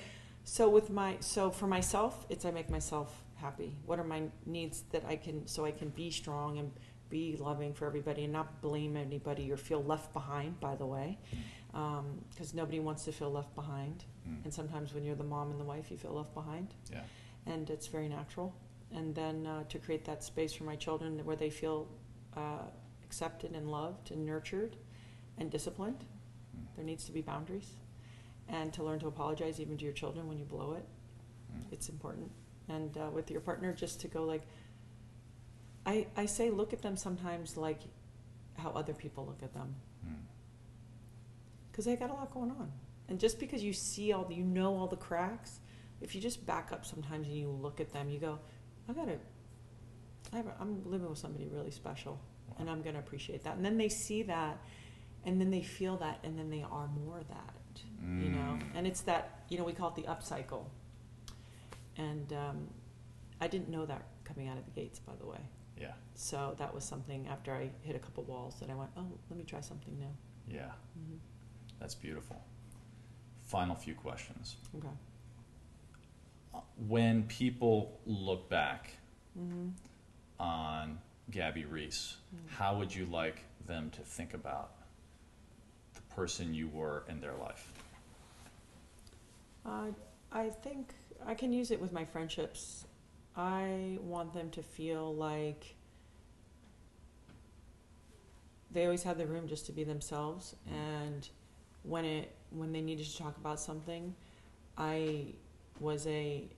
so 0.44 0.68
with 0.68 0.90
my 0.90 1.16
so 1.20 1.50
for 1.50 1.66
myself, 1.66 2.26
it's 2.28 2.44
I 2.44 2.50
make 2.52 2.70
myself 2.70 3.22
happy. 3.36 3.74
What 3.84 3.98
are 3.98 4.04
my 4.04 4.22
needs 4.44 4.84
that 4.92 5.04
I 5.06 5.16
can 5.16 5.46
so 5.48 5.64
I 5.64 5.72
can 5.72 5.88
be 5.88 6.10
strong 6.10 6.58
and 6.58 6.70
be 7.08 7.36
loving 7.38 7.72
for 7.72 7.86
everybody 7.86 8.24
and 8.24 8.32
not 8.32 8.60
blame 8.60 8.96
anybody 8.96 9.50
or 9.52 9.56
feel 9.56 9.82
left 9.82 10.12
behind. 10.12 10.58
By 10.60 10.74
the 10.74 10.86
way, 10.86 11.18
because 12.30 12.54
nobody 12.54 12.80
wants 12.80 13.04
to 13.04 13.12
feel 13.12 13.30
left 13.30 13.54
behind. 13.54 14.04
Mm. 14.28 14.44
And 14.44 14.54
sometimes 14.54 14.94
when 14.94 15.04
you're 15.04 15.14
the 15.14 15.24
mom 15.24 15.50
and 15.50 15.60
the 15.60 15.64
wife, 15.64 15.90
you 15.90 15.96
feel 15.96 16.12
left 16.12 16.34
behind 16.34 16.74
yeah 16.92 17.02
and 17.46 17.70
it's 17.70 17.86
very 17.86 18.08
natural. 18.08 18.54
And 18.92 19.14
then 19.14 19.46
uh, 19.46 19.64
to 19.68 19.78
create 19.78 20.04
that 20.04 20.22
space 20.22 20.52
for 20.52 20.64
my 20.64 20.76
children 20.76 21.24
where 21.24 21.36
they 21.36 21.50
feel 21.50 21.88
uh, 22.36 22.62
accepted 23.04 23.52
and 23.52 23.70
loved 23.70 24.10
and 24.10 24.24
nurtured 24.26 24.76
and 25.38 25.50
disciplined. 25.50 26.00
Mm. 26.00 26.76
There 26.76 26.84
needs 26.84 27.04
to 27.04 27.12
be 27.12 27.22
boundaries. 27.22 27.70
And 28.48 28.72
to 28.74 28.84
learn 28.84 29.00
to 29.00 29.08
apologize 29.08 29.60
even 29.60 29.76
to 29.76 29.84
your 29.84 29.92
children 29.92 30.28
when 30.28 30.38
you 30.38 30.44
blow 30.44 30.74
it. 30.74 30.84
Mm. 31.52 31.72
It's 31.72 31.88
important. 31.88 32.30
And 32.68 32.96
uh, 32.96 33.10
with 33.12 33.30
your 33.30 33.40
partner, 33.40 33.72
just 33.72 34.00
to 34.00 34.08
go 34.08 34.24
like, 34.24 34.42
I, 35.84 36.06
I 36.16 36.26
say 36.26 36.50
look 36.50 36.72
at 36.72 36.82
them 36.82 36.96
sometimes 36.96 37.56
like 37.56 37.80
how 38.54 38.70
other 38.70 38.92
people 38.92 39.26
look 39.26 39.42
at 39.42 39.52
them. 39.54 39.74
Mm. 41.76 41.78
Because 41.78 41.84
they 41.84 41.96
got 41.96 42.10
a 42.10 42.14
lot 42.14 42.32
going 42.32 42.50
on. 42.50 42.72
And 43.08 43.20
just 43.20 43.38
because 43.38 43.62
you 43.62 43.72
see 43.72 44.12
all 44.12 44.24
the, 44.24 44.34
you 44.34 44.42
know 44.44 44.74
all 44.76 44.86
the 44.88 44.96
cracks, 44.96 45.60
if 46.00 46.14
you 46.14 46.20
just 46.20 46.44
back 46.46 46.72
up 46.72 46.84
sometimes 46.84 47.28
and 47.28 47.36
you 47.36 47.50
look 47.50 47.80
at 47.80 47.92
them, 47.92 48.08
you 48.08 48.18
go, 48.18 48.38
I 48.88 48.92
gotta, 48.92 49.18
I 50.32 50.36
have 50.36 50.46
a, 50.46 50.54
I'm 50.60 50.82
living 50.84 51.08
with 51.08 51.18
somebody 51.18 51.46
really 51.46 51.70
special, 51.70 52.18
and 52.58 52.68
I'm 52.68 52.82
gonna 52.82 52.98
appreciate 52.98 53.44
that. 53.44 53.56
And 53.56 53.64
then 53.64 53.76
they 53.76 53.88
see 53.88 54.22
that, 54.24 54.58
and 55.24 55.40
then 55.40 55.50
they 55.50 55.62
feel 55.62 55.96
that, 55.98 56.18
and 56.24 56.38
then 56.38 56.50
they 56.50 56.64
are 56.68 56.88
more 56.88 57.20
that, 57.28 57.80
you 58.02 58.30
know. 58.30 58.58
Mm. 58.58 58.62
And 58.74 58.86
it's 58.86 59.02
that, 59.02 59.44
you 59.48 59.58
know, 59.58 59.64
we 59.64 59.72
call 59.72 59.88
it 59.90 59.94
the 59.96 60.02
upcycle. 60.02 60.64
And 61.96 62.32
um, 62.32 62.68
I 63.40 63.46
didn't 63.48 63.68
know 63.68 63.86
that 63.86 64.06
coming 64.24 64.48
out 64.48 64.58
of 64.58 64.64
the 64.64 64.70
gates, 64.72 64.98
by 64.98 65.14
the 65.18 65.26
way. 65.26 65.40
yeah 65.80 65.92
So 66.14 66.54
that 66.58 66.74
was 66.74 66.84
something 66.84 67.26
after 67.28 67.52
I 67.54 67.70
hit 67.82 67.94
a 67.96 67.98
couple 67.98 68.24
walls 68.24 68.56
that 68.60 68.70
I 68.70 68.74
went, 68.74 68.90
oh, 68.96 69.06
let 69.30 69.38
me 69.38 69.44
try 69.44 69.60
something 69.60 69.96
new. 69.98 70.54
yeah 70.58 70.72
hmm 70.94 71.16
that's 71.80 71.94
beautiful 71.94 72.42
final 73.44 73.74
few 73.76 73.94
questions 73.94 74.56
Okay. 74.76 74.88
when 76.88 77.22
people 77.24 77.98
look 78.06 78.48
back 78.48 78.92
hmm 79.36 79.68
on 80.38 80.98
Gabby 81.30 81.64
Reece, 81.64 82.16
Mm. 82.34 82.48
how 82.50 82.76
would 82.78 82.94
you 82.94 83.06
like 83.06 83.42
them 83.66 83.90
to 83.90 84.02
think 84.02 84.34
about 84.34 84.72
the 85.94 86.02
person 86.14 86.52
you 86.54 86.68
were 86.68 87.04
in 87.08 87.20
their 87.20 87.34
life? 87.36 87.72
Uh, 89.64 89.92
I 90.30 90.50
think 90.50 90.94
I 91.24 91.34
can 91.34 91.52
use 91.52 91.70
it 91.70 91.80
with 91.80 91.92
my 91.92 92.04
friendships. 92.04 92.84
I 93.34 93.98
want 94.02 94.32
them 94.34 94.50
to 94.50 94.62
feel 94.62 95.14
like 95.14 95.74
they 98.70 98.84
always 98.84 99.02
had 99.02 99.16
the 99.18 99.26
room 99.26 99.48
just 99.48 99.66
to 99.66 99.72
be 99.72 99.84
themselves, 99.84 100.54
and 100.70 101.28
when 101.86 102.04
it 102.04 102.32
when 102.50 102.72
they 102.72 102.80
needed 102.80 103.06
to 103.06 103.18
talk 103.18 103.36
about 103.36 103.60
something, 103.60 104.14
I 104.76 105.34
was 105.80 106.06
a 106.06 106.48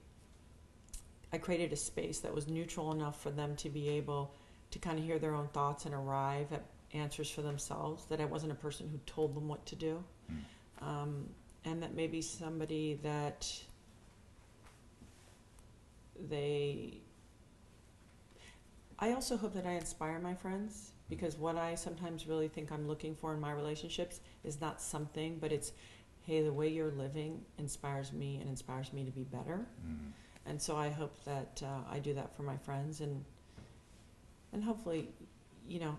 I 1.31 1.37
created 1.37 1.71
a 1.73 1.75
space 1.75 2.19
that 2.19 2.33
was 2.33 2.47
neutral 2.47 2.91
enough 2.91 3.21
for 3.21 3.29
them 3.29 3.55
to 3.57 3.69
be 3.69 3.89
able 3.89 4.33
to 4.71 4.79
kind 4.79 4.97
of 4.97 5.05
hear 5.05 5.19
their 5.19 5.35
own 5.35 5.47
thoughts 5.49 5.85
and 5.85 5.93
arrive 5.93 6.51
at 6.51 6.63
answers 6.93 7.29
for 7.29 7.41
themselves. 7.41 8.05
That 8.05 8.19
I 8.19 8.25
wasn't 8.25 8.51
a 8.51 8.55
person 8.55 8.89
who 8.89 8.97
told 9.05 9.35
them 9.35 9.47
what 9.47 9.65
to 9.67 9.75
do, 9.75 10.03
Mm. 10.31 10.87
um, 10.87 11.29
and 11.65 11.81
that 11.83 11.93
maybe 11.95 12.21
somebody 12.21 12.95
that 13.03 13.51
they. 16.29 17.01
I 18.97 19.13
also 19.13 19.37
hope 19.37 19.53
that 19.53 19.65
I 19.65 19.71
inspire 19.73 20.19
my 20.19 20.33
friends 20.35 20.91
because 21.09 21.37
what 21.37 21.57
I 21.57 21.75
sometimes 21.75 22.27
really 22.27 22.47
think 22.47 22.71
I'm 22.71 22.87
looking 22.87 23.15
for 23.15 23.33
in 23.33 23.39
my 23.39 23.51
relationships 23.51 24.19
is 24.43 24.61
not 24.61 24.81
something, 24.81 25.37
but 25.39 25.51
it's, 25.51 25.71
hey, 26.21 26.41
the 26.41 26.53
way 26.53 26.67
you're 26.67 26.91
living 26.91 27.41
inspires 27.57 28.13
me 28.13 28.37
and 28.39 28.49
inspires 28.49 28.93
me 28.93 29.03
to 29.03 29.11
be 29.11 29.23
better. 29.23 29.65
Mm. 29.85 30.11
And 30.45 30.61
so 30.61 30.75
I 30.75 30.89
hope 30.89 31.23
that 31.25 31.61
uh, 31.65 31.91
I 31.91 31.99
do 31.99 32.13
that 32.13 32.35
for 32.35 32.43
my 32.43 32.57
friends 32.57 33.01
and 33.01 33.23
and 34.51 34.63
hopefully, 34.63 35.09
you 35.67 35.79
know, 35.79 35.95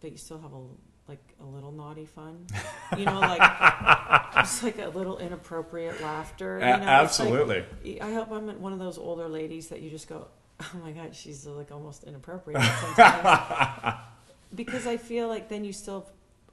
that 0.00 0.10
you 0.10 0.18
still 0.18 0.38
have 0.38 0.52
a 0.52 0.60
like 1.08 1.34
a 1.40 1.46
little 1.46 1.72
naughty 1.72 2.04
fun, 2.04 2.46
you 2.98 3.06
know, 3.06 3.18
like 3.18 3.40
just 4.34 4.62
like 4.62 4.78
a 4.78 4.88
little 4.88 5.16
inappropriate 5.18 6.02
laughter. 6.02 6.58
You 6.58 6.66
know, 6.66 6.72
it's 6.74 6.80
like- 6.80 6.88
absolutely. 6.88 7.64
I 8.00 8.12
hope 8.12 8.30
I'm 8.30 8.60
one 8.60 8.74
of 8.74 8.78
those 8.78 8.98
older 8.98 9.26
ladies 9.26 9.68
that 9.68 9.80
you 9.80 9.88
just 9.88 10.06
go, 10.06 10.28
oh 10.60 10.78
my 10.82 10.92
god, 10.92 11.14
she's 11.14 11.46
like 11.46 11.72
almost 11.72 12.04
inappropriate 12.04 12.60
sometimes, 12.60 13.24
because 14.58 14.86
I 14.86 14.96
feel 14.98 15.26
like 15.28 15.48
then 15.48 15.64
you 15.64 15.72
still 15.72 16.02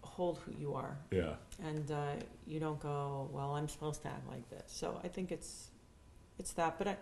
hold 0.02 0.38
who 0.46 0.52
you 0.64 0.76
are 0.76 0.96
yeah. 1.12 1.34
and 1.70 1.92
uh, 1.92 2.14
you 2.48 2.60
don't 2.60 2.80
go, 2.80 3.28
well, 3.34 3.52
I'm 3.58 3.68
supposed 3.68 4.02
to 4.04 4.08
act 4.08 4.26
like 4.30 4.48
this. 4.50 4.64
So 4.68 4.88
I 5.04 5.10
think 5.10 5.32
it's 5.32 5.52
it's 6.40 6.54
that, 6.54 6.78
but 6.78 6.88
I 6.88 6.96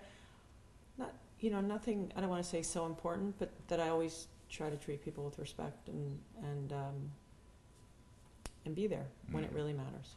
not 0.98 1.12
you 1.40 1.50
know 1.52 1.62
nothing. 1.62 2.12
I 2.16 2.22
don't 2.22 2.30
want 2.30 2.44
to 2.44 2.50
say 2.50 2.62
so 2.64 2.86
important, 2.86 3.38
but 3.38 3.50
that 3.68 3.80
I 3.80 3.90
always 3.90 4.28
try 4.50 4.70
to 4.70 4.78
treat 4.78 5.04
people 5.04 5.24
with 5.26 5.38
respect 5.38 5.90
and 5.90 6.18
and 6.50 6.72
um, 6.74 6.98
and 8.66 8.74
be 8.74 8.88
there 8.88 9.08
when 9.32 9.44
it 9.44 9.52
Mm. 9.52 9.56
really 9.60 9.74
matters. 9.74 10.10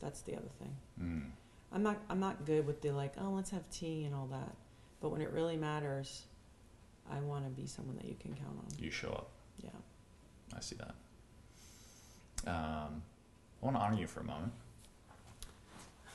That's 0.00 0.20
the 0.22 0.34
other 0.36 0.50
thing. 0.58 0.74
Mm. 1.00 1.30
I'm 1.72 1.82
not 1.82 1.96
I'm 2.10 2.20
not 2.20 2.44
good 2.44 2.66
with 2.66 2.80
the 2.82 2.90
like, 2.90 3.14
oh, 3.22 3.30
let's 3.30 3.50
have 3.50 3.64
tea 3.70 4.04
and 4.06 4.14
all 4.14 4.26
that. 4.38 4.52
But 5.00 5.10
when 5.12 5.20
it 5.22 5.30
really 5.30 5.56
matters, 5.56 6.26
I 7.10 7.20
want 7.20 7.44
to 7.44 7.50
be 7.50 7.66
someone 7.66 7.96
that 7.96 8.06
you 8.06 8.16
can 8.18 8.34
count 8.34 8.56
on. 8.58 8.66
You 8.78 8.90
show 8.90 9.10
up. 9.10 9.28
Yeah. 9.62 9.70
I 10.56 10.60
see 10.60 10.76
that. 10.76 10.94
Um, 12.50 13.02
I 13.62 13.64
want 13.64 13.76
to 13.76 13.82
honor 13.82 13.98
you 13.98 14.06
for 14.06 14.20
a 14.20 14.24
moment. 14.24 14.52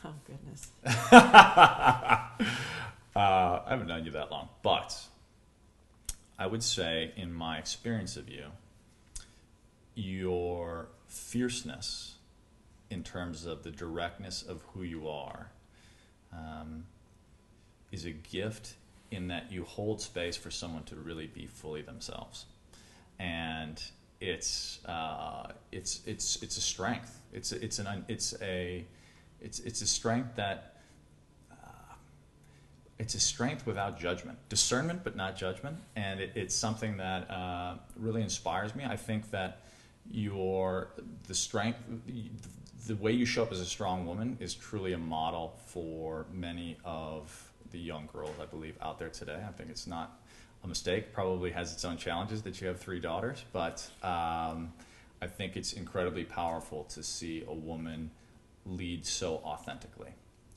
Oh 0.05 0.13
goodness. 0.25 0.69
Uh, 3.17 3.63
I 3.65 3.71
haven't 3.71 3.87
known 3.87 4.05
you 4.05 4.11
that 4.11 4.29
long, 4.29 4.47
but 4.61 4.95
I 6.37 6.45
would 6.45 6.61
say, 6.61 7.13
in 7.17 7.33
my 7.33 7.57
experience 7.57 8.15
of 8.15 8.29
you, 8.29 8.45
your 9.95 10.89
fierceness 11.07 12.17
in 12.91 13.01
terms 13.01 13.47
of 13.47 13.63
the 13.63 13.71
directness 13.71 14.43
of 14.43 14.61
who 14.71 14.83
you 14.83 15.07
are 15.07 15.49
um, 16.31 16.85
is 17.91 18.05
a 18.05 18.11
gift 18.11 18.75
in 19.09 19.29
that 19.29 19.51
you 19.51 19.63
hold 19.63 19.99
space 19.99 20.37
for 20.37 20.51
someone 20.51 20.83
to 20.83 20.95
really 20.95 21.25
be 21.25 21.47
fully 21.47 21.81
themselves, 21.81 22.45
and 23.17 23.81
it's 24.19 24.79
uh, 24.85 25.51
it's 25.71 26.01
it's 26.05 26.41
it's 26.41 26.57
a 26.57 26.61
strength. 26.61 27.19
It's 27.33 27.51
it's 27.51 27.79
an 27.79 28.05
it's 28.07 28.33
a 28.41 28.85
it's 29.41 29.59
it's 29.59 29.81
a 29.81 29.87
strength 29.87 30.35
that 30.35 30.77
it's 32.99 33.13
a 33.13 33.19
strength 33.19 33.65
without 33.65 33.99
judgment, 33.99 34.37
discernment 34.49 35.03
but 35.03 35.15
not 35.15 35.35
judgment, 35.35 35.77
and 35.95 36.19
it, 36.19 36.31
it's 36.35 36.55
something 36.55 36.97
that 36.97 37.29
uh, 37.29 37.75
really 37.95 38.21
inspires 38.21 38.75
me. 38.75 38.85
I 38.85 38.95
think 38.95 39.29
that 39.31 39.61
your 40.09 40.89
the 41.27 41.35
strength, 41.35 41.79
the 42.87 42.95
way 42.95 43.11
you 43.11 43.25
show 43.25 43.43
up 43.43 43.51
as 43.51 43.59
a 43.59 43.65
strong 43.65 44.05
woman, 44.05 44.37
is 44.39 44.55
truly 44.55 44.93
a 44.93 44.97
model 44.97 45.59
for 45.67 46.25
many 46.33 46.77
of 46.83 47.51
the 47.77 47.83
young 47.83 48.09
girls 48.11 48.35
I 48.41 48.45
believe 48.45 48.75
out 48.81 48.97
there 48.97 49.09
today. 49.09 49.39
I 49.47 49.51
think 49.51 49.69
it's 49.69 49.85
not 49.85 50.19
a 50.63 50.67
mistake. 50.67 51.13
Probably 51.13 51.51
has 51.51 51.73
its 51.73 51.85
own 51.85 51.97
challenges 51.97 52.41
that 52.41 52.59
you 52.59 52.67
have 52.67 52.79
three 52.79 52.99
daughters, 52.99 53.45
but 53.53 53.87
um, 54.01 54.73
I 55.21 55.27
think 55.27 55.55
it's 55.55 55.73
incredibly 55.73 56.23
powerful 56.23 56.85
to 56.85 57.03
see 57.03 57.43
a 57.47 57.53
woman 57.53 58.09
lead 58.65 59.05
so 59.05 59.35
authentically, 59.45 60.11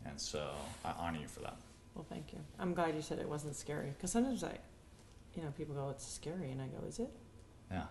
and 0.07 0.19
so 0.19 0.51
I 0.85 0.93
honor 0.99 1.19
you 1.21 1.29
for 1.29 1.41
that. 1.41 1.57
Well, 1.95 2.07
thank 2.09 2.33
you. 2.33 2.39
I'm 2.59 2.73
glad 2.73 2.95
you 2.95 3.03
said 3.03 3.19
it 3.19 3.29
wasn't 3.29 3.55
scary 3.55 3.91
because 3.91 4.11
sometimes 4.11 4.43
I, 4.43 4.57
you 5.35 5.43
know, 5.43 5.51
people 5.59 5.75
go, 5.75 5.91
it's 5.91 6.07
scary, 6.11 6.51
and 6.51 6.63
I 6.63 6.67
go, 6.69 6.87
is 6.89 6.99
it? 7.01 7.11
Yeah. 7.71 7.85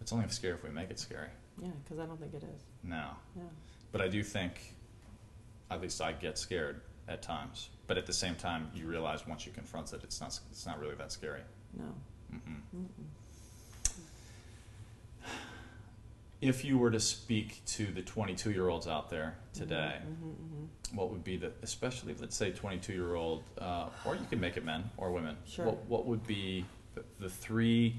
It's 0.00 0.12
only 0.12 0.28
scary 0.28 0.54
if 0.54 0.64
we 0.64 0.70
make 0.70 0.90
it 0.90 0.98
scary. 0.98 1.28
Yeah, 1.62 1.68
because 1.84 2.00
I 2.00 2.06
don't 2.06 2.18
think 2.18 2.34
it 2.34 2.42
is. 2.42 2.62
No. 2.82 3.10
Yeah. 3.36 3.42
But 3.92 4.00
I 4.00 4.08
do 4.08 4.24
think, 4.24 4.74
at 5.70 5.80
least 5.80 6.00
I 6.00 6.12
get 6.12 6.36
scared 6.36 6.80
at 7.10 7.20
times. 7.22 7.68
But 7.86 7.98
at 7.98 8.06
the 8.06 8.12
same 8.12 8.36
time, 8.36 8.70
you 8.74 8.86
realize 8.86 9.26
once 9.26 9.44
you 9.44 9.52
confront 9.52 9.92
it, 9.92 10.00
it's 10.04 10.20
not, 10.20 10.38
it's 10.50 10.64
not 10.64 10.78
really 10.80 10.94
that 10.94 11.12
scary. 11.12 11.42
No. 11.76 11.84
Mm-mm. 12.32 12.60
Mm-mm. 12.74 13.06
If 16.40 16.64
you 16.64 16.78
were 16.78 16.90
to 16.90 17.00
speak 17.00 17.60
to 17.66 17.86
the 17.86 18.00
22 18.00 18.52
year 18.52 18.68
olds 18.68 18.86
out 18.86 19.10
there 19.10 19.36
today, 19.52 19.98
Mhm, 20.06 20.34
mhm, 20.34 20.94
what 20.96 21.10
would 21.10 21.22
be 21.22 21.36
the, 21.36 21.52
especially 21.62 22.14
let's 22.18 22.34
say 22.34 22.50
22 22.50 22.94
year 22.94 23.14
old, 23.14 23.42
uh, 23.58 23.88
or 24.06 24.14
you 24.16 24.24
can 24.30 24.40
make 24.40 24.56
it 24.56 24.64
men 24.64 24.88
or 24.96 25.12
women, 25.12 25.36
Sure. 25.44 25.66
what, 25.66 25.84
what 25.86 26.06
would 26.06 26.26
be 26.26 26.64
the, 26.94 27.04
the 27.18 27.28
three 27.28 27.96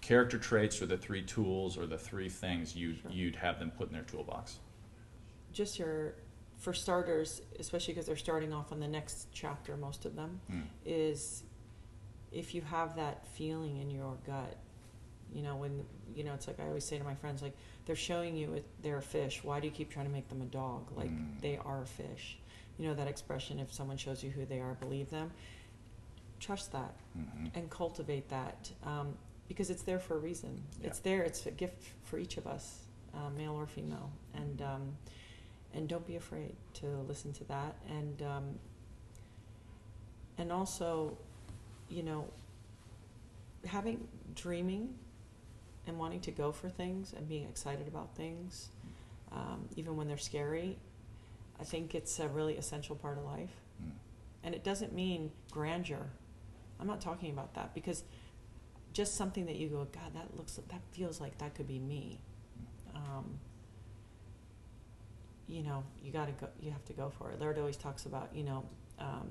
character 0.00 0.38
traits 0.38 0.80
or 0.80 0.86
the 0.86 0.96
three 0.96 1.22
tools 1.22 1.76
or 1.76 1.84
the 1.86 1.98
three 1.98 2.30
things 2.30 2.74
you'd, 2.74 2.98
Sure. 3.02 3.10
you'd 3.10 3.36
have 3.36 3.58
them 3.58 3.70
put 3.72 3.88
in 3.88 3.92
their 3.92 4.04
toolbox? 4.04 4.58
Just 5.52 5.78
your, 5.78 6.14
for 6.62 6.72
starters, 6.72 7.42
especially 7.58 7.92
because 7.92 8.06
they're 8.06 8.16
starting 8.16 8.52
off 8.52 8.70
on 8.70 8.78
the 8.78 8.86
next 8.86 9.26
chapter, 9.32 9.76
most 9.76 10.04
of 10.04 10.14
them, 10.14 10.40
Mm. 10.50 10.62
is 10.86 11.42
if 12.30 12.54
you 12.54 12.62
have 12.62 12.94
that 12.96 13.26
feeling 13.26 13.78
in 13.78 13.90
your 13.90 14.16
gut, 14.24 14.56
you 15.34 15.42
know, 15.42 15.56
when, 15.56 15.84
you 16.14 16.22
know, 16.22 16.34
it's 16.34 16.46
like 16.46 16.60
I 16.60 16.66
always 16.68 16.84
say 16.84 16.98
to 16.98 17.04
my 17.04 17.16
friends, 17.16 17.42
like, 17.42 17.56
they're 17.84 17.96
showing 17.96 18.36
you 18.36 18.54
it, 18.54 18.64
they're 18.80 18.98
a 18.98 19.02
fish. 19.02 19.42
Why 19.42 19.58
do 19.58 19.66
you 19.66 19.72
keep 19.72 19.90
trying 19.90 20.06
to 20.06 20.12
make 20.12 20.28
them 20.28 20.40
a 20.40 20.44
dog? 20.46 20.92
Like, 20.96 21.10
Mm. 21.10 21.40
they 21.40 21.56
are 21.56 21.82
a 21.82 21.86
fish. 21.86 22.38
You 22.78 22.86
know, 22.88 22.94
that 22.94 23.08
expression, 23.08 23.58
if 23.58 23.72
someone 23.72 23.96
shows 23.96 24.22
you 24.22 24.30
who 24.30 24.46
they 24.46 24.60
are, 24.60 24.74
believe 24.74 25.10
them. 25.10 25.32
Trust 26.38 26.72
that 26.72 26.94
hmm 27.14 27.46
and 27.54 27.68
cultivate 27.70 28.28
that 28.30 28.70
um, 28.84 29.16
because 29.48 29.68
it's 29.68 29.82
there 29.82 29.98
for 29.98 30.14
a 30.16 30.18
reason. 30.18 30.62
Yeah. 30.80 30.86
It's 30.88 31.00
there. 31.00 31.22
It's 31.22 31.44
a 31.46 31.50
gift 31.50 31.82
for 32.04 32.18
each 32.18 32.36
of 32.36 32.46
us, 32.46 32.82
uh, 33.14 33.30
male 33.36 33.52
or 33.54 33.66
female, 33.66 34.10
and 34.34 34.62
um, 34.62 34.96
and 35.74 35.88
don't 35.88 36.06
be 36.06 36.16
afraid 36.16 36.54
to 36.74 36.86
listen 37.08 37.32
to 37.34 37.44
that. 37.44 37.76
And 37.88 38.22
um, 38.22 38.44
and 40.38 40.50
also, 40.52 41.16
you 41.88 42.02
know, 42.02 42.28
having 43.66 44.06
dreaming 44.34 44.94
and 45.86 45.98
wanting 45.98 46.20
to 46.20 46.30
go 46.30 46.52
for 46.52 46.68
things 46.68 47.12
and 47.16 47.28
being 47.28 47.44
excited 47.44 47.88
about 47.88 48.14
things, 48.16 48.68
um, 49.32 49.68
even 49.76 49.96
when 49.96 50.08
they're 50.08 50.16
scary. 50.16 50.78
I 51.60 51.64
think 51.64 51.94
it's 51.94 52.18
a 52.18 52.28
really 52.28 52.56
essential 52.56 52.96
part 52.96 53.18
of 53.18 53.24
life. 53.24 53.54
Mm. 53.82 53.90
And 54.42 54.54
it 54.54 54.64
doesn't 54.64 54.92
mean 54.92 55.30
grandeur. 55.50 56.10
I'm 56.80 56.86
not 56.86 57.00
talking 57.00 57.30
about 57.30 57.54
that 57.54 57.74
because 57.74 58.02
just 58.92 59.14
something 59.14 59.46
that 59.46 59.56
you 59.56 59.68
go, 59.68 59.86
God, 59.92 60.14
that 60.14 60.36
looks, 60.36 60.54
that 60.54 60.80
feels 60.90 61.20
like 61.20 61.38
that 61.38 61.54
could 61.54 61.68
be 61.68 61.78
me. 61.78 62.20
Um, 62.94 63.38
you 65.52 65.62
know, 65.62 65.84
you 66.02 66.10
got 66.12 66.26
to 66.26 66.32
go. 66.32 66.48
You 66.60 66.70
have 66.70 66.84
to 66.86 66.92
go 66.94 67.10
for 67.18 67.30
it. 67.30 67.40
Laird 67.40 67.58
always 67.58 67.76
talks 67.76 68.06
about, 68.06 68.30
you 68.34 68.44
know, 68.44 68.64
um, 68.98 69.28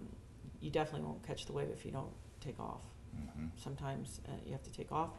you 0.59 0.69
definitely 0.69 1.05
won't 1.07 1.25
catch 1.25 1.45
the 1.47 1.53
wave 1.53 1.69
if 1.73 1.85
you 1.85 1.91
don't 1.91 2.13
take 2.39 2.59
off. 2.59 2.81
hmm 3.15 3.47
Sometimes 3.57 4.21
uh, 4.27 4.31
you 4.45 4.51
have 4.51 4.63
to 4.63 4.71
take 4.71 4.91
off. 4.91 5.09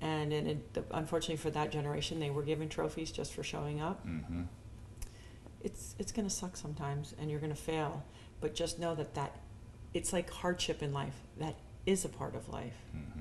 And, 0.00 0.32
and 0.32 0.46
it, 0.48 0.74
the, 0.74 0.84
unfortunately 0.92 1.36
for 1.36 1.50
that 1.50 1.70
generation, 1.72 2.20
they 2.20 2.30
were 2.30 2.42
given 2.42 2.68
trophies 2.68 3.10
just 3.10 3.34
for 3.34 3.42
showing 3.42 3.80
up 3.80 4.02
hmm 4.04 4.42
it's 5.62 5.94
it's 5.98 6.10
going 6.10 6.26
to 6.26 6.34
suck 6.34 6.56
sometimes 6.56 7.14
and 7.20 7.30
you're 7.30 7.38
going 7.38 7.52
to 7.54 7.62
fail 7.72 8.02
but 8.40 8.54
just 8.54 8.78
know 8.78 8.94
that 8.94 9.14
that 9.14 9.36
it's 9.92 10.10
like 10.10 10.30
hardship 10.30 10.82
in 10.82 10.90
life 10.94 11.20
that 11.38 11.54
is 11.86 12.04
a 12.04 12.08
part 12.08 12.34
of 12.34 12.48
life. 12.48 12.76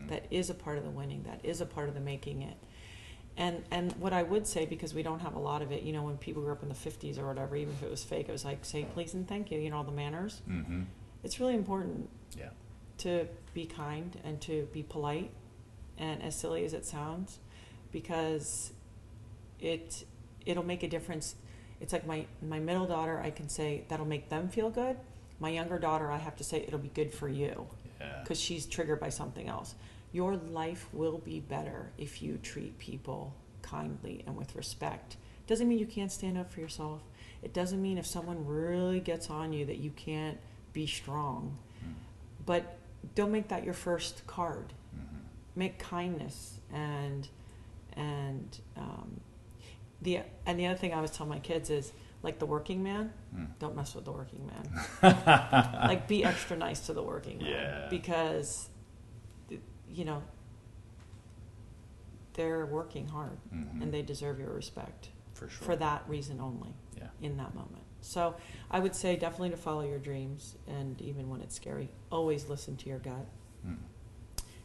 That 0.10 0.26
is 0.32 0.50
a 0.50 0.54
part 0.54 0.78
of 0.78 0.84
the 0.84 0.90
winning. 0.90 1.24
That 1.24 1.40
is 1.44 1.62
a 1.62 1.66
part 1.66 1.88
of 1.88 1.96
the 1.96 2.02
making 2.02 2.42
it. 2.42 2.58
And 3.40 3.64
and 3.72 3.94
what 3.94 4.12
I 4.14 4.22
would 4.22 4.46
say 4.46 4.66
because 4.66 4.94
we 4.94 5.02
don't 5.02 5.20
have 5.22 5.34
a 5.36 5.40
lot 5.40 5.62
of 5.62 5.72
it, 5.72 5.82
you 5.84 5.94
know, 5.94 6.04
when 6.04 6.18
people 6.18 6.44
grew 6.44 6.52
up 6.52 6.62
in 6.62 6.68
the 6.70 6.76
'50s 6.76 7.18
or 7.18 7.26
whatever, 7.26 7.56
even 7.56 7.74
if 7.74 7.82
it 7.82 7.90
was 7.90 8.04
fake, 8.04 8.28
it 8.30 8.32
was 8.34 8.44
like 8.44 8.64
say 8.66 8.84
please 8.94 9.14
and 9.14 9.26
thank 9.28 9.50
you, 9.50 9.58
you 9.60 9.70
know, 9.70 9.78
all 9.78 9.84
the 9.86 9.92
manners. 9.94 10.42
Mm-hmm. 10.48 10.84
It's 11.24 11.40
really 11.40 11.56
important 11.56 12.10
Yeah. 12.38 12.50
to 13.00 13.28
be 13.54 13.66
kind 13.66 14.20
and 14.26 14.40
to 14.42 14.68
be 14.74 14.84
polite 14.84 15.32
and 15.98 16.22
as 16.22 16.36
silly 16.36 16.66
as 16.66 16.74
it 16.74 16.86
sounds 16.86 17.40
because 17.94 18.72
it 19.60 20.06
it'll 20.46 20.64
make 20.66 20.84
a 20.84 20.88
difference 20.88 21.36
it's 21.82 21.92
like 21.94 22.06
my 22.06 22.26
my 22.42 22.60
middle 22.60 22.86
daughter 22.86 23.20
i 23.20 23.30
can 23.30 23.50
say 23.50 23.84
that'll 23.90 24.06
make 24.06 24.30
them 24.30 24.48
feel 24.48 24.70
good 24.70 24.96
my 25.40 25.50
younger 25.50 25.78
daughter 25.80 26.10
i 26.12 26.18
have 26.18 26.36
to 26.38 26.44
say 26.44 26.64
it'll 26.68 26.80
be 26.80 26.92
good 26.94 27.12
for 27.14 27.28
you 27.28 27.68
Yeah. 28.00 28.20
because 28.22 28.40
she's 28.40 28.66
triggered 28.66 29.00
by 29.02 29.10
something 29.10 29.48
else 29.50 29.76
your 30.12 30.36
life 30.36 30.88
will 30.92 31.20
be 31.20 31.40
better 31.40 31.92
if 31.98 32.22
you 32.22 32.38
treat 32.42 32.78
people 32.80 33.36
kindly 33.62 34.24
and 34.26 34.36
with 34.36 34.56
respect. 34.56 35.18
Doesn't 35.48 35.68
mean 35.68 35.80
you 35.80 35.86
can't 35.86 36.12
stand 36.12 36.38
up 36.38 36.52
for 36.52 36.60
yourself. 36.60 37.02
It 37.42 37.54
doesn't 37.54 37.82
mean 37.82 37.98
if 37.98 38.06
someone 38.06 38.46
really 38.46 39.00
gets 39.00 39.30
on 39.30 39.54
you 39.54 39.66
that 39.66 39.78
you 39.78 39.92
can't 39.92 40.38
be 40.74 40.88
strong. 40.88 41.58
Mm-hmm. 41.80 41.94
But 42.46 42.78
don't 43.16 43.32
make 43.32 43.48
that 43.50 43.64
your 43.64 43.74
first 43.74 44.26
card. 44.28 44.74
Mm-hmm. 44.96 45.18
Make 45.56 45.80
kindness 45.80 46.60
and 46.74 47.28
and 47.94 48.60
um, 48.78 49.20
the 50.02 50.22
and 50.46 50.60
the 50.60 50.68
other 50.68 50.78
thing 50.78 50.94
I 50.94 50.98
always 50.98 51.12
tell 51.12 51.26
my 51.26 51.40
kids 51.40 51.70
is 51.70 51.92
like 52.22 52.40
the 52.40 52.46
working 52.46 52.84
man, 52.84 53.14
hmm. 53.34 53.46
don't 53.60 53.76
mess 53.76 53.96
with 53.96 54.06
the 54.06 54.12
working 54.12 54.46
man. 54.48 55.78
like 55.88 56.08
be 56.08 56.24
extra 56.24 56.58
nice 56.58 56.82
to 56.88 56.94
the 56.94 57.04
working 57.04 57.38
man. 57.40 57.48
Yeah. 57.48 57.88
because 57.90 58.70
you 59.90 60.06
know 60.06 60.22
they're 62.34 62.66
working 62.66 63.08
hard 63.08 63.38
Mhm. 63.52 63.82
and 63.82 63.94
they 63.94 64.02
deserve 64.02 64.40
your 64.40 64.52
respect 64.52 65.10
For 65.34 65.50
sure. 65.50 65.66
for 65.66 65.76
that 65.76 66.08
reason 66.08 66.40
only 66.40 66.74
Yeah. 66.98 67.10
in 67.22 67.38
that 67.38 67.54
moment. 67.56 67.84
So 68.02 68.36
I 68.72 68.80
would 68.80 68.96
say 68.96 69.18
definitely 69.18 69.50
to 69.50 69.58
follow 69.58 69.82
your 69.82 70.00
dreams, 70.00 70.56
and 70.68 71.02
even 71.02 71.30
when 71.30 71.42
it's 71.42 71.56
scary, 71.56 71.90
always 72.12 72.48
listen 72.48 72.78
to 72.78 72.90
your 72.90 73.00
gut. 73.00 73.26
Mm. 73.66 73.78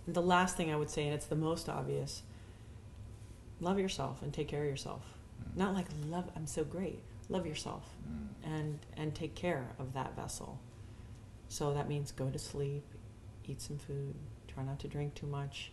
And 0.06 0.14
the 0.14 0.22
last 0.22 0.56
thing 0.56 0.70
I 0.70 0.76
would 0.76 0.90
say, 0.90 1.04
and 1.06 1.14
it's 1.14 1.26
the 1.26 1.34
most 1.36 1.68
obvious, 1.68 2.22
love 3.60 3.78
yourself 3.78 4.22
and 4.22 4.32
take 4.32 4.46
care 4.48 4.62
of 4.62 4.68
yourself. 4.70 5.14
Mm. 5.42 5.56
Not 5.56 5.74
like 5.74 5.88
love, 6.08 6.30
I'm 6.36 6.46
so 6.46 6.64
great. 6.64 7.02
Love 7.28 7.46
yourself 7.46 7.96
Mm. 8.08 8.28
and 8.44 8.78
and 8.96 9.14
take 9.14 9.34
care 9.34 9.74
of 9.78 9.94
that 9.94 10.14
vessel. 10.14 10.60
So 11.48 11.72
that 11.74 11.88
means 11.88 12.12
go 12.12 12.30
to 12.30 12.38
sleep, 12.38 12.84
eat 13.44 13.60
some 13.60 13.78
food, 13.78 14.14
try 14.54 14.64
not 14.64 14.78
to 14.80 14.88
drink 14.88 15.14
too 15.14 15.26
much, 15.26 15.72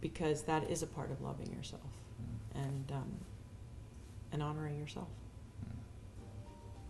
because 0.00 0.42
that 0.42 0.68
is 0.70 0.82
a 0.82 0.86
part 0.86 1.10
of 1.10 1.20
loving 1.20 1.52
yourself 1.52 1.82
Mm. 2.22 2.64
and 2.64 2.92
um, 2.92 3.12
and 4.32 4.42
honoring 4.42 4.78
yourself. 4.78 5.08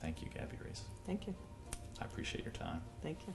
Thank 0.01 0.21
you, 0.23 0.29
Gabby 0.35 0.57
Reece. 0.65 0.83
Thank 1.07 1.27
you. 1.27 1.35
I 2.01 2.05
appreciate 2.05 2.45
your 2.45 2.53
time. 2.53 2.81
Thank 3.03 3.19
you. 3.27 3.35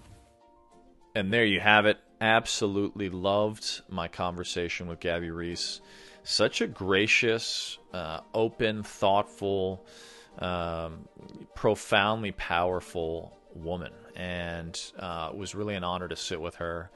And 1.15 1.31
there 1.31 1.45
you 1.45 1.61
have 1.61 1.85
it. 1.85 1.97
Absolutely 2.19 3.09
loved 3.09 3.81
my 3.89 4.07
conversation 4.09 4.87
with 4.87 4.99
Gabby 4.99 5.31
Reece. 5.31 5.79
Such 6.23 6.59
a 6.59 6.67
gracious, 6.67 7.77
uh, 7.93 8.19
open, 8.33 8.83
thoughtful, 8.83 9.85
um, 10.39 11.07
profoundly 11.55 12.33
powerful 12.33 13.37
woman. 13.55 13.93
And 14.15 14.79
uh, 14.99 15.29
it 15.31 15.37
was 15.37 15.55
really 15.55 15.75
an 15.75 15.85
honor 15.85 16.09
to 16.09 16.17
sit 16.17 16.39
with 16.41 16.55
her. 16.55 16.91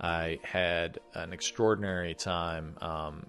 I 0.00 0.38
had 0.42 0.98
an 1.14 1.32
extraordinary 1.32 2.14
time 2.14 2.76
um, 2.80 3.26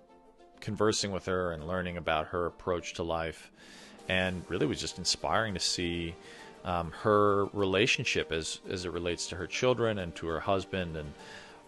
conversing 0.60 1.12
with 1.12 1.26
her 1.28 1.52
and 1.52 1.68
learning 1.68 1.98
about 1.98 2.28
her 2.28 2.46
approach 2.46 2.94
to 2.96 3.04
life. 3.04 3.52
And 4.08 4.44
really 4.50 4.66
was 4.66 4.80
just 4.80 4.98
inspiring 4.98 5.56
to 5.56 5.60
see 5.60 6.16
um, 6.64 6.92
her 7.02 7.46
relationship 7.54 8.32
as, 8.32 8.60
as 8.70 8.86
it 8.86 8.92
relates 8.92 9.28
to 9.28 9.36
her 9.36 9.48
children 9.48 10.00
and 10.00 10.14
to 10.16 10.28
her 10.28 10.40
husband, 10.40 10.96
and 10.96 11.12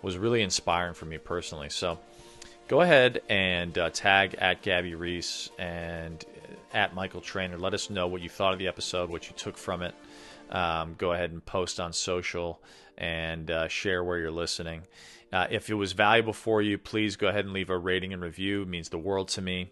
was 0.02 0.18
really 0.18 0.41
inspiring 0.41 0.93
for 0.93 1.06
me 1.06 1.18
personally. 1.18 1.70
So 1.70 2.00
go 2.68 2.82
ahead 2.82 3.22
and 3.30 3.78
uh, 3.78 3.89
tag 3.89 4.36
at 4.39 4.62
Gabby 4.62 4.93
Reece 4.93 5.50
and 5.58 6.24
at 6.74 6.93
Michael 6.93 7.22
Trainer. 7.22 7.58
Let 7.58 7.74
us 7.74 7.89
know 7.89 8.08
what 8.08 8.22
you 8.22 8.30
thought 8.30 8.54
of 8.54 8.60
the 8.60 8.68
episode, 8.68 9.10
what 9.10 9.28
you 9.28 9.36
took 9.36 9.58
from 9.58 9.82
it. 9.82 9.95
Um, 10.50 10.95
go 10.98 11.12
ahead 11.12 11.32
and 11.32 11.45
post 11.45 11.80
on 11.80 11.93
social 11.93 12.60
and 12.98 13.50
uh, 13.52 13.68
share 13.68 14.04
where 14.04 14.18
you're 14.18 14.32
listening. 14.32 14.84
Uh, 15.32 15.48
if 15.50 15.70
it 15.70 15.74
was 15.74 15.93
valuable 15.93 16.34
for 16.34 16.62
you, 16.62 16.78
please 16.78 17.16
go 17.16 17.28
ahead 17.28 17.45
and 17.45 17.54
leave 17.54 17.70
a 17.70 17.78
rating 17.78 18.14
and 18.14 18.22
review. 18.22 18.62
It 18.64 18.68
means 18.68 18.89
the 18.89 18.98
world 18.98 19.28
to 19.30 19.41
me. 19.41 19.72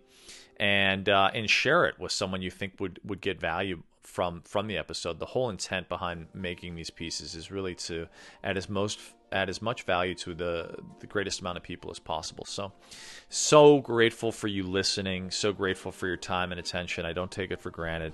And 0.57 1.09
uh, 1.09 1.31
and 1.33 1.49
share 1.49 1.85
it 1.85 1.99
with 1.99 2.13
someone 2.13 2.41
you 2.41 2.49
think 2.49 2.79
would, 2.79 2.99
would 3.03 3.19
get 3.19 3.41
value 3.41 3.83
from 4.03 4.41
from 4.45 4.67
the 4.67 4.77
episode. 4.77 5.19
The 5.19 5.25
whole 5.25 5.49
intent 5.49 5.89
behind 5.89 6.27
making 6.33 6.75
these 6.75 6.89
pieces 6.89 7.35
is 7.35 7.51
really 7.51 7.75
to 7.75 8.07
add 8.41 8.55
as 8.55 8.69
most 8.69 8.99
add 9.33 9.49
as 9.49 9.61
much 9.61 9.83
value 9.83 10.15
to 10.15 10.33
the 10.33 10.77
the 10.99 11.07
greatest 11.07 11.41
amount 11.41 11.57
of 11.57 11.63
people 11.63 11.91
as 11.91 11.99
possible. 11.99 12.45
So 12.45 12.71
so 13.27 13.79
grateful 13.81 14.31
for 14.31 14.47
you 14.47 14.63
listening. 14.63 15.31
So 15.31 15.51
grateful 15.51 15.91
for 15.91 16.07
your 16.07 16.17
time 16.17 16.51
and 16.51 16.59
attention. 16.59 17.05
I 17.05 17.11
don't 17.11 17.31
take 17.31 17.51
it 17.51 17.59
for 17.59 17.69
granted. 17.69 18.13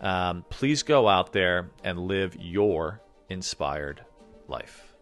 Um, 0.00 0.44
please 0.48 0.82
go 0.82 1.06
out 1.06 1.32
there 1.32 1.70
and 1.82 1.98
live 1.98 2.36
your 2.40 3.02
inspired 3.28 4.04
life. 4.48 4.93